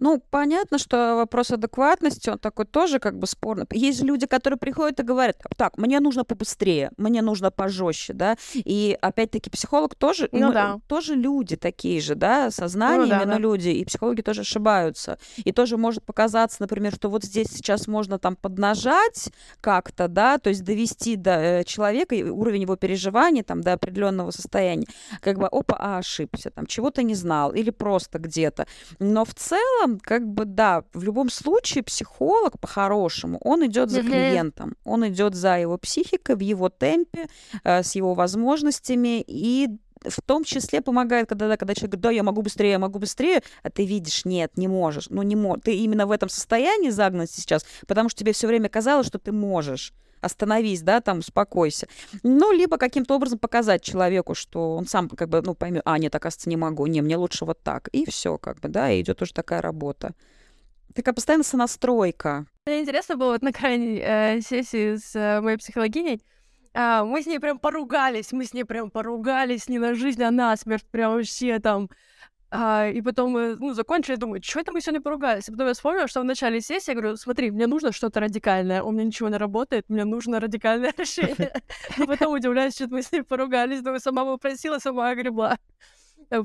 Ну, 0.00 0.22
понятно, 0.30 0.78
что 0.78 1.16
вопрос 1.16 1.50
адекватности, 1.50 2.30
он 2.30 2.38
такой 2.38 2.66
тоже 2.66 3.00
как 3.00 3.18
бы 3.18 3.26
спорный. 3.26 3.66
Есть 3.72 4.02
люди, 4.02 4.26
которые 4.26 4.58
приходят 4.58 5.00
и 5.00 5.02
говорят, 5.02 5.36
так, 5.56 5.76
мне 5.76 5.98
нужно 5.98 6.24
побыстрее, 6.24 6.92
мне 6.96 7.20
нужно 7.20 7.50
пожестче, 7.50 8.12
да, 8.12 8.36
и 8.54 8.96
опять-таки 9.00 9.50
психолог 9.50 9.96
тоже, 9.96 10.28
ну, 10.30 10.48
мы, 10.48 10.52
да. 10.52 10.80
тоже 10.86 11.16
люди 11.16 11.56
такие 11.56 12.00
же, 12.00 12.14
да, 12.14 12.52
сознание 12.52 13.06
ну, 13.06 13.08
да, 13.08 13.16
именно 13.16 13.32
да. 13.34 13.38
люди, 13.38 13.70
и 13.70 13.84
психологи 13.84 14.22
тоже 14.22 14.42
ошибаются. 14.42 15.18
И 15.38 15.50
тоже 15.50 15.76
может 15.76 16.04
показаться, 16.04 16.58
например, 16.60 16.94
что 16.94 17.10
вот 17.10 17.24
здесь 17.24 17.48
сейчас 17.48 17.88
можно 17.88 18.20
там 18.20 18.36
поднажать 18.36 19.30
как-то, 19.60 20.06
да, 20.06 20.38
то 20.38 20.50
есть 20.50 20.62
довести 20.62 21.16
до 21.16 21.30
э, 21.30 21.64
человека 21.64 22.14
уровень 22.14 22.62
его 22.62 22.76
переживаний 22.76 23.42
там 23.42 23.62
до 23.62 23.72
определенного 23.72 24.30
состояния, 24.30 24.86
как 25.20 25.38
бы, 25.38 25.46
опа, 25.46 25.76
а, 25.76 25.98
ошибся, 25.98 26.50
там, 26.50 26.66
чего-то 26.66 27.02
не 27.02 27.14
знал, 27.14 27.52
или 27.52 27.70
просто 27.70 28.20
где-то. 28.20 28.68
Но 29.00 29.24
в 29.24 29.34
целом, 29.34 29.57
как 30.02 30.26
бы, 30.26 30.44
да, 30.44 30.84
в 30.92 31.02
любом 31.02 31.30
случае 31.30 31.82
психолог 31.84 32.58
по-хорошему, 32.60 33.38
он 33.42 33.66
идет 33.66 33.90
за 33.90 34.02
клиентом, 34.02 34.76
он 34.84 35.06
идет 35.08 35.34
за 35.34 35.58
его 35.58 35.78
психикой, 35.78 36.36
в 36.36 36.40
его 36.40 36.68
темпе, 36.68 37.28
э, 37.64 37.82
с 37.82 37.94
его 37.94 38.14
возможностями 38.14 39.24
и 39.26 39.68
в 40.04 40.20
том 40.22 40.44
числе 40.44 40.80
помогает, 40.80 41.28
когда, 41.28 41.48
да, 41.48 41.56
когда 41.56 41.74
человек 41.74 41.92
говорит, 41.92 42.02
да, 42.02 42.10
я 42.10 42.22
могу 42.22 42.42
быстрее, 42.42 42.72
я 42.72 42.78
могу 42.78 42.98
быстрее, 42.98 43.42
а 43.62 43.70
ты 43.70 43.84
видишь, 43.84 44.24
нет, 44.24 44.56
не 44.56 44.68
можешь. 44.68 45.08
Ну, 45.10 45.22
не 45.22 45.36
можешь. 45.36 45.64
Ты 45.64 45.74
именно 45.76 46.06
в 46.06 46.12
этом 46.12 46.28
состоянии 46.28 46.90
загнанности 46.90 47.40
сейчас, 47.40 47.64
потому 47.86 48.08
что 48.08 48.20
тебе 48.20 48.32
все 48.32 48.46
время 48.46 48.68
казалось, 48.68 49.06
что 49.06 49.18
ты 49.18 49.32
можешь 49.32 49.92
остановись, 50.20 50.82
да, 50.82 51.00
там, 51.00 51.18
успокойся. 51.18 51.88
Ну, 52.22 52.52
либо 52.52 52.78
каким-то 52.78 53.14
образом 53.14 53.38
показать 53.38 53.82
человеку, 53.82 54.34
что 54.34 54.76
он 54.76 54.86
сам 54.86 55.08
как 55.08 55.28
бы, 55.28 55.42
ну, 55.42 55.54
поймет, 55.54 55.82
а, 55.84 55.98
нет, 55.98 56.14
оказывается, 56.14 56.48
не 56.48 56.56
могу, 56.56 56.86
не, 56.86 57.00
мне 57.00 57.16
лучше 57.16 57.44
вот 57.44 57.62
так. 57.62 57.88
И 57.88 58.08
все, 58.08 58.38
как 58.38 58.60
бы, 58.60 58.68
да, 58.68 58.90
и 58.90 59.00
идет 59.00 59.22
уже 59.22 59.32
такая 59.32 59.62
работа. 59.62 60.14
Такая 60.94 61.14
постоянно 61.14 61.44
сонастройка. 61.44 62.46
Мне 62.66 62.80
интересно 62.80 63.16
было 63.16 63.32
вот 63.32 63.42
на 63.42 63.52
крайней 63.52 64.00
э, 64.02 64.40
сессии 64.40 64.96
с 64.96 65.14
э, 65.14 65.40
моей 65.40 65.58
психологиней, 65.58 66.20
а, 66.74 67.04
мы 67.04 67.22
с 67.22 67.26
ней 67.26 67.40
прям 67.40 67.58
поругались, 67.58 68.32
мы 68.32 68.44
с 68.44 68.52
ней 68.52 68.64
прям 68.64 68.90
поругались 68.90 69.68
не 69.68 69.78
на 69.78 69.94
жизнь, 69.94 70.22
а 70.22 70.30
на 70.30 70.56
смерть, 70.56 70.84
прям 70.90 71.14
вообще 71.14 71.58
там 71.58 71.88
а, 72.50 72.88
и 72.88 73.02
потом 73.02 73.32
мы, 73.32 73.56
ну, 73.56 73.74
закончили, 73.74 74.16
думаю, 74.16 74.42
что 74.42 74.60
это 74.60 74.72
мы 74.72 74.80
сегодня 74.80 75.02
поругались? 75.02 75.48
И 75.48 75.52
потом 75.52 75.66
я 75.66 75.74
вспомнила, 75.74 76.08
что 76.08 76.20
в 76.20 76.24
начале 76.24 76.60
сессии 76.60 76.90
я 76.90 76.94
говорю, 76.94 77.16
смотри, 77.16 77.50
мне 77.50 77.66
нужно 77.66 77.92
что-то 77.92 78.20
радикальное, 78.20 78.82
у 78.82 78.90
меня 78.90 79.04
ничего 79.04 79.28
не 79.28 79.36
работает, 79.36 79.84
мне 79.88 80.04
нужно 80.04 80.40
радикальное 80.40 80.94
решение. 80.98 81.52
И 81.98 82.06
потом 82.06 82.32
удивляюсь, 82.32 82.74
что 82.74 82.88
мы 82.88 83.02
с 83.02 83.12
ней 83.12 83.22
поругались, 83.22 83.82
думаю, 83.82 84.00
сама 84.00 84.24
попросила, 84.24 84.78
сама 84.78 85.10
огребла. 85.10 85.58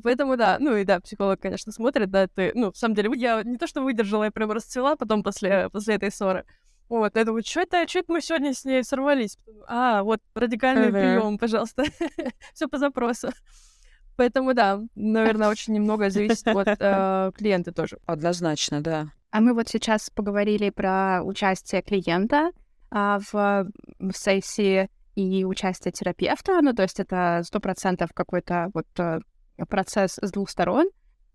Поэтому 0.03 0.37
да, 0.37 0.57
ну 0.59 0.75
и 0.75 0.83
да, 0.83 0.99
психолог, 0.99 1.39
конечно, 1.39 1.71
смотрит, 1.71 2.09
да, 2.09 2.27
ты, 2.27 2.51
ну, 2.53 2.71
в 2.71 2.77
самом 2.77 2.95
деле, 2.95 3.09
я 3.15 3.41
не 3.43 3.57
то, 3.57 3.67
что 3.67 3.81
выдержала, 3.81 4.25
я 4.25 4.31
прям 4.31 4.51
расцвела 4.51 4.95
потом 4.95 5.23
после, 5.23 5.69
после 5.69 5.95
этой 5.95 6.11
ссоры. 6.11 6.45
Вот, 6.89 7.15
я 7.15 7.23
думаю, 7.23 7.43
что 7.43 7.61
это, 7.61 7.87
что 7.87 7.99
это 7.99 8.11
мы 8.11 8.21
сегодня 8.21 8.53
с 8.53 8.65
ней 8.65 8.83
сорвались? 8.83 9.37
А, 9.67 10.03
вот, 10.03 10.21
радикальный 10.35 10.89
прием, 10.89 11.37
пожалуйста. 11.37 11.85
Все 12.53 12.67
по 12.67 12.77
запросу. 12.77 13.29
Поэтому 14.15 14.53
да, 14.53 14.81
наверное, 14.95 15.49
очень 15.49 15.73
немного 15.73 16.09
зависит 16.09 16.47
от 16.47 16.67
э, 16.79 17.31
клиента 17.35 17.71
тоже. 17.71 17.97
Однозначно, 18.05 18.81
да. 18.81 19.07
А 19.31 19.41
мы 19.41 19.53
вот 19.53 19.67
сейчас 19.67 20.09
поговорили 20.09 20.69
про 20.69 21.21
участие 21.23 21.81
клиента 21.81 22.51
а, 22.91 23.19
в, 23.19 23.67
в 23.99 24.13
сессии 24.13 24.89
и 25.15 25.43
участие 25.43 25.91
терапевта, 25.91 26.61
ну 26.61 26.73
то 26.73 26.83
есть 26.83 26.99
это 26.99 27.41
сто 27.43 27.59
процентов 27.59 28.11
какой-то 28.13 28.69
вот 28.73 28.85
э, 28.99 29.19
процесс 29.67 30.19
с 30.21 30.31
двух 30.31 30.49
сторон. 30.49 30.87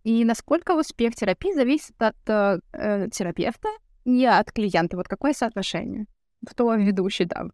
И 0.04 0.24
насколько 0.24 0.76
успех 0.76 1.14
терапии 1.14 1.52
зависит 1.52 2.00
от 2.00 2.16
э, 2.28 2.60
э 2.72 3.08
терапевта, 3.10 3.68
не 4.04 4.26
от 4.26 4.52
клиента. 4.52 4.96
Вот 4.96 5.08
какое 5.08 5.32
соотношение? 5.32 6.06
Кто 6.46 6.72
ведущий, 6.74 7.24
да? 7.24 7.46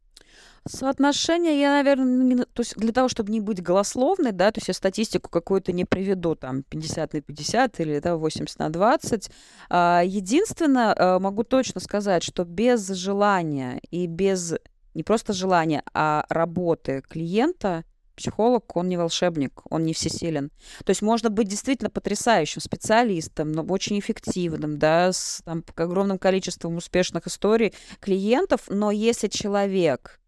Соотношение 0.66 1.61
я, 1.61 1.70
наверное, 1.70 2.25
не, 2.25 2.37
то 2.37 2.61
есть 2.61 2.77
для 2.77 2.92
того, 2.92 3.09
чтобы 3.09 3.31
не 3.31 3.40
быть 3.40 3.62
голословной, 3.62 4.33
да, 4.33 4.51
то 4.51 4.59
есть 4.59 4.68
я 4.68 4.75
статистику 4.75 5.31
какую-то 5.31 5.73
не 5.73 5.85
приведу, 5.85 6.35
там, 6.35 6.62
50 6.62 7.12
на 7.12 7.20
50 7.20 7.81
или 7.81 7.99
да, 7.99 8.16
80 8.16 8.59
на 8.59 8.70
20. 8.70 9.31
А, 9.68 10.03
единственное, 10.05 10.94
а, 10.97 11.18
могу 11.18 11.44
точно 11.44 11.81
сказать, 11.81 12.23
что 12.23 12.44
без 12.44 12.88
желания 12.88 13.81
и 13.90 14.07
без 14.07 14.55
не 14.94 15.03
просто 15.03 15.33
желания, 15.33 15.83
а 15.92 16.25
работы 16.29 17.03
клиента 17.09 17.85
психолог, 18.14 18.77
он 18.77 18.88
не 18.88 18.97
волшебник, 18.97 19.62
он 19.70 19.85
не 19.85 19.92
всесилен. 19.92 20.51
То 20.85 20.90
есть 20.90 21.03
можно 21.03 21.31
быть 21.31 21.49
действительно 21.49 21.90
потрясающим 21.90 22.61
специалистом, 22.61 23.53
но 23.53 23.62
очень 23.64 23.99
эффективным, 23.99 24.79
да, 24.79 25.12
с 25.12 25.42
там, 25.44 25.64
огромным 25.75 26.18
количеством 26.18 26.77
успешных 26.77 27.26
историй 27.26 27.74
клиентов, 28.01 28.62
но 28.68 28.91
если 28.91 29.28
человек 29.28 30.20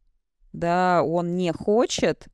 да, 0.56 1.02
он 1.02 1.36
не 1.36 1.52
хочет, 1.52 2.26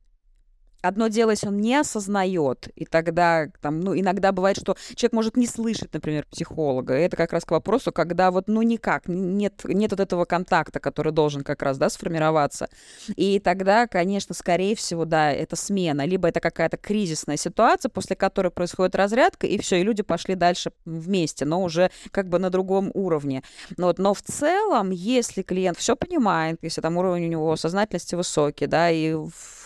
одно 0.83 1.07
дело, 1.07 1.31
если 1.31 1.47
он 1.47 1.57
не 1.57 1.75
осознает, 1.75 2.67
и 2.75 2.85
тогда 2.85 3.47
там, 3.61 3.79
ну, 3.79 3.97
иногда 3.97 4.31
бывает, 4.31 4.57
что 4.57 4.75
человек 4.95 5.13
может 5.13 5.37
не 5.37 5.47
слышать, 5.47 5.93
например, 5.93 6.25
психолога. 6.29 6.99
И 6.99 7.01
это 7.01 7.15
как 7.15 7.31
раз 7.31 7.45
к 7.45 7.51
вопросу, 7.51 7.91
когда 7.91 8.31
вот, 8.31 8.47
ну, 8.47 8.61
никак, 8.61 9.07
нет, 9.07 9.61
нет 9.63 9.91
вот 9.91 9.99
этого 10.01 10.25
контакта, 10.25 10.79
который 10.79 11.13
должен 11.13 11.43
как 11.43 11.63
раз, 11.63 11.77
да, 11.77 11.89
сформироваться. 11.89 12.67
И 13.15 13.39
тогда, 13.39 13.87
конечно, 13.87 14.35
скорее 14.35 14.75
всего, 14.75 15.05
да, 15.05 15.31
это 15.31 15.55
смена, 15.55 16.05
либо 16.05 16.27
это 16.27 16.41
какая-то 16.41 16.75
кризисная 16.75 17.37
ситуация, 17.37 17.89
после 17.89 18.17
которой 18.17 18.51
происходит 18.51 18.95
разрядка, 18.95 19.47
и 19.47 19.57
все, 19.59 19.79
и 19.79 19.83
люди 19.83 20.03
пошли 20.03 20.35
дальше 20.35 20.73
вместе, 20.83 21.45
но 21.45 21.63
уже 21.63 21.91
как 22.11 22.27
бы 22.27 22.39
на 22.39 22.49
другом 22.49 22.91
уровне. 22.93 23.41
Но, 23.77 23.87
вот, 23.87 23.99
но 23.99 24.13
в 24.13 24.21
целом, 24.21 24.91
если 24.91 25.43
клиент 25.43 25.77
все 25.77 25.95
понимает, 25.95 26.59
если 26.61 26.81
там 26.81 26.97
уровень 26.97 27.25
у 27.25 27.29
него 27.29 27.55
сознательности 27.55 28.15
высокий, 28.15 28.67
да, 28.67 28.91
и 28.91 29.15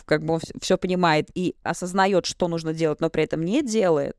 как 0.08 0.24
бы 0.24 0.40
все 0.62 0.78
понимает 0.78 1.30
и 1.36 1.56
осознает, 1.64 2.26
что 2.26 2.48
нужно 2.48 2.74
делать, 2.74 3.02
но 3.02 3.10
при 3.10 3.24
этом 3.24 3.44
не 3.44 3.62
делает, 3.62 4.18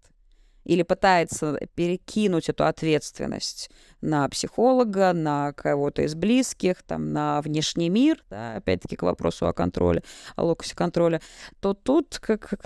или 0.64 0.82
пытается 0.82 1.59
перекинуть 1.74 2.51
эту 2.51 2.66
ответственность 2.66 3.70
на 4.01 4.28
психолога, 4.28 5.12
на 5.12 5.53
кого-то 5.53 6.03
из 6.03 6.14
близких, 6.14 6.82
там, 6.82 7.12
на 7.12 7.40
внешний 7.42 7.88
мир, 7.88 8.22
да, 8.30 8.57
опять-таки 8.57 8.96
к 8.96 9.03
вопросу 9.03 9.46
о 9.46 9.53
контроле, 9.53 10.03
о 10.36 10.44
локусе 10.44 10.74
контроля, 10.76 11.20
то 11.61 11.74
тут 11.74 12.18
как, 12.20 12.49
как 12.49 12.61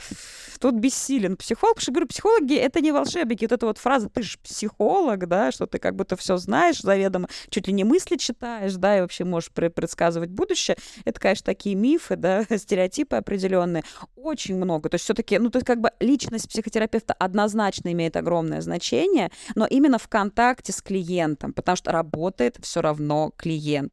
тут 0.61 0.75
бессилен 0.75 1.37
психолог, 1.37 1.77
потому 1.77 1.83
что, 1.83 1.93
говорю, 1.93 2.09
психологи— 2.09 2.55
это 2.57 2.81
не 2.81 2.93
волшебники. 2.93 3.45
Вот 3.45 3.53
эта 3.53 3.67
вот 3.67 3.79
фраза 3.79 4.09
«ты 4.09 4.23
же 4.23 4.39
психолог», 4.39 5.27
да, 5.27 5.53
что 5.53 5.67
ты 5.67 5.79
как 5.79 5.97
будто 5.97 6.17
все 6.17 6.37
знаешь 6.37 6.81
заведомо, 6.81 7.29
чуть 7.49 7.67
ли 7.67 7.73
не 7.73 7.85
мысли 7.85 8.17
читаешь, 8.17 8.75
да, 8.75 8.99
и 8.99 9.01
вообще 9.01 9.25
можешь 9.25 9.51
предсказывать 9.51 10.31
будущее. 10.31 10.77
Это, 11.05 11.21
конечно, 11.21 11.45
такие 11.45 11.75
мифы, 11.75 12.17
да, 12.17 12.45
стереотипы 12.57 13.17
определенные. 13.17 13.85
Очень 14.17 14.57
много. 14.57 14.89
То 14.89 14.97
есть 14.97 15.05
все-таки, 15.05 15.39
ну, 15.39 15.51
то 15.51 15.57
есть 15.57 15.67
как 15.67 15.81
бы 15.81 15.91
личность 16.01 16.49
психотерапевта 16.49 17.15
однозначно 17.15 17.93
имеет 17.93 18.17
огромное 18.17 18.61
значение, 18.61 19.31
но 19.55 19.67
именно 19.67 19.99
в 19.99 20.09
контакте 20.09 20.73
с 20.73 20.83
клиентом 20.83 21.22
клиентом, 21.23 21.53
потому 21.53 21.77
что 21.77 21.93
работает 21.93 22.57
все 22.61 22.81
равно 22.81 23.33
клиент 23.37 23.93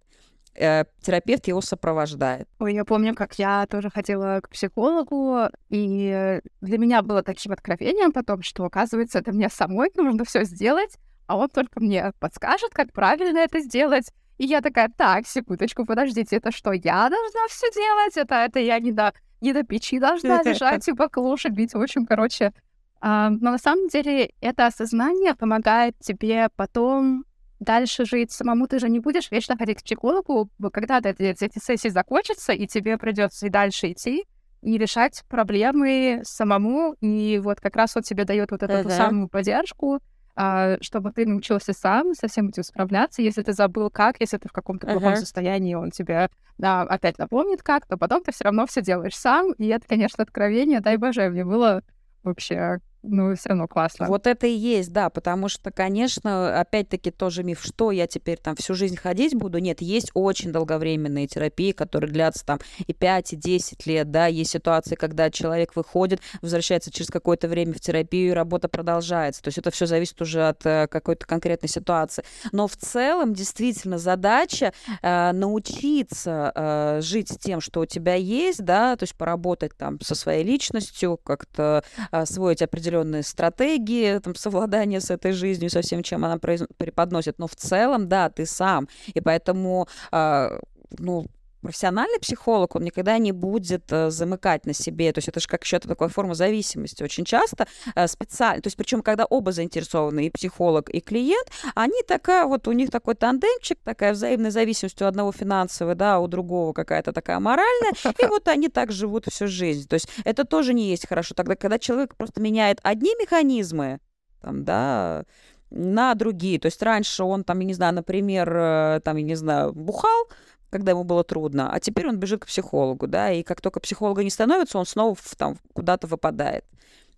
э, 0.56 0.86
терапевт 1.02 1.48
его 1.48 1.62
сопровождает. 1.62 2.48
Ой, 2.60 2.74
я 2.74 2.86
помню, 2.86 3.16
как 3.16 3.40
я 3.40 3.66
тоже 3.68 3.90
ходила 3.90 4.40
к 4.42 4.50
психологу, 4.50 5.50
и 5.70 6.42
для 6.62 6.78
меня 6.78 7.02
было 7.02 7.24
таким 7.24 7.52
откровением 7.52 8.12
потом, 8.12 8.42
что, 8.42 8.66
оказывается, 8.66 9.20
это 9.20 9.32
мне 9.32 9.50
самой 9.50 9.90
нужно 9.96 10.26
все 10.26 10.44
сделать, 10.44 10.98
а 11.28 11.38
он 11.38 11.50
только 11.50 11.80
мне 11.80 12.12
подскажет, 12.20 12.72
как 12.74 12.92
правильно 12.92 13.40
это 13.40 13.60
сделать. 13.60 14.12
И 14.38 14.46
я 14.46 14.62
такая, 14.62 14.90
так, 14.96 15.28
секундочку, 15.28 15.86
подождите, 15.86 16.38
это 16.38 16.52
что, 16.52 16.72
я 16.72 17.10
должна 17.10 17.48
все 17.50 17.70
делать? 17.72 18.18
Это, 18.18 18.36
это 18.36 18.60
я 18.60 18.80
не 18.80 18.92
до, 18.92 19.14
не 19.42 19.54
до 19.54 19.64
печи 19.64 20.00
должна 20.00 20.42
лежать 20.46 20.88
и 20.88 20.94
баклуши 20.94 21.50
бить. 21.50 21.74
В 21.74 21.82
общем, 21.82 22.06
короче, 22.06 22.54
но 23.02 23.52
на 23.52 23.58
самом 23.58 23.88
деле 23.88 24.32
это 24.42 24.68
осознание 24.68 25.36
помогает 25.36 25.98
тебе 26.00 26.50
потом 26.56 27.26
дальше 27.60 28.06
жить 28.06 28.32
самому. 28.32 28.68
Ты 28.68 28.80
же 28.80 28.90
не 28.90 29.00
будешь 29.00 29.32
вечно 29.32 29.58
ходить 29.58 29.80
к 29.80 29.84
психологу, 29.84 30.50
когда-то 30.72 31.10
эти, 31.10 31.44
эти 31.44 31.60
сессии 31.60 31.90
закончатся, 31.90 32.54
и 32.54 32.68
тебе 32.68 32.98
придется 32.98 33.48
и 33.48 33.50
дальше 33.50 33.92
идти 33.92 34.26
и 34.62 34.78
решать 34.78 35.24
проблемы 35.30 36.22
самому. 36.24 36.96
И 37.02 37.40
вот 37.44 37.62
как 37.62 37.76
раз 37.76 37.96
он 37.96 38.04
тебе 38.04 38.26
дает 38.26 38.52
вот 38.52 38.64
эту 38.64 38.90
uh-huh. 38.90 38.98
самую 38.98 39.30
поддержку, 39.30 40.00
а, 40.36 40.78
чтобы 40.82 41.12
ты 41.12 41.26
научился 41.26 41.74
сам 41.74 42.14
со 42.14 42.28
всем 42.28 42.50
этим 42.50 42.64
справляться. 42.64 43.22
Если 43.22 43.42
ты 43.42 43.54
забыл 43.54 43.90
как, 43.90 44.20
если 44.20 44.38
ты 44.38 44.50
в 44.50 44.52
каком-то 44.52 44.88
uh-huh. 44.88 44.94
плохом 44.94 45.16
состоянии, 45.16 45.76
он 45.76 45.92
тебе 45.92 46.30
да, 46.58 46.82
опять 46.82 47.18
напомнит 47.18 47.64
как, 47.64 47.86
то 47.88 47.98
потом 47.98 48.22
ты 48.22 48.32
все 48.34 48.46
равно 48.46 48.66
все 48.68 48.82
делаешь 48.82 49.16
сам. 49.16 49.54
И 49.54 49.68
это, 49.68 49.88
конечно, 49.88 50.24
откровение, 50.24 50.82
дай 50.82 50.98
боже, 50.98 51.30
мне 51.30 51.46
было 51.46 51.82
вообще 52.24 52.80
ну, 53.02 53.34
все 53.36 53.50
равно 53.50 53.68
классно. 53.68 54.08
Вот 54.08 54.28
это 54.28 54.46
и 54.46 54.52
есть, 54.52 54.92
да, 54.92 55.10
потому 55.10 55.48
что, 55.48 55.72
конечно, 55.72 56.60
опять-таки 56.60 57.12
тоже 57.12 57.44
миф, 57.44 57.62
что 57.64 57.92
я 57.92 58.08
теперь 58.08 58.38
там 58.38 58.56
всю 58.58 58.74
жизнь 58.74 58.98
ходить 58.98 59.36
буду. 59.36 59.60
Нет, 59.60 59.82
есть 59.82 60.12
очень 60.14 60.52
долговременные 60.52 61.28
терапии, 61.28 61.72
которые 61.72 62.12
длятся 62.12 62.46
там 62.46 62.60
и 62.86 62.94
5, 62.94 63.34
и 63.34 63.36
10 63.38 63.86
лет, 63.88 64.12
да, 64.12 64.28
есть 64.28 64.52
ситуации, 64.52 64.96
когда 64.96 65.30
человек 65.32 65.76
выходит, 65.76 66.22
возвращается 66.42 66.92
через 66.92 67.08
какое-то 67.08 67.48
время 67.48 67.74
в 67.74 67.80
терапию, 67.80 68.32
и 68.32 68.34
работа 68.34 68.68
продолжается. 68.68 69.42
То 69.42 69.48
есть 69.48 69.58
это 69.58 69.72
все 69.72 69.86
зависит 69.86 70.22
уже 70.22 70.48
от 70.48 70.66
э, 70.66 70.88
какой-то 70.88 71.26
конкретной 71.26 71.70
ситуации. 71.70 72.24
Но 72.52 72.68
в 72.68 72.76
целом, 72.76 73.34
действительно, 73.34 73.98
задача 73.98 74.74
э, 75.02 75.32
научиться 75.32 76.52
э, 76.54 77.02
жить 77.02 77.30
с 77.30 77.38
тем, 77.38 77.62
что 77.62 77.82
у 77.82 77.86
тебя 77.86 78.16
есть, 78.16 78.64
да, 78.64 78.98
то 78.98 79.04
есть 79.04 79.16
поработать 79.16 79.72
там 79.78 80.02
со 80.02 80.16
своей 80.16 80.44
личностью, 80.44 81.18
как-то 81.18 81.84
э, 81.98 82.02
освоить 82.12 82.62
определенные 82.62 82.89
определенные 82.90 83.24
стратегии 83.24 84.20
там, 84.20 84.36
совладания 84.36 85.00
с 85.00 85.12
этой 85.12 85.32
жизнью, 85.32 85.70
со 85.70 85.82
всем, 85.82 86.04
чем 86.04 86.26
она 86.26 86.38
преподносит. 86.38 87.40
Но 87.40 87.48
в 87.48 87.56
целом, 87.56 88.08
да, 88.08 88.30
ты 88.30 88.46
сам. 88.46 88.88
И 89.14 89.22
поэтому 89.22 89.88
э, 90.12 90.60
ну, 90.98 91.26
профессиональный 91.62 92.20
психолог, 92.20 92.76
он 92.76 92.84
никогда 92.84 93.18
не 93.18 93.32
будет 93.32 93.92
э, 93.92 94.10
замыкать 94.10 94.66
на 94.66 94.74
себе. 94.74 95.12
То 95.12 95.20
есть 95.20 95.28
это 95.28 95.40
же 95.40 95.48
как 95.48 95.64
еще 95.64 95.80
такая 95.80 96.10
форма 96.10 96.34
зависимости. 96.34 97.04
Очень 97.04 97.26
часто 97.26 97.68
э, 97.96 98.08
специально, 98.08 98.62
то 98.62 98.68
есть 98.68 98.78
причем 98.78 99.02
когда 99.02 99.26
оба 99.26 99.52
заинтересованы, 99.52 100.28
и 100.28 100.30
психолог, 100.30 100.90
и 100.90 101.00
клиент, 101.00 101.48
они 101.76 102.02
такая, 102.08 102.46
вот 102.46 102.68
у 102.68 102.72
них 102.72 102.92
такой 102.92 103.16
тандемчик, 103.16 103.78
такая 103.84 104.14
взаимная 104.14 104.52
зависимость 104.52 105.02
у 105.02 105.06
одного 105.06 105.32
финансовая, 105.32 105.96
да, 105.96 106.16
а 106.16 106.20
у 106.20 106.28
другого 106.28 106.74
какая-то 106.74 107.14
такая 107.14 107.40
моральная, 107.40 107.94
и 108.18 108.26
вот 108.26 108.48
они 108.48 108.70
так 108.70 108.92
живут 108.92 109.26
всю 109.30 109.48
жизнь. 109.48 109.88
То 109.88 109.96
есть 109.96 110.10
это 110.24 110.46
тоже 110.46 110.74
не 110.74 110.90
есть 110.90 111.08
хорошо. 111.08 111.36
Тогда, 111.36 111.56
когда 111.56 111.80
человек 111.80 112.16
просто 112.16 112.42
меняет 112.42 112.80
одни 112.84 113.12
механизмы, 113.20 114.00
там, 114.42 114.64
да, 114.64 115.26
на 115.70 116.16
другие. 116.16 116.60
То 116.60 116.68
есть 116.68 116.82
раньше 116.82 117.24
он 117.24 117.44
там, 117.44 117.60
я 117.60 117.66
не 117.66 117.74
знаю, 117.74 117.94
например, 117.94 118.52
э, 118.52 119.02
там, 119.04 119.18
я 119.18 119.24
не 119.24 119.36
знаю, 119.36 119.74
бухал, 119.74 120.30
когда 120.70 120.92
ему 120.92 121.04
было 121.04 121.24
трудно, 121.24 121.72
а 121.72 121.80
теперь 121.80 122.08
он 122.08 122.18
бежит 122.18 122.42
к 122.42 122.48
психологу, 122.48 123.08
да, 123.08 123.32
и 123.32 123.44
как 123.44 123.62
только 123.62 123.80
психолога 123.80 124.24
не 124.24 124.30
становится, 124.30 124.78
он 124.78 124.86
снова 124.86 125.16
там 125.38 125.58
куда-то 125.74 126.08
выпадает. 126.08 126.66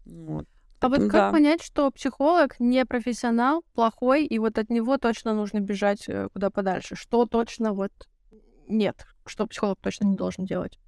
Вот. 0.06 0.48
А 0.80 0.90
вот 0.90 1.00
как 1.02 1.12
да. 1.12 1.32
понять, 1.32 1.62
что 1.62 1.92
психолог 1.92 2.60
не 2.60 2.86
профессионал, 2.86 3.64
плохой, 3.76 4.26
и 4.26 4.40
вот 4.40 4.58
от 4.58 4.72
него 4.72 4.98
точно 4.98 5.36
нужно 5.36 5.60
бежать 5.60 6.10
э, 6.10 6.30
куда 6.34 6.50
подальше? 6.50 6.96
Что 6.96 7.28
точно 7.28 7.74
вот 7.74 7.92
нет, 8.68 9.06
что 9.28 9.46
психолог 9.46 9.78
точно 9.80 10.06
не 10.06 10.16
должен 10.16 10.46
делать? 10.46 10.80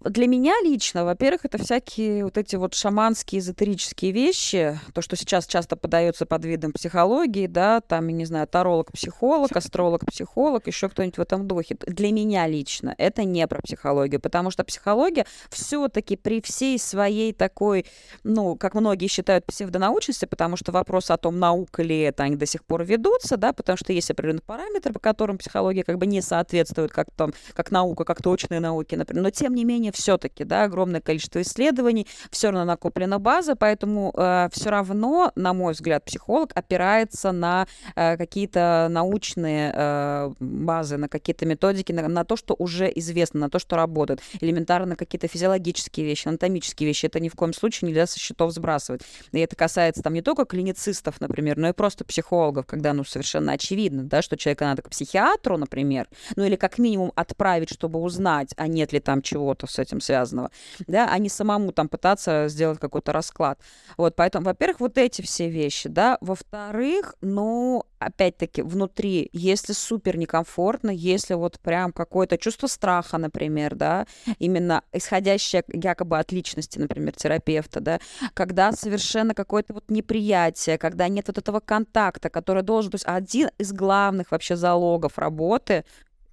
Для 0.00 0.28
меня 0.28 0.54
лично, 0.62 1.04
во-первых, 1.04 1.44
это 1.44 1.58
всякие 1.58 2.22
вот 2.22 2.38
эти 2.38 2.54
вот 2.54 2.74
шаманские, 2.74 3.40
эзотерические 3.40 4.12
вещи, 4.12 4.78
то, 4.94 5.02
что 5.02 5.16
сейчас 5.16 5.44
часто 5.44 5.74
подается 5.74 6.24
под 6.24 6.44
видом 6.44 6.72
психологии, 6.72 7.48
да, 7.48 7.80
там, 7.80 8.06
я 8.06 8.14
не 8.14 8.24
знаю, 8.24 8.46
таролог-психолог, 8.46 9.50
астролог-психолог, 9.56 10.68
еще 10.68 10.88
кто-нибудь 10.88 11.18
в 11.18 11.20
этом 11.20 11.48
духе. 11.48 11.76
Для 11.84 12.12
меня 12.12 12.46
лично 12.46 12.94
это 12.96 13.24
не 13.24 13.44
про 13.48 13.60
психологию, 13.60 14.20
потому 14.20 14.52
что 14.52 14.62
психология 14.62 15.26
все-таки 15.50 16.14
при 16.16 16.40
всей 16.42 16.78
своей 16.78 17.32
такой, 17.32 17.84
ну, 18.22 18.54
как 18.54 18.74
многие 18.74 19.08
считают, 19.08 19.46
псевдонаучности, 19.46 20.26
потому 20.26 20.56
что 20.56 20.70
вопрос 20.70 21.10
о 21.10 21.16
том, 21.16 21.40
наука 21.40 21.82
ли 21.82 21.98
это, 22.02 22.22
они 22.22 22.36
до 22.36 22.46
сих 22.46 22.64
пор 22.64 22.84
ведутся, 22.84 23.36
да, 23.36 23.52
потому 23.52 23.76
что 23.76 23.92
есть 23.92 24.12
определенные 24.12 24.42
параметры, 24.42 24.92
по 24.92 25.00
которым 25.00 25.38
психология 25.38 25.82
как 25.82 25.98
бы 25.98 26.06
не 26.06 26.22
соответствует 26.22 26.92
как, 26.92 27.08
там, 27.16 27.32
как 27.54 27.72
наука, 27.72 28.04
как 28.04 28.22
точные 28.22 28.60
науки, 28.60 28.94
например, 28.94 29.24
но 29.24 29.30
тем 29.30 29.56
не 29.56 29.64
менее 29.64 29.87
менее, 29.88 29.92
все-таки, 29.92 30.44
да, 30.44 30.64
огромное 30.64 31.00
количество 31.00 31.40
исследований, 31.40 32.06
все 32.30 32.50
равно 32.50 32.64
накоплена 32.64 33.18
база, 33.18 33.56
поэтому 33.56 34.12
э, 34.16 34.48
все 34.52 34.70
равно, 34.70 35.32
на 35.34 35.52
мой 35.52 35.72
взгляд, 35.72 36.04
психолог 36.04 36.50
опирается 36.54 37.32
на 37.32 37.66
э, 37.96 38.16
какие-то 38.16 38.88
научные 38.90 39.72
э, 39.74 40.30
базы, 40.40 40.96
на 40.96 41.08
какие-то 41.08 41.46
методики, 41.46 41.92
на, 41.92 42.08
на 42.08 42.24
то, 42.24 42.36
что 42.36 42.54
уже 42.58 42.90
известно, 42.96 43.40
на 43.40 43.50
то, 43.50 43.58
что 43.58 43.76
работает. 43.76 44.20
Элементарно 44.40 44.96
какие-то 44.96 45.28
физиологические 45.28 46.06
вещи, 46.06 46.28
анатомические 46.28 46.86
вещи. 46.86 47.06
Это 47.06 47.20
ни 47.20 47.28
в 47.28 47.34
коем 47.34 47.52
случае 47.52 47.88
нельзя 47.88 48.06
со 48.06 48.18
счетов 48.18 48.52
сбрасывать. 48.52 49.02
И 49.32 49.38
это 49.38 49.56
касается 49.56 50.02
там 50.02 50.14
не 50.14 50.22
только 50.22 50.44
клиницистов, 50.44 51.20
например, 51.20 51.56
но 51.56 51.68
и 51.68 51.72
просто 51.72 52.04
психологов, 52.04 52.66
когда, 52.66 52.92
ну, 52.92 53.04
совершенно 53.04 53.52
очевидно, 53.52 54.04
да, 54.04 54.22
что 54.22 54.36
человека 54.36 54.64
надо 54.64 54.82
к 54.82 54.90
психиатру, 54.90 55.56
например, 55.56 56.08
ну, 56.36 56.44
или 56.44 56.56
как 56.56 56.78
минимум 56.78 57.12
отправить, 57.14 57.70
чтобы 57.72 58.00
узнать, 58.00 58.52
а 58.56 58.66
нет 58.66 58.92
ли 58.92 59.00
там 59.00 59.22
чего-то 59.22 59.66
с 59.78 59.80
этим 59.80 60.00
связанного, 60.00 60.50
да, 60.86 61.08
а 61.10 61.18
не 61.18 61.28
самому 61.28 61.72
там 61.72 61.88
пытаться 61.88 62.48
сделать 62.48 62.80
какой-то 62.80 63.12
расклад. 63.12 63.60
Вот, 63.96 64.16
поэтому, 64.16 64.46
во-первых, 64.46 64.80
вот 64.80 64.98
эти 64.98 65.22
все 65.22 65.48
вещи, 65.48 65.88
да. 65.88 66.18
Во-вторых, 66.20 67.14
ну, 67.20 67.84
опять-таки, 67.98 68.62
внутри, 68.62 69.28
если 69.32 69.72
супер 69.72 70.16
некомфортно, 70.16 70.90
если 70.90 71.34
вот 71.34 71.60
прям 71.60 71.92
какое-то 71.92 72.38
чувство 72.38 72.66
страха, 72.66 73.18
например, 73.18 73.74
да, 73.74 74.06
именно 74.38 74.82
исходящее 74.92 75.64
якобы 75.72 76.18
от 76.18 76.32
личности, 76.32 76.78
например, 76.78 77.12
терапевта, 77.12 77.80
да, 77.80 78.00
когда 78.34 78.72
совершенно 78.72 79.34
какое-то 79.34 79.74
вот 79.74 79.90
неприятие, 79.90 80.78
когда 80.78 81.08
нет 81.08 81.28
вот 81.28 81.38
этого 81.38 81.60
контакта, 81.60 82.30
который 82.30 82.62
должен, 82.62 82.90
то 82.90 82.96
есть 82.96 83.06
один 83.06 83.50
из 83.58 83.72
главных 83.72 84.32
вообще 84.32 84.56
залогов 84.56 85.18
работы 85.18 85.84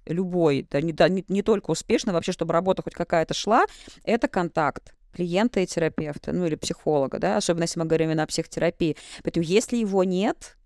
любой, 0.06 0.66
да, 0.70 0.80
не, 0.80 0.92
да, 0.92 1.08
не, 1.08 1.24
не 1.28 1.42
только 1.42 1.70
успешно, 1.70 2.12
вообще, 2.12 2.32
чтобы 2.32 2.52
работа 2.52 2.82
хоть 2.82 2.94
какая-то 2.94 3.34
шла, 3.34 3.64
это 4.04 4.28
контакт. 4.28 4.94
клиента 5.12 5.60
и 5.60 5.66
терапевта, 5.66 6.32
ну 6.32 6.46
или 6.46 6.56
психолога, 6.56 7.18
да, 7.18 7.36
особенно 7.38 7.64
если 7.64 7.80
мы 7.80 7.86
говорим 7.86 8.08
именно 8.10 8.24
о 8.24 8.26
психотерапии. 8.26 8.96
Поэтому 9.22 9.44
если 9.44 9.76
его 9.76 10.04
нет, 10.04 10.56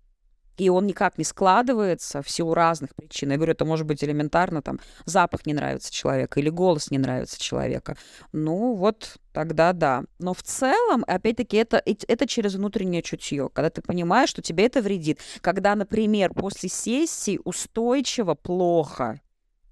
и 0.57 0.69
он 0.69 0.85
никак 0.85 1.17
не 1.17 1.23
складывается 1.23 2.21
в 2.21 2.29
силу 2.29 2.53
разных 2.53 2.93
причин. 2.93 3.31
Я 3.31 3.37
говорю, 3.37 3.53
это 3.53 3.65
может 3.65 3.87
быть 3.87 4.03
элементарно, 4.03 4.61
там, 4.61 4.79
запах 5.05 5.45
не 5.45 5.53
нравится 5.53 5.91
человека 5.91 6.39
или 6.39 6.49
голос 6.49 6.91
не 6.91 6.99
нравится 6.99 7.41
человека. 7.41 7.97
Ну, 8.31 8.75
вот 8.75 9.17
тогда 9.31 9.73
да. 9.73 10.03
Но 10.19 10.33
в 10.33 10.43
целом, 10.43 11.03
опять-таки, 11.07 11.57
это, 11.57 11.81
это 11.85 12.27
через 12.27 12.55
внутреннее 12.55 13.01
чутье, 13.01 13.49
когда 13.51 13.69
ты 13.69 13.81
понимаешь, 13.81 14.29
что 14.29 14.41
тебе 14.41 14.65
это 14.65 14.81
вредит. 14.81 15.19
Когда, 15.39 15.73
например, 15.75 16.33
после 16.33 16.69
сессии 16.69 17.39
устойчиво 17.43 18.35
плохо, 18.35 19.21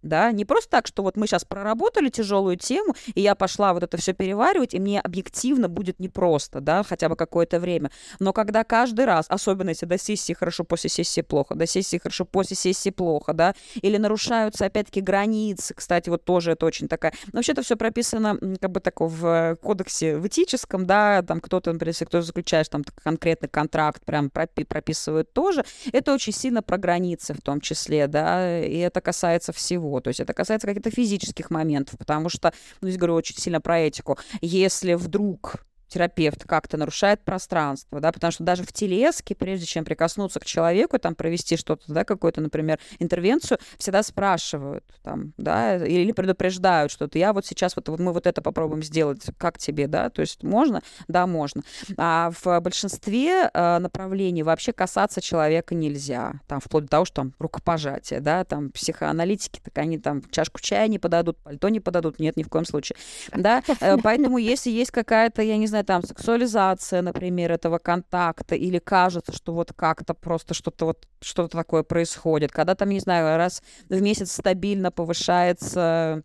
да, 0.02 0.32
не 0.32 0.46
просто 0.46 0.70
так, 0.70 0.88
что 0.88 1.04
вот 1.04 1.18
мы 1.18 1.28
сейчас 1.28 1.46
проработали 1.46 2.10
тяжелую 2.10 2.58
тему, 2.58 2.96
и 3.14 3.22
я 3.22 3.36
пошла 3.36 3.74
вот 3.74 3.84
это 3.84 3.98
все 3.98 4.14
переваривать, 4.14 4.74
и 4.74 4.80
мне 4.80 5.00
объективно 5.00 5.68
будет 5.68 6.00
непросто, 6.00 6.62
да, 6.62 6.84
хотя 6.84 7.10
бы 7.10 7.16
какое-то 7.16 7.60
время. 7.60 7.92
Но 8.20 8.34
когда 8.34 8.64
каждый 8.64 9.06
раз, 9.06 9.26
особенно 9.30 9.70
если 9.70 9.86
до 9.86 9.98
сессии 9.98 10.34
хорошо, 10.34 10.64
после 10.64 10.90
сессии 10.90 11.22
плохо, 11.22 11.56
до 11.56 11.66
сессии 11.66 11.98
хорошо, 11.98 12.26
после 12.26 12.56
сессии 12.56 12.90
плохо, 12.90 13.34
да, 13.34 13.54
или 13.82 13.98
нарушаются, 13.98 14.66
опять-таки, 14.66 15.02
границы, 15.02 15.74
кстати, 15.74 16.10
вот 16.10 16.24
тоже 16.24 16.52
это 16.52 16.66
очень 16.66 16.88
такая... 16.88 17.14
Вообще 17.34 17.52
это 17.52 17.62
все 17.62 17.76
прописано 17.76 18.38
как 18.62 18.72
бы 18.72 18.80
так 18.80 19.00
в 19.00 19.58
кодексе 19.62 20.18
в 20.18 20.28
этическом, 20.28 20.86
да, 20.86 21.22
там 21.22 21.42
кто-то, 21.42 21.72
например, 21.74 21.90
если 21.90 22.06
кто 22.06 22.22
заключаешь 22.22 22.70
там 22.70 22.84
конкретный 23.04 23.50
контракт, 23.50 24.04
прям 24.06 24.30
прописывает 24.30 25.34
тоже, 25.34 25.64
это 25.92 26.14
очень 26.14 26.34
сильно 26.34 26.62
про 26.62 26.78
границы 26.78 27.34
в 27.34 27.42
том 27.42 27.62
числе, 27.62 28.08
да, 28.08 28.60
и 28.60 28.78
это 28.78 29.02
касается 29.02 29.52
всего 29.52 29.89
всего. 29.90 30.00
То 30.02 30.10
есть 30.10 30.20
это 30.20 30.34
касается 30.34 30.68
каких-то 30.68 30.92
физических 30.92 31.50
моментов, 31.50 31.98
потому 31.98 32.30
что, 32.30 32.54
ну, 32.82 32.88
здесь 32.88 32.98
говорю 32.98 33.16
очень 33.16 33.36
сильно 33.36 33.60
про 33.60 33.80
этику. 33.80 34.18
Если 34.42 34.94
вдруг 34.94 35.66
терапевт 35.90 36.46
как-то 36.46 36.78
нарушает 36.78 37.22
пространство, 37.24 38.00
да, 38.00 38.12
потому 38.12 38.32
что 38.32 38.44
даже 38.44 38.64
в 38.64 38.72
телеске, 38.72 39.36
прежде 39.36 39.66
чем 39.66 39.84
прикоснуться 39.84 40.40
к 40.40 40.46
человеку, 40.46 40.98
там 41.00 41.16
провести 41.16 41.58
что-то, 41.58 41.92
да, 41.92 42.06
какую-то, 42.06 42.42
например, 42.42 42.80
интервенцию, 43.00 43.58
всегда 43.78 44.04
спрашивают, 44.04 44.86
там, 45.04 45.34
да, 45.38 45.84
или 45.86 46.12
предупреждают 46.12 46.92
что-то. 46.92 47.18
Я 47.18 47.34
вот 47.34 47.46
сейчас 47.46 47.76
вот, 47.76 47.90
вот 47.90 48.00
мы 48.00 48.14
вот 48.14 48.28
это 48.28 48.42
попробуем 48.42 48.84
сделать, 48.84 49.22
как 49.38 49.58
тебе, 49.58 49.88
да, 49.88 50.10
то 50.10 50.22
есть 50.22 50.44
можно? 50.44 50.82
Да, 51.08 51.28
можно. 51.28 51.64
А 51.98 52.32
в 52.44 52.60
большинстве 52.62 53.50
э, 53.54 53.78
направлений 53.80 54.44
вообще 54.44 54.72
касаться 54.72 55.22
человека 55.22 55.76
нельзя, 55.76 56.34
там, 56.48 56.60
вплоть 56.60 56.86
до 56.86 56.90
того, 56.90 57.06
что 57.06 57.16
там 57.16 57.34
рукопожатие, 57.40 58.20
да, 58.20 58.44
там, 58.46 58.70
психоаналитики, 58.70 59.60
так 59.64 59.78
они 59.80 59.98
там 59.98 60.22
чашку 60.30 60.62
чая 60.62 60.88
не 60.88 61.00
подадут, 61.00 61.38
пальто 61.38 61.70
не 61.70 61.80
подадут, 61.80 62.20
нет, 62.20 62.38
ни 62.38 62.44
в 62.44 62.50
коем 62.50 62.66
случае, 62.66 62.98
да, 63.36 63.64
э, 63.80 63.98
поэтому 64.04 64.38
если 64.38 64.70
есть 64.70 64.92
какая-то, 64.92 65.42
я 65.42 65.58
не 65.58 65.68
знаю, 65.68 65.79
там 65.84 66.04
сексуализация, 66.04 67.02
например, 67.02 67.52
этого 67.52 67.78
контакта, 67.78 68.56
или 68.56 68.80
кажется, 68.80 69.34
что 69.34 69.54
вот 69.54 69.74
как-то 69.74 70.14
просто 70.14 70.54
что-то 70.54 70.86
вот 70.86 71.08
что-то 71.22 71.58
такое 71.58 71.84
происходит, 71.84 72.52
когда 72.52 72.76
там, 72.76 72.90
не 72.90 73.00
знаю, 73.00 73.38
раз 73.38 73.62
в 73.90 74.02
месяц 74.02 74.32
стабильно 74.32 74.92
повышается 74.92 76.24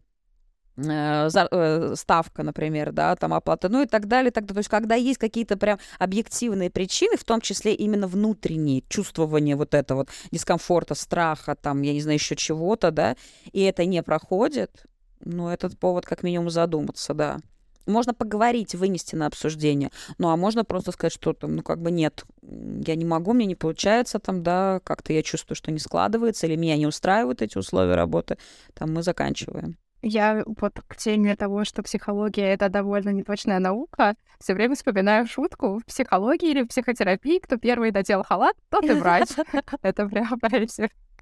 э, 0.76 1.28
э, 1.28 1.94
ставка, 1.96 2.42
например, 2.42 2.92
да, 2.92 3.16
там 3.16 3.34
оплата, 3.34 3.68
ну 3.68 3.82
и 3.82 3.86
так 3.86 4.06
далее, 4.06 4.30
так 4.30 4.44
далее. 4.44 4.54
То 4.54 4.60
есть, 4.60 4.70
когда 4.70 4.94
есть 4.94 5.18
какие-то 5.18 5.56
прям 5.56 5.78
объективные 5.98 6.70
причины, 6.70 7.16
в 7.16 7.24
том 7.24 7.40
числе 7.40 7.74
именно 7.74 8.06
внутренние, 8.06 8.82
чувствование 8.88 9.56
вот 9.56 9.74
этого 9.74 9.98
вот 9.98 10.10
дискомфорта, 10.30 10.94
страха, 10.94 11.54
там, 11.54 11.82
я 11.82 11.92
не 11.92 12.00
знаю, 12.00 12.18
еще 12.18 12.36
чего-то, 12.36 12.90
да, 12.90 13.16
и 13.52 13.62
это 13.62 13.84
не 13.84 14.02
проходит, 14.02 14.84
ну, 15.24 15.48
этот 15.48 15.78
повод 15.78 16.04
как 16.06 16.22
минимум 16.22 16.50
задуматься, 16.50 17.14
да 17.14 17.38
можно 17.86 18.14
поговорить, 18.14 18.74
вынести 18.74 19.14
на 19.14 19.26
обсуждение. 19.26 19.90
Ну, 20.18 20.28
а 20.28 20.36
можно 20.36 20.64
просто 20.64 20.92
сказать, 20.92 21.12
что 21.12 21.32
там, 21.32 21.56
ну, 21.56 21.62
как 21.62 21.80
бы 21.80 21.90
нет, 21.90 22.24
я 22.42 22.94
не 22.94 23.04
могу, 23.04 23.32
мне 23.32 23.46
не 23.46 23.54
получается 23.54 24.18
там, 24.18 24.42
да, 24.42 24.80
как-то 24.84 25.12
я 25.12 25.22
чувствую, 25.22 25.56
что 25.56 25.70
не 25.70 25.78
складывается, 25.78 26.46
или 26.46 26.56
меня 26.56 26.76
не 26.76 26.86
устраивают 26.86 27.42
эти 27.42 27.58
условия 27.58 27.94
работы, 27.94 28.38
там 28.74 28.92
мы 28.92 29.02
заканчиваем. 29.02 29.76
Я 30.06 30.44
вот 30.44 30.80
к 30.86 30.96
теме 30.96 31.34
того, 31.34 31.64
что 31.64 31.82
психология— 31.82 32.52
это 32.54 32.68
довольно 32.68 33.08
неточная 33.08 33.58
наука, 33.58 34.16
все 34.38 34.52
время 34.52 34.74
вспоминаю 34.74 35.26
шутку 35.26 35.78
в 35.78 35.86
психологии 35.86 36.50
или 36.50 36.62
в 36.62 36.68
психотерапии, 36.68 37.38
кто 37.38 37.56
первый 37.56 37.90
надел 37.90 38.22
халат, 38.22 38.54
тот 38.68 38.84
и 38.84 38.92
врач. 38.92 39.30
Это 39.82 40.06
прям 40.06 40.38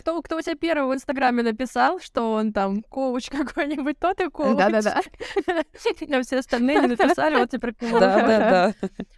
кто, 0.00 0.22
кто 0.22 0.36
у 0.36 0.40
тебя 0.40 0.54
первый 0.54 0.88
в 0.88 0.94
Инстаграме 0.94 1.42
написал, 1.42 2.00
что 2.00 2.32
он 2.32 2.52
там 2.52 2.82
коуч 2.82 3.28
какой-нибудь, 3.30 3.98
тот 3.98 4.20
и 4.20 4.28
коуч. 4.28 4.56
Да-да-да. 4.56 5.00
А 5.46 6.22
все 6.22 6.38
остальные 6.38 6.80
не 6.80 6.86
написали, 6.88 7.36
вот 7.36 7.50
теперь 7.50 7.74
Да-да-да. 7.80 8.74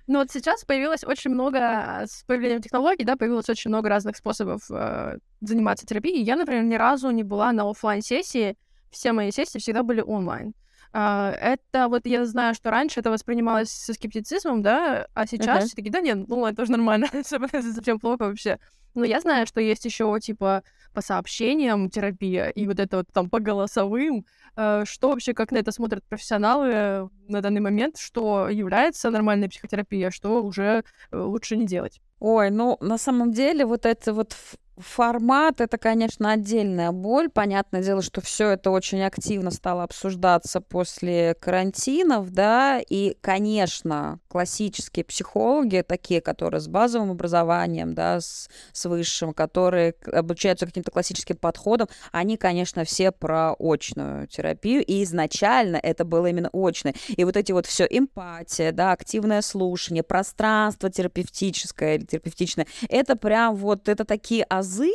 Ну 0.07 0.19
вот 0.21 0.31
сейчас 0.31 0.65
появилось 0.65 1.05
очень 1.05 1.31
много, 1.31 2.05
с 2.07 2.25
появлением 2.27 2.63
технологий, 2.63 3.05
да, 3.05 3.17
появилось 3.17 3.49
очень 3.49 3.71
много 3.71 3.89
разных 3.89 4.17
способов 4.17 4.63
э, 4.71 5.19
заниматься 5.41 5.87
терапией. 5.87 6.23
Я, 6.23 6.37
например, 6.37 6.65
ни 6.65 6.75
разу 6.75 7.11
не 7.11 7.23
была 7.23 7.53
на 7.53 7.69
офлайн 7.69 8.03
сессии 8.03 8.57
все 8.95 9.13
мои 9.13 9.31
сессии 9.31 9.59
всегда 9.59 9.83
были 9.83 10.01
онлайн. 10.01 10.55
Uh, 10.95 11.33
это 11.33 11.89
вот 11.89 12.07
я 12.07 12.25
знаю, 12.25 12.55
что 12.55 12.71
раньше 12.71 13.01
это 13.01 13.11
воспринималось 13.11 13.69
со 13.69 13.95
скептицизмом, 13.95 14.63
да, 14.63 15.09
а 15.13 15.27
сейчас 15.27 15.65
uh-huh. 15.65 15.67
все 15.67 15.75
таки 15.75 15.91
да 15.91 16.01
нет, 16.01 16.29
ну 16.29 16.47
это 16.47 16.59
тоже 16.59 16.71
нормально, 16.71 17.09
совсем 17.25 17.99
плохо 17.99 18.27
вообще. 18.27 18.61
Но 18.95 19.05
я 19.05 19.21
знаю, 19.21 19.47
что 19.47 19.61
есть 19.61 19.85
еще 19.85 20.17
типа 20.21 20.63
по 20.93 21.03
сообщениям 21.03 21.91
терапия 21.91 22.49
и 22.49 22.67
вот 22.67 22.79
это 22.79 22.99
вот 22.99 23.09
там 23.13 23.29
по 23.29 23.41
голосовым. 23.41 24.25
Э, 24.57 24.85
что 24.87 25.11
вообще, 25.11 25.35
как 25.35 25.51
на 25.51 25.59
это 25.59 25.73
смотрят 25.73 26.05
профессионалы 26.05 27.11
на 27.29 27.41
данный 27.41 27.61
момент, 27.61 27.99
что 27.99 28.49
является 28.49 29.11
нормальной 29.11 29.49
психотерапией, 29.49 30.09
а 30.09 30.11
что 30.13 30.43
уже 30.43 30.85
э, 31.11 31.19
лучше 31.19 31.57
не 31.57 31.67
делать? 31.67 32.01
Ой, 32.21 32.51
ну 32.51 32.79
на 32.81 32.97
самом 32.97 33.33
деле 33.33 33.67
вот 33.67 33.85
это 33.85 34.13
вот 34.13 34.37
Формат 34.77 35.61
это, 35.61 35.79
конечно, 35.79 36.33
отдельная 36.33 36.91
боль. 36.91 37.29
Понятное 37.29 37.81
дело, 37.83 38.03
что 38.03 38.21
все 38.21 38.51
это 38.51 38.71
очень 38.71 39.03
активно 39.03 39.53
стало 39.53 39.85
обсуждаться 39.85 40.61
после 40.61 41.35
карантинов, 41.35 42.31
да, 42.31 42.81
и, 42.81 43.17
конечно, 43.21 44.19
классические 44.27 45.05
психологи, 45.05 45.85
такие, 45.87 46.21
которые 46.21 46.61
с 46.61 46.67
базовым 46.67 47.13
образованием, 47.13 47.95
да, 47.95 48.21
с, 48.21 48.49
с 48.73 48.85
высшим, 48.87 49.33
которые 49.33 49.95
обучаются 50.13 50.67
каким-то 50.67 50.91
классическим 50.91 51.37
подходам, 51.37 51.89
они, 52.11 52.37
конечно, 52.37 52.85
все 52.85 53.13
про 53.13 53.55
очную 53.61 54.27
терапию, 54.27 54.85
и 54.85 55.05
изначально 55.05 55.77
это 55.77 56.05
было 56.05 56.27
именно 56.27 56.51
очное. 56.53 56.95
И 57.09 57.23
вот 57.23 57.37
эти 57.37 57.53
вот 57.53 57.67
все 57.67 57.87
эмпатия, 57.89 58.73
да, 58.73 58.91
активное 58.91 59.41
слушание, 59.43 60.03
пространство 60.03 60.91
терапевтическое 60.91 61.95
или 61.95 62.05
терапевтичное, 62.05 62.67
это 62.89 63.15
прям 63.15 63.55
вот, 63.55 63.89
это 63.89 64.05
такие 64.05 64.43
азы, 64.65 64.93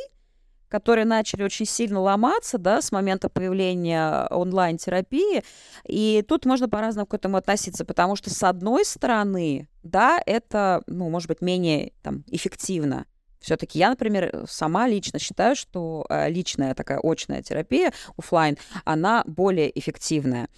которые 0.67 1.05
начали 1.05 1.43
очень 1.43 1.65
сильно 1.65 1.99
ломаться, 1.99 2.57
да, 2.57 2.81
с 2.81 2.91
момента 2.91 3.29
появления 3.29 4.27
онлайн-терапии. 4.29 5.43
И 5.87 6.23
тут 6.27 6.45
можно 6.45 6.69
по-разному 6.69 7.07
к 7.07 7.13
этому 7.13 7.37
относиться, 7.37 7.85
потому 7.85 8.15
что, 8.15 8.29
с 8.29 8.43
одной 8.43 8.85
стороны, 8.85 9.67
да, 9.83 10.21
это, 10.25 10.83
ну, 10.87 11.09
может 11.09 11.27
быть, 11.27 11.41
менее 11.41 11.93
там, 12.03 12.23
эффективно. 12.27 13.05
Все-таки 13.39 13.79
я, 13.79 13.89
например, 13.89 14.45
сама 14.49 14.87
лично 14.87 15.17
считаю, 15.17 15.55
что 15.55 16.05
э, 16.09 16.29
личная 16.29 16.75
такая 16.75 16.99
очная 17.01 17.41
терапия 17.41 17.93
офлайн, 18.17 18.57
она 18.83 19.23
более 19.25 19.77
эффективная. 19.79 20.49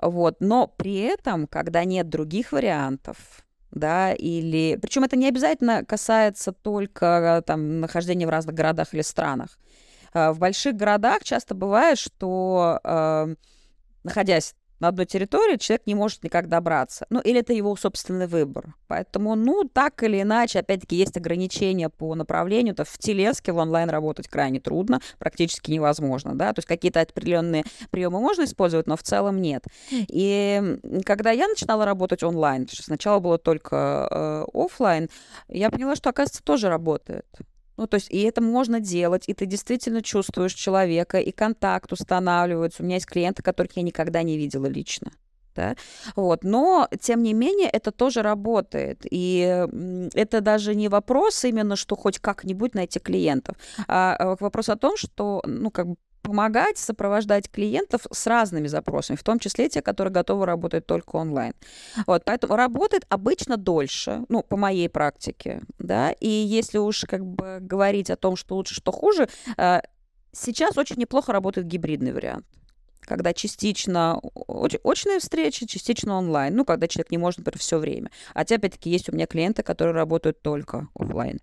Вот. 0.00 0.36
Но 0.40 0.66
при 0.66 0.98
этом, 0.98 1.46
когда 1.46 1.84
нет 1.84 2.10
других 2.10 2.52
вариантов, 2.52 3.45
да, 3.70 4.12
или... 4.12 4.78
Причем 4.80 5.04
это 5.04 5.16
не 5.16 5.28
обязательно 5.28 5.84
касается 5.84 6.52
только 6.52 7.42
там 7.46 7.80
нахождения 7.80 8.26
в 8.26 8.30
разных 8.30 8.54
городах 8.54 8.94
или 8.94 9.02
странах. 9.02 9.58
А, 10.12 10.32
в 10.32 10.38
больших 10.38 10.76
городах 10.76 11.24
часто 11.24 11.54
бывает, 11.54 11.98
что 11.98 12.80
э, 12.82 13.34
находясь 14.04 14.54
на 14.80 14.88
одной 14.88 15.06
территории 15.06 15.56
человек 15.56 15.86
не 15.86 15.94
может 15.94 16.22
никак 16.22 16.48
добраться. 16.48 17.06
Ну, 17.10 17.20
или 17.20 17.40
это 17.40 17.52
его 17.52 17.74
собственный 17.76 18.26
выбор. 18.26 18.74
Поэтому, 18.88 19.34
ну, 19.34 19.64
так 19.64 20.02
или 20.02 20.22
иначе, 20.22 20.60
опять-таки, 20.60 20.96
есть 20.96 21.16
ограничения 21.16 21.88
по 21.88 22.14
направлению. 22.14 22.74
То 22.74 22.84
в 22.84 22.98
телеске 22.98 23.52
в 23.52 23.56
онлайн 23.56 23.90
работать 23.90 24.28
крайне 24.28 24.60
трудно, 24.60 25.00
практически 25.18 25.70
невозможно, 25.70 26.34
да. 26.34 26.52
То 26.52 26.60
есть 26.60 26.68
какие-то 26.68 27.00
определенные 27.00 27.64
приемы 27.90 28.20
можно 28.20 28.44
использовать, 28.44 28.86
но 28.86 28.96
в 28.96 29.02
целом 29.02 29.40
нет. 29.40 29.64
И 29.90 30.78
когда 31.04 31.30
я 31.30 31.48
начинала 31.48 31.84
работать 31.84 32.22
онлайн, 32.22 32.66
сначала 32.70 33.20
было 33.20 33.38
только 33.38 34.08
э, 34.10 34.44
офлайн, 34.52 35.08
я 35.48 35.70
поняла, 35.70 35.96
что, 35.96 36.10
оказывается, 36.10 36.42
тоже 36.42 36.68
работает. 36.68 37.26
Ну, 37.76 37.86
то 37.86 37.96
есть, 37.96 38.10
и 38.10 38.22
это 38.22 38.40
можно 38.40 38.80
делать, 38.80 39.24
и 39.28 39.34
ты 39.34 39.46
действительно 39.46 40.02
чувствуешь 40.02 40.54
человека, 40.54 41.18
и 41.18 41.30
контакт 41.30 41.92
устанавливается. 41.92 42.82
У 42.82 42.86
меня 42.86 42.96
есть 42.96 43.06
клиенты, 43.06 43.42
которых 43.42 43.76
я 43.76 43.82
никогда 43.82 44.22
не 44.22 44.38
видела 44.38 44.66
лично. 44.66 45.12
Да? 45.54 45.74
Вот. 46.16 46.44
Но, 46.44 46.88
тем 47.00 47.22
не 47.22 47.32
менее, 47.32 47.68
это 47.68 47.90
тоже 47.90 48.22
работает. 48.22 49.06
И 49.10 49.66
это 50.14 50.40
даже 50.40 50.74
не 50.74 50.88
вопрос 50.88 51.44
именно, 51.44 51.76
что 51.76 51.96
хоть 51.96 52.18
как-нибудь 52.18 52.74
найти 52.74 53.00
клиентов, 53.00 53.56
а, 53.88 54.16
а 54.16 54.36
вопрос 54.38 54.68
о 54.68 54.76
том, 54.76 54.96
что, 54.96 55.42
ну, 55.46 55.70
как 55.70 55.88
бы 55.88 55.96
помогать, 56.26 56.76
сопровождать 56.78 57.50
клиентов 57.50 58.06
с 58.10 58.26
разными 58.26 58.66
запросами, 58.66 59.16
в 59.16 59.22
том 59.22 59.38
числе 59.38 59.68
те, 59.68 59.80
которые 59.80 60.12
готовы 60.12 60.44
работать 60.44 60.86
только 60.86 61.16
онлайн. 61.16 61.54
Вот, 62.06 62.24
поэтому 62.24 62.56
работает 62.56 63.06
обычно 63.08 63.56
дольше, 63.56 64.24
ну, 64.28 64.42
по 64.42 64.56
моей 64.56 64.88
практике, 64.88 65.62
да, 65.78 66.10
и 66.12 66.28
если 66.28 66.78
уж 66.78 67.04
как 67.08 67.24
бы 67.24 67.58
говорить 67.60 68.10
о 68.10 68.16
том, 68.16 68.36
что 68.36 68.56
лучше, 68.56 68.74
что 68.74 68.90
хуже, 68.90 69.28
э, 69.56 69.80
сейчас 70.32 70.76
очень 70.76 70.96
неплохо 70.96 71.32
работает 71.32 71.66
гибридный 71.66 72.12
вариант 72.12 72.44
когда 73.00 73.32
частично 73.32 74.18
очные 74.46 75.20
встречи, 75.20 75.64
частично 75.64 76.18
онлайн. 76.18 76.56
Ну, 76.56 76.64
когда 76.64 76.88
человек 76.88 77.12
не 77.12 77.18
может, 77.18 77.38
например, 77.38 77.60
все 77.60 77.78
время. 77.78 78.10
Хотя, 78.34 78.56
опять-таки, 78.56 78.90
есть 78.90 79.08
у 79.08 79.12
меня 79.12 79.28
клиенты, 79.28 79.62
которые 79.62 79.94
работают 79.94 80.42
только 80.42 80.88
офлайн. 80.92 81.38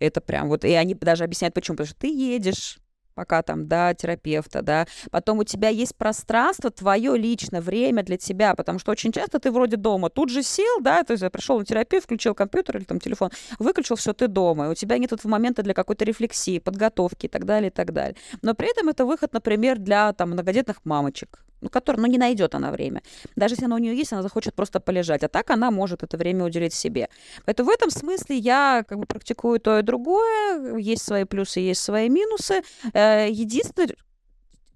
Это 0.00 0.20
прям 0.20 0.48
вот, 0.48 0.64
и 0.64 0.72
они 0.72 0.94
даже 0.94 1.22
объясняют, 1.22 1.54
почему. 1.54 1.76
Потому 1.76 1.86
что 1.86 2.00
ты 2.00 2.08
едешь, 2.08 2.80
пока 3.16 3.42
там 3.42 3.66
до 3.66 3.94
терапевта, 3.98 4.62
да. 4.62 4.86
Потом 5.10 5.38
у 5.38 5.44
тебя 5.44 5.70
есть 5.70 5.96
пространство, 5.96 6.70
твое 6.70 7.16
личное 7.16 7.60
время 7.60 8.04
для 8.04 8.18
тебя, 8.18 8.54
потому 8.54 8.78
что 8.78 8.92
очень 8.92 9.10
часто 9.10 9.40
ты 9.40 9.50
вроде 9.50 9.76
дома, 9.76 10.10
тут 10.10 10.28
же 10.28 10.42
сел, 10.42 10.80
да, 10.80 11.02
то 11.02 11.14
есть 11.14 11.28
пришел 11.32 11.58
на 11.58 11.64
терапию, 11.64 12.02
включил 12.02 12.34
компьютер 12.34 12.76
или 12.76 12.84
там 12.84 13.00
телефон, 13.00 13.30
выключил, 13.58 13.96
все, 13.96 14.12
ты 14.12 14.28
дома, 14.28 14.66
и 14.66 14.68
у 14.68 14.74
тебя 14.74 14.98
нет 14.98 15.12
этого 15.12 15.30
момента 15.30 15.62
для 15.62 15.74
какой-то 15.74 16.04
рефлексии, 16.04 16.58
подготовки 16.58 17.26
и 17.26 17.28
так 17.28 17.46
далее, 17.46 17.70
и 17.70 17.72
так 17.72 17.92
далее. 17.92 18.16
Но 18.42 18.54
при 18.54 18.70
этом 18.70 18.90
это 18.90 19.06
выход, 19.06 19.32
например, 19.32 19.78
для 19.78 20.12
там 20.12 20.32
многодетных 20.32 20.84
мамочек, 20.84 21.40
ну, 21.60 21.68
который, 21.68 22.00
ну, 22.00 22.06
не 22.06 22.18
найдет 22.18 22.54
она 22.54 22.70
время. 22.70 23.02
Даже 23.36 23.54
если 23.54 23.64
оно 23.64 23.76
у 23.76 23.78
нее 23.78 23.96
есть, 23.96 24.12
она 24.12 24.22
захочет 24.22 24.54
просто 24.54 24.80
полежать. 24.80 25.22
А 25.24 25.28
так 25.28 25.50
она 25.50 25.70
может 25.70 26.02
это 26.02 26.16
время 26.16 26.44
уделить 26.44 26.74
себе. 26.74 27.08
Поэтому 27.44 27.70
в 27.70 27.72
этом 27.72 27.90
смысле 27.90 28.36
я 28.36 28.84
как 28.86 28.98
бы 28.98 29.06
практикую 29.06 29.60
то 29.60 29.78
и 29.78 29.82
другое. 29.82 30.76
Есть 30.78 31.04
свои 31.04 31.24
плюсы, 31.24 31.60
есть 31.60 31.82
свои 31.82 32.08
минусы. 32.08 32.62
Э, 32.92 33.28
единственное, 33.30 33.96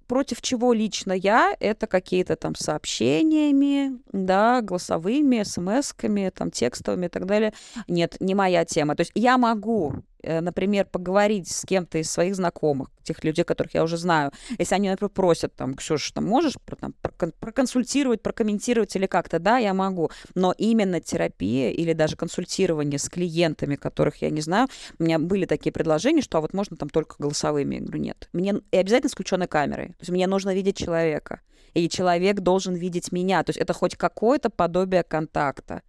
против 0.07 0.43
чего 0.43 0.73
лично 0.73 1.13
я, 1.13 1.55
это 1.61 1.87
какие-то 1.87 2.35
там 2.35 2.57
сообщениями, 2.57 4.01
да, 4.13 4.61
голосовыми, 4.61 5.43
смс-ками, 5.43 6.31
там, 6.31 6.51
текстовыми 6.51 7.07
и 7.07 7.09
так 7.09 7.27
далее. 7.27 7.53
Нет, 7.87 8.17
не 8.19 8.35
моя 8.35 8.65
тема. 8.65 8.97
То 8.97 9.03
есть 9.03 9.13
я 9.15 9.39
могу 9.39 10.03
например, 10.23 10.87
поговорить 10.87 11.49
с 11.49 11.65
кем-то 11.65 11.99
из 11.99 12.11
своих 12.11 12.35
знакомых, 12.35 12.89
тех 13.03 13.23
людей, 13.25 13.45
которых 13.45 13.75
я 13.75 13.83
уже 13.83 13.97
знаю, 13.97 14.33
если 14.59 14.75
они, 14.75 14.91
например, 14.91 15.11
просят, 15.11 15.55
там, 15.55 15.75
Ксюша, 15.75 16.13
там, 16.15 16.27
можешь 16.27 16.55
там, 16.79 16.95
проконсультировать, 17.41 18.23
прокомментировать 18.23 18.95
или 18.97 19.07
как-то, 19.07 19.39
да, 19.39 19.59
я 19.59 19.75
могу, 19.75 20.11
но 20.35 20.55
именно 20.57 21.01
терапия 21.01 21.71
или 21.71 21.93
даже 21.93 22.17
консультирование 22.17 22.99
с 22.99 23.09
клиентами, 23.09 23.77
которых 23.77 24.23
я 24.23 24.31
не 24.31 24.41
знаю, 24.41 24.69
у 24.99 25.05
меня 25.05 25.19
были 25.19 25.47
такие 25.47 25.73
предложения, 25.73 26.23
что 26.23 26.39
а 26.39 26.41
вот 26.41 26.55
можно 26.55 26.77
там 26.77 26.89
только 26.89 27.17
голосовыми. 27.19 27.77
Я 27.77 27.81
говорю, 27.83 28.01
нет. 28.01 28.29
Мне 28.33 28.55
и 28.71 28.77
обязательно 28.77 29.11
с 29.11 29.13
включенной 29.13 29.47
камерой. 29.47 29.89
То 29.89 30.01
есть 30.01 30.11
мне 30.11 30.27
нужно 30.27 30.55
видеть 30.55 30.77
человека. 30.77 31.41
И 31.75 31.89
человек 31.89 32.41
должен 32.41 32.75
видеть 32.75 33.13
меня. 33.13 33.43
То 33.45 33.51
есть 33.51 33.61
это 33.61 33.73
хоть 33.73 33.97
какое-то 33.97 34.51
подобие 34.51 35.03
контакта. 35.03 35.83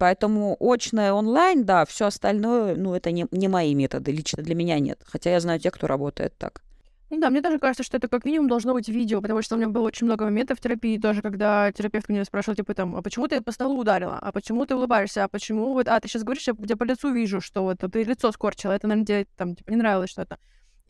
Поэтому 0.00 0.56
очное 0.60 1.12
онлайн, 1.12 1.66
да, 1.66 1.84
все 1.84 2.06
остальное, 2.06 2.74
ну, 2.74 2.94
это 2.94 3.10
не, 3.10 3.26
не 3.32 3.48
мои 3.48 3.74
методы, 3.74 4.12
лично 4.12 4.42
для 4.42 4.54
меня 4.54 4.78
нет. 4.78 4.98
Хотя 5.04 5.30
я 5.30 5.40
знаю 5.40 5.60
тех, 5.60 5.74
кто 5.74 5.86
работает 5.86 6.32
так. 6.38 6.62
Ну 7.10 7.20
да, 7.20 7.28
мне 7.28 7.42
даже 7.42 7.58
кажется, 7.58 7.82
что 7.82 7.98
это 7.98 8.08
как 8.08 8.24
минимум 8.24 8.48
должно 8.48 8.72
быть 8.72 8.88
видео, 8.88 9.20
потому 9.20 9.42
что 9.42 9.56
у 9.56 9.58
меня 9.58 9.68
было 9.68 9.88
очень 9.88 10.06
много 10.06 10.24
моментов 10.24 10.56
в 10.56 10.62
терапии 10.62 10.96
тоже, 10.96 11.20
когда 11.20 11.70
терапевт 11.72 12.08
меня 12.08 12.24
спрашивал, 12.24 12.56
типа, 12.56 12.72
там, 12.72 12.96
а 12.96 13.02
почему 13.02 13.28
ты 13.28 13.42
по 13.42 13.52
столу 13.52 13.78
ударила? 13.78 14.18
А 14.18 14.32
почему 14.32 14.64
ты 14.64 14.74
улыбаешься? 14.74 15.24
А 15.24 15.28
почему 15.28 15.74
вот, 15.74 15.86
а 15.86 16.00
ты 16.00 16.08
сейчас 16.08 16.22
говоришь, 16.22 16.46
я 16.46 16.54
где 16.54 16.76
по 16.76 16.84
лицу 16.84 17.12
вижу, 17.12 17.42
что 17.42 17.62
вот 17.62 17.80
ты 17.80 18.02
лицо 18.02 18.32
скорчила, 18.32 18.72
это, 18.72 18.88
наверное, 18.88 19.06
тебе 19.06 19.26
там, 19.36 19.54
типа, 19.54 19.68
не 19.68 19.76
нравилось 19.76 20.08
что-то. 20.08 20.38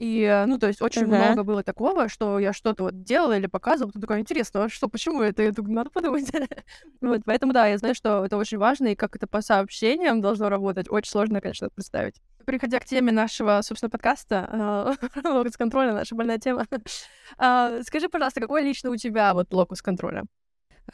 И, 0.00 0.22
э, 0.22 0.46
ну, 0.46 0.58
то 0.58 0.66
есть 0.66 0.80
очень 0.80 1.02
uh-huh. 1.02 1.08
много 1.08 1.42
было 1.42 1.62
такого, 1.62 2.08
что 2.08 2.38
я 2.38 2.54
что-то 2.54 2.84
вот 2.84 3.02
делала 3.02 3.36
или 3.36 3.46
показывала, 3.46 3.92
ты 3.92 4.00
такой, 4.00 4.20
интересно, 4.20 4.64
а 4.64 4.68
что, 4.70 4.88
почему 4.88 5.20
это? 5.20 5.42
Я 5.42 5.52
думаю, 5.52 5.74
надо 5.74 5.90
подумать. 5.90 6.24
вот, 7.02 7.20
поэтому, 7.26 7.52
да, 7.52 7.66
я 7.66 7.76
знаю, 7.76 7.94
что 7.94 8.24
это 8.24 8.38
очень 8.38 8.56
важно, 8.56 8.86
и 8.86 8.94
как 8.94 9.14
это 9.14 9.26
по 9.26 9.42
сообщениям 9.42 10.22
должно 10.22 10.48
работать, 10.48 10.86
очень 10.88 11.10
сложно, 11.10 11.42
конечно, 11.42 11.68
представить. 11.68 12.14
Приходя 12.46 12.80
к 12.80 12.86
теме 12.86 13.12
нашего, 13.12 13.60
собственно, 13.62 13.90
подкаста, 13.90 14.96
локус 15.22 15.58
контроля, 15.58 15.92
наша 15.92 16.14
больная 16.14 16.38
тема, 16.38 16.64
а, 17.36 17.82
скажи, 17.82 18.08
пожалуйста, 18.08 18.40
какой 18.40 18.62
лично 18.62 18.88
у 18.88 18.96
тебя 18.96 19.34
вот 19.34 19.52
локус 19.52 19.82
контроля? 19.82 20.24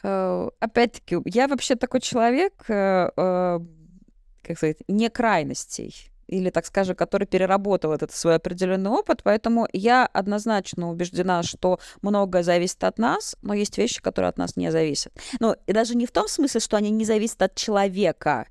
Э, 0.03 0.49
опять-таки, 0.59 1.15
я 1.23 1.47
вообще 1.47 1.75
такой 1.75 2.01
человек, 2.01 2.69
э, 2.69 3.09
как 3.15 4.57
сказать, 4.57 4.79
не 4.89 5.09
крайностей 5.09 6.11
или, 6.27 6.49
так 6.49 6.65
скажем, 6.65 6.95
который 6.95 7.25
переработал 7.25 7.93
этот 7.93 8.11
свой 8.11 8.35
определенный 8.35 8.89
опыт. 8.89 9.21
Поэтому 9.23 9.67
я 9.73 10.05
однозначно 10.05 10.89
убеждена, 10.89 11.43
что 11.43 11.79
многое 12.01 12.43
зависит 12.43 12.83
от 12.83 12.97
нас, 12.99 13.35
но 13.41 13.53
есть 13.53 13.77
вещи, 13.77 14.01
которые 14.01 14.29
от 14.29 14.37
нас 14.37 14.55
не 14.55 14.71
зависят. 14.71 15.13
Ну, 15.39 15.55
и 15.65 15.73
даже 15.73 15.95
не 15.95 16.05
в 16.05 16.11
том 16.11 16.27
смысле, 16.27 16.59
что 16.59 16.77
они 16.77 16.89
не 16.89 17.05
зависят 17.05 17.41
от 17.41 17.55
человека, 17.55 18.47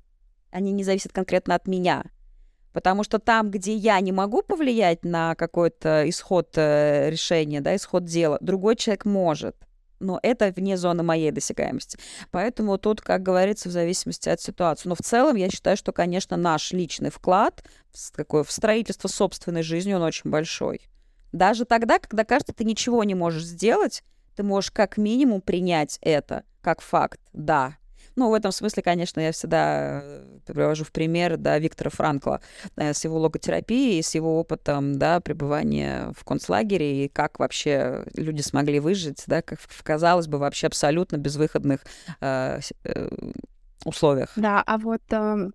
они 0.51 0.71
не 0.71 0.83
зависят 0.83 1.11
конкретно 1.13 1.55
от 1.55 1.67
меня. 1.67 2.03
Потому 2.73 3.03
что 3.03 3.17
там, 3.17 3.49
где 3.49 3.73
я 3.73 3.99
не 4.01 4.11
могу 4.11 4.43
повлиять 4.43 5.03
на 5.03 5.33
какой-то 5.35 6.07
исход 6.09 6.49
э, 6.55 7.09
решения, 7.09 7.59
да, 7.59 7.75
исход 7.75 8.05
дела, 8.05 8.37
другой 8.41 8.75
человек 8.75 9.05
может 9.05 9.55
но 9.99 10.19
это 10.21 10.51
вне 10.55 10.77
зоны 10.77 11.03
моей 11.03 11.31
досягаемости. 11.31 11.97
Поэтому 12.31 12.77
тут, 12.77 13.01
как 13.01 13.23
говорится, 13.23 13.69
в 13.69 13.71
зависимости 13.71 14.29
от 14.29 14.41
ситуации. 14.41 14.89
Но 14.89 14.95
в 14.95 15.01
целом 15.01 15.35
я 15.35 15.49
считаю, 15.49 15.77
что, 15.77 15.91
конечно, 15.91 16.37
наш 16.37 16.71
личный 16.71 17.09
вклад 17.09 17.63
в, 17.91 18.43
в 18.43 18.51
строительство 18.51 19.07
собственной 19.07 19.63
жизни, 19.63 19.93
он 19.93 20.01
очень 20.01 20.29
большой. 20.29 20.81
Даже 21.31 21.65
тогда, 21.65 21.99
когда 21.99 22.23
кажется, 22.23 22.53
ты 22.53 22.63
ничего 22.63 23.03
не 23.03 23.15
можешь 23.15 23.43
сделать, 23.43 24.03
ты 24.35 24.43
можешь 24.43 24.71
как 24.71 24.97
минимум 24.97 25.41
принять 25.41 25.97
это 26.01 26.43
как 26.61 26.81
факт. 26.81 27.19
Да, 27.33 27.77
ну, 28.17 28.31
в 28.31 28.33
этом 28.33 28.51
смысле, 28.51 28.81
конечно, 28.81 29.19
я 29.19 29.31
всегда 29.31 30.01
э, 30.03 30.39
привожу 30.47 30.83
в 30.83 30.91
пример, 30.91 31.37
да, 31.37 31.59
Виктора 31.59 31.91
Франкла 31.91 32.41
э, 32.75 32.93
с 32.93 33.05
его 33.05 33.19
логотерапией, 33.19 34.01
с 34.01 34.15
его 34.15 34.39
опытом, 34.39 34.97
да, 34.97 35.19
пребывания 35.19 36.11
в 36.17 36.25
концлагере 36.25 37.05
и 37.05 37.09
как 37.09 37.37
вообще 37.37 38.05
люди 38.15 38.41
смогли 38.41 38.79
выжить, 38.79 39.23
да, 39.27 39.43
как 39.43 39.59
казалось 39.83 40.27
бы, 40.27 40.39
вообще 40.39 40.65
абсолютно 40.65 41.17
безвыходных 41.17 41.81
э, 42.19 42.59
э, 42.83 43.09
условиях. 43.85 44.31
Да, 44.35 44.63
а 44.65 44.79
вот 44.79 45.03
э, 45.11 45.51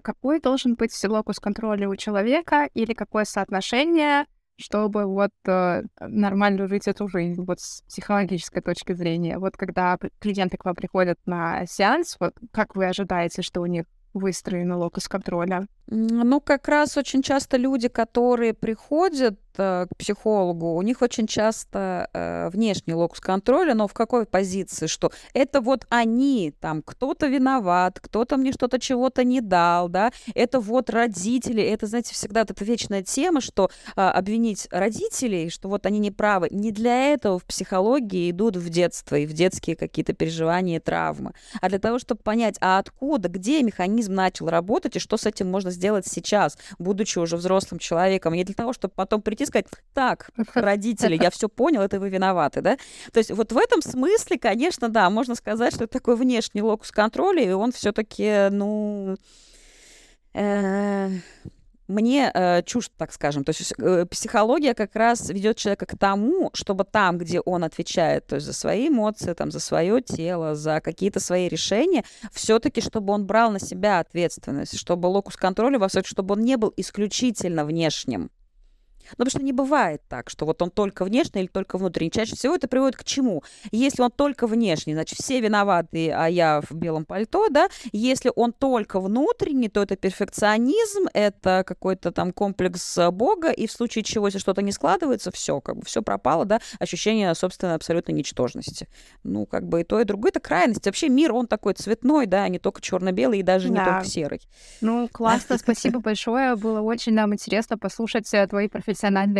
какой 0.00 0.40
должен 0.40 0.74
быть 0.74 0.92
локус 1.04 1.38
контроля 1.38 1.88
у 1.88 1.94
человека 1.94 2.68
или 2.74 2.92
какое 2.92 3.24
соотношение 3.24 4.26
чтобы 4.56 5.06
вот 5.06 5.32
э, 5.46 5.82
нормально 6.00 6.68
жить 6.68 6.86
эту 6.86 7.08
жизнь, 7.08 7.42
вот 7.42 7.60
с 7.60 7.82
психологической 7.82 8.62
точки 8.62 8.92
зрения. 8.92 9.38
Вот 9.38 9.56
когда 9.56 9.98
клиенты 10.20 10.56
к 10.56 10.64
вам 10.64 10.74
приходят 10.74 11.18
на 11.26 11.66
сеанс, 11.66 12.16
вот 12.20 12.34
как 12.52 12.76
вы 12.76 12.86
ожидаете, 12.86 13.42
что 13.42 13.60
у 13.60 13.66
них 13.66 13.86
выстроен 14.12 14.72
локус 14.72 15.08
контроля? 15.08 15.66
Ну, 15.86 16.40
как 16.40 16.68
раз 16.68 16.96
очень 16.96 17.22
часто 17.22 17.56
люди, 17.56 17.88
которые 17.88 18.54
приходят 18.54 19.38
Э, 19.56 19.86
к 19.88 19.96
психологу, 19.96 20.74
у 20.74 20.82
них 20.82 21.00
очень 21.00 21.28
часто 21.28 22.08
э, 22.12 22.48
внешний 22.50 22.94
локус 22.94 23.20
контроля, 23.20 23.74
но 23.74 23.86
в 23.86 23.92
какой 23.92 24.26
позиции, 24.26 24.88
что 24.88 25.12
это 25.32 25.60
вот 25.60 25.86
они, 25.90 26.52
там, 26.60 26.82
кто-то 26.82 27.28
виноват, 27.28 28.00
кто-то 28.00 28.36
мне 28.36 28.50
что-то 28.50 28.80
чего-то 28.80 29.22
не 29.22 29.40
дал, 29.40 29.88
да, 29.88 30.10
это 30.34 30.58
вот 30.58 30.90
родители, 30.90 31.62
это, 31.62 31.86
знаете, 31.86 32.14
всегда 32.14 32.40
вот 32.40 32.50
эта 32.50 32.64
вечная 32.64 33.04
тема, 33.04 33.40
что 33.40 33.70
э, 33.94 34.00
обвинить 34.00 34.66
родителей, 34.72 35.50
что 35.50 35.68
вот 35.68 35.86
они 35.86 36.00
не 36.00 36.10
правы, 36.10 36.48
не 36.50 36.72
для 36.72 37.12
этого 37.12 37.38
в 37.38 37.44
психологии 37.44 38.32
идут 38.32 38.56
в 38.56 38.68
детство 38.70 39.14
и 39.14 39.24
в 39.26 39.34
детские 39.34 39.76
какие-то 39.76 40.14
переживания 40.14 40.78
и 40.78 40.80
травмы, 40.80 41.32
а 41.60 41.68
для 41.68 41.78
того, 41.78 42.00
чтобы 42.00 42.20
понять, 42.22 42.56
а 42.60 42.78
откуда, 42.78 43.28
где 43.28 43.62
механизм 43.62 44.14
начал 44.14 44.48
работать 44.48 44.96
и 44.96 44.98
что 44.98 45.16
с 45.16 45.26
этим 45.26 45.48
можно 45.48 45.70
сделать 45.74 46.06
сейчас, 46.06 46.56
будучи 46.78 47.18
уже 47.18 47.36
взрослым 47.36 47.78
человеком, 47.78 48.32
не 48.32 48.44
для 48.44 48.54
того, 48.54 48.72
чтобы 48.72 48.94
потом 48.96 49.20
прийти 49.20 49.34
прийти 49.34 49.44
и 49.44 49.46
сказать, 49.46 49.66
так, 49.92 50.30
родители, 50.54 51.18
я 51.20 51.30
все 51.30 51.48
понял, 51.48 51.82
это 51.82 52.00
вы 52.00 52.08
виноваты, 52.08 52.60
да? 52.60 52.76
То 53.12 53.18
есть 53.18 53.30
вот 53.30 53.52
в 53.52 53.58
этом 53.58 53.82
смысле, 53.82 54.38
конечно, 54.38 54.88
да, 54.88 55.10
можно 55.10 55.34
сказать, 55.34 55.74
что 55.74 55.84
это 55.84 55.92
такой 55.94 56.16
внешний 56.16 56.62
локус 56.62 56.90
контроля, 56.90 57.42
и 57.42 57.52
он 57.52 57.72
все-таки, 57.72 58.48
ну, 58.50 59.16
э, 60.34 61.10
мне 61.88 62.30
э, 62.32 62.62
чушь, 62.62 62.90
так 62.96 63.12
скажем. 63.12 63.44
То 63.44 63.50
есть 63.50 63.74
э, 63.78 64.06
психология 64.10 64.74
как 64.74 64.94
раз 64.96 65.28
ведет 65.30 65.56
человека 65.56 65.86
к 65.86 65.98
тому, 65.98 66.50
чтобы 66.54 66.84
там, 66.84 67.18
где 67.18 67.40
он 67.40 67.64
отвечает, 67.64 68.26
то 68.26 68.36
есть 68.36 68.46
за 68.46 68.52
свои 68.52 68.88
эмоции, 68.88 69.32
там, 69.34 69.50
за 69.50 69.60
свое 69.60 70.00
тело, 70.00 70.54
за 70.54 70.80
какие-то 70.80 71.20
свои 71.20 71.48
решения, 71.48 72.04
все-таки, 72.32 72.80
чтобы 72.80 73.12
он 73.12 73.26
брал 73.26 73.50
на 73.50 73.60
себя 73.60 74.00
ответственность, 74.00 74.78
чтобы 74.78 75.06
локус 75.06 75.36
контроля, 75.36 75.78
во 75.78 75.88
всяком 75.88 76.08
чтобы 76.08 76.34
он 76.34 76.42
не 76.42 76.56
был 76.56 76.72
исключительно 76.76 77.64
внешним. 77.64 78.30
Ну, 79.12 79.24
потому 79.24 79.30
что 79.30 79.42
не 79.42 79.52
бывает 79.52 80.02
так, 80.08 80.30
что 80.30 80.46
вот 80.46 80.60
он 80.62 80.70
только 80.70 81.04
внешний 81.04 81.42
или 81.42 81.48
только 81.48 81.78
внутренний. 81.78 82.10
Чаще 82.10 82.36
всего 82.36 82.54
это 82.54 82.68
приводит 82.68 82.96
к 82.96 83.04
чему? 83.04 83.42
Если 83.70 84.02
он 84.02 84.10
только 84.10 84.46
внешний, 84.46 84.94
значит, 84.94 85.18
все 85.18 85.40
виноваты, 85.40 86.10
а 86.10 86.26
я 86.26 86.60
в 86.60 86.74
белом 86.74 87.04
пальто, 87.04 87.48
да? 87.48 87.68
Если 87.92 88.32
он 88.34 88.52
только 88.52 89.00
внутренний, 89.00 89.68
то 89.68 89.82
это 89.82 89.96
перфекционизм, 89.96 91.06
это 91.12 91.64
какой-то 91.66 92.12
там 92.12 92.32
комплекс 92.32 92.98
Бога, 93.12 93.50
и 93.50 93.66
в 93.66 93.72
случае 93.72 94.04
чего, 94.04 94.26
если 94.26 94.38
что-то 94.38 94.62
не 94.62 94.72
складывается, 94.72 95.30
все, 95.30 95.60
как 95.60 95.76
бы 95.76 95.82
все 95.84 96.02
пропало, 96.02 96.44
да, 96.44 96.60
ощущение 96.78 97.34
собственной 97.34 97.74
абсолютной 97.74 98.14
ничтожности. 98.14 98.88
Ну, 99.22 99.46
как 99.46 99.68
бы 99.68 99.82
и 99.82 99.84
то, 99.84 100.00
и 100.00 100.04
другое, 100.04 100.30
это 100.30 100.40
крайность. 100.40 100.86
Вообще 100.86 101.08
мир, 101.08 101.32
он 101.32 101.46
такой 101.46 101.74
цветной, 101.74 102.26
да, 102.26 102.44
а 102.44 102.48
не 102.48 102.58
только 102.58 102.80
черно-белый 102.80 103.40
и 103.40 103.42
даже 103.42 103.68
да. 103.68 103.74
не 103.74 103.84
только 103.84 104.04
серый. 104.04 104.40
Ну, 104.80 105.08
классно, 105.10 105.58
спасибо 105.58 106.00
большое. 106.00 106.56
Было 106.56 106.80
очень 106.80 107.12
нам 107.12 107.32
интересно 107.34 107.78
послушать 107.78 108.32
э, 108.32 108.46
твои 108.46 108.68
профессиональные 108.68 108.93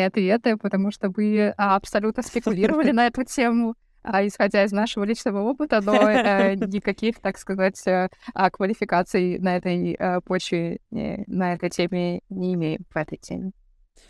ответы, 0.06 0.56
потому 0.56 0.90
что 0.90 1.10
вы 1.10 1.54
а, 1.56 1.76
абсолютно 1.76 2.22
спекулировали 2.22 2.90
на 2.90 3.06
эту 3.06 3.24
тему 3.24 3.74
а, 4.04 4.26
исходя 4.26 4.64
из 4.64 4.72
нашего 4.72 5.04
личного 5.04 5.40
опыта, 5.40 5.80
но 5.80 5.94
э, 5.94 6.56
никаких, 6.56 7.20
так 7.20 7.38
сказать, 7.38 7.86
э, 7.86 8.10
а, 8.34 8.50
квалификаций 8.50 9.38
на 9.38 9.56
этой 9.56 9.96
э, 9.98 10.20
почве, 10.20 10.80
э, 10.92 11.24
на 11.26 11.54
этой 11.54 11.70
теме 11.70 12.20
не 12.28 12.52
имеем 12.52 12.84
в 12.90 12.96
этой 12.96 13.16
теме. 13.16 13.52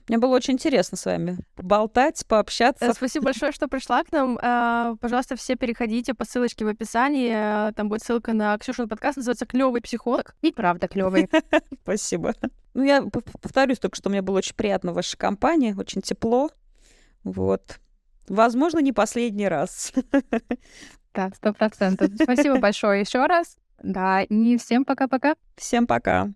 Мне 0.08 0.18
было 0.18 0.34
очень 0.34 0.54
интересно 0.54 0.98
с 0.98 1.04
вами 1.04 1.38
болтать, 1.56 2.26
пообщаться. 2.26 2.92
Спасибо 2.92 3.26
большое, 3.26 3.52
что 3.52 3.68
пришла 3.68 4.02
к 4.02 4.10
нам. 4.10 4.36
Пожалуйста, 4.98 5.36
все 5.36 5.54
переходите 5.54 6.12
по 6.12 6.24
ссылочке 6.24 6.64
в 6.64 6.68
описании. 6.68 7.72
Там 7.74 7.88
будет 7.88 8.02
ссылка 8.02 8.32
на 8.32 8.58
Ксюшин 8.58 8.88
подкаст, 8.88 9.18
называется 9.18 9.46
«Клевый 9.46 9.80
психолог». 9.80 10.34
И 10.42 10.52
правда 10.52 10.88
клевый. 10.88 11.30
Спасибо. 11.82 12.34
Ну, 12.74 12.82
я 12.82 13.02
повторюсь 13.02 13.78
только, 13.78 13.96
что 13.96 14.10
мне 14.10 14.20
было 14.20 14.38
очень 14.38 14.54
приятно 14.56 14.92
в 14.92 14.96
вашей 14.96 15.16
компании, 15.16 15.74
очень 15.76 16.02
тепло. 16.02 16.50
Вот. 17.22 17.78
Возможно, 18.28 18.80
не 18.80 18.92
последний 18.92 19.48
раз. 19.48 19.92
Да, 21.14 21.30
сто 21.36 21.52
процентов. 21.52 22.10
Спасибо 22.20 22.58
большое 22.58 23.00
еще 23.00 23.24
раз. 23.26 23.56
Да, 23.80 24.22
и 24.22 24.56
всем 24.56 24.84
пока-пока. 24.84 25.36
Всем 25.56 25.86
пока. 25.86 26.34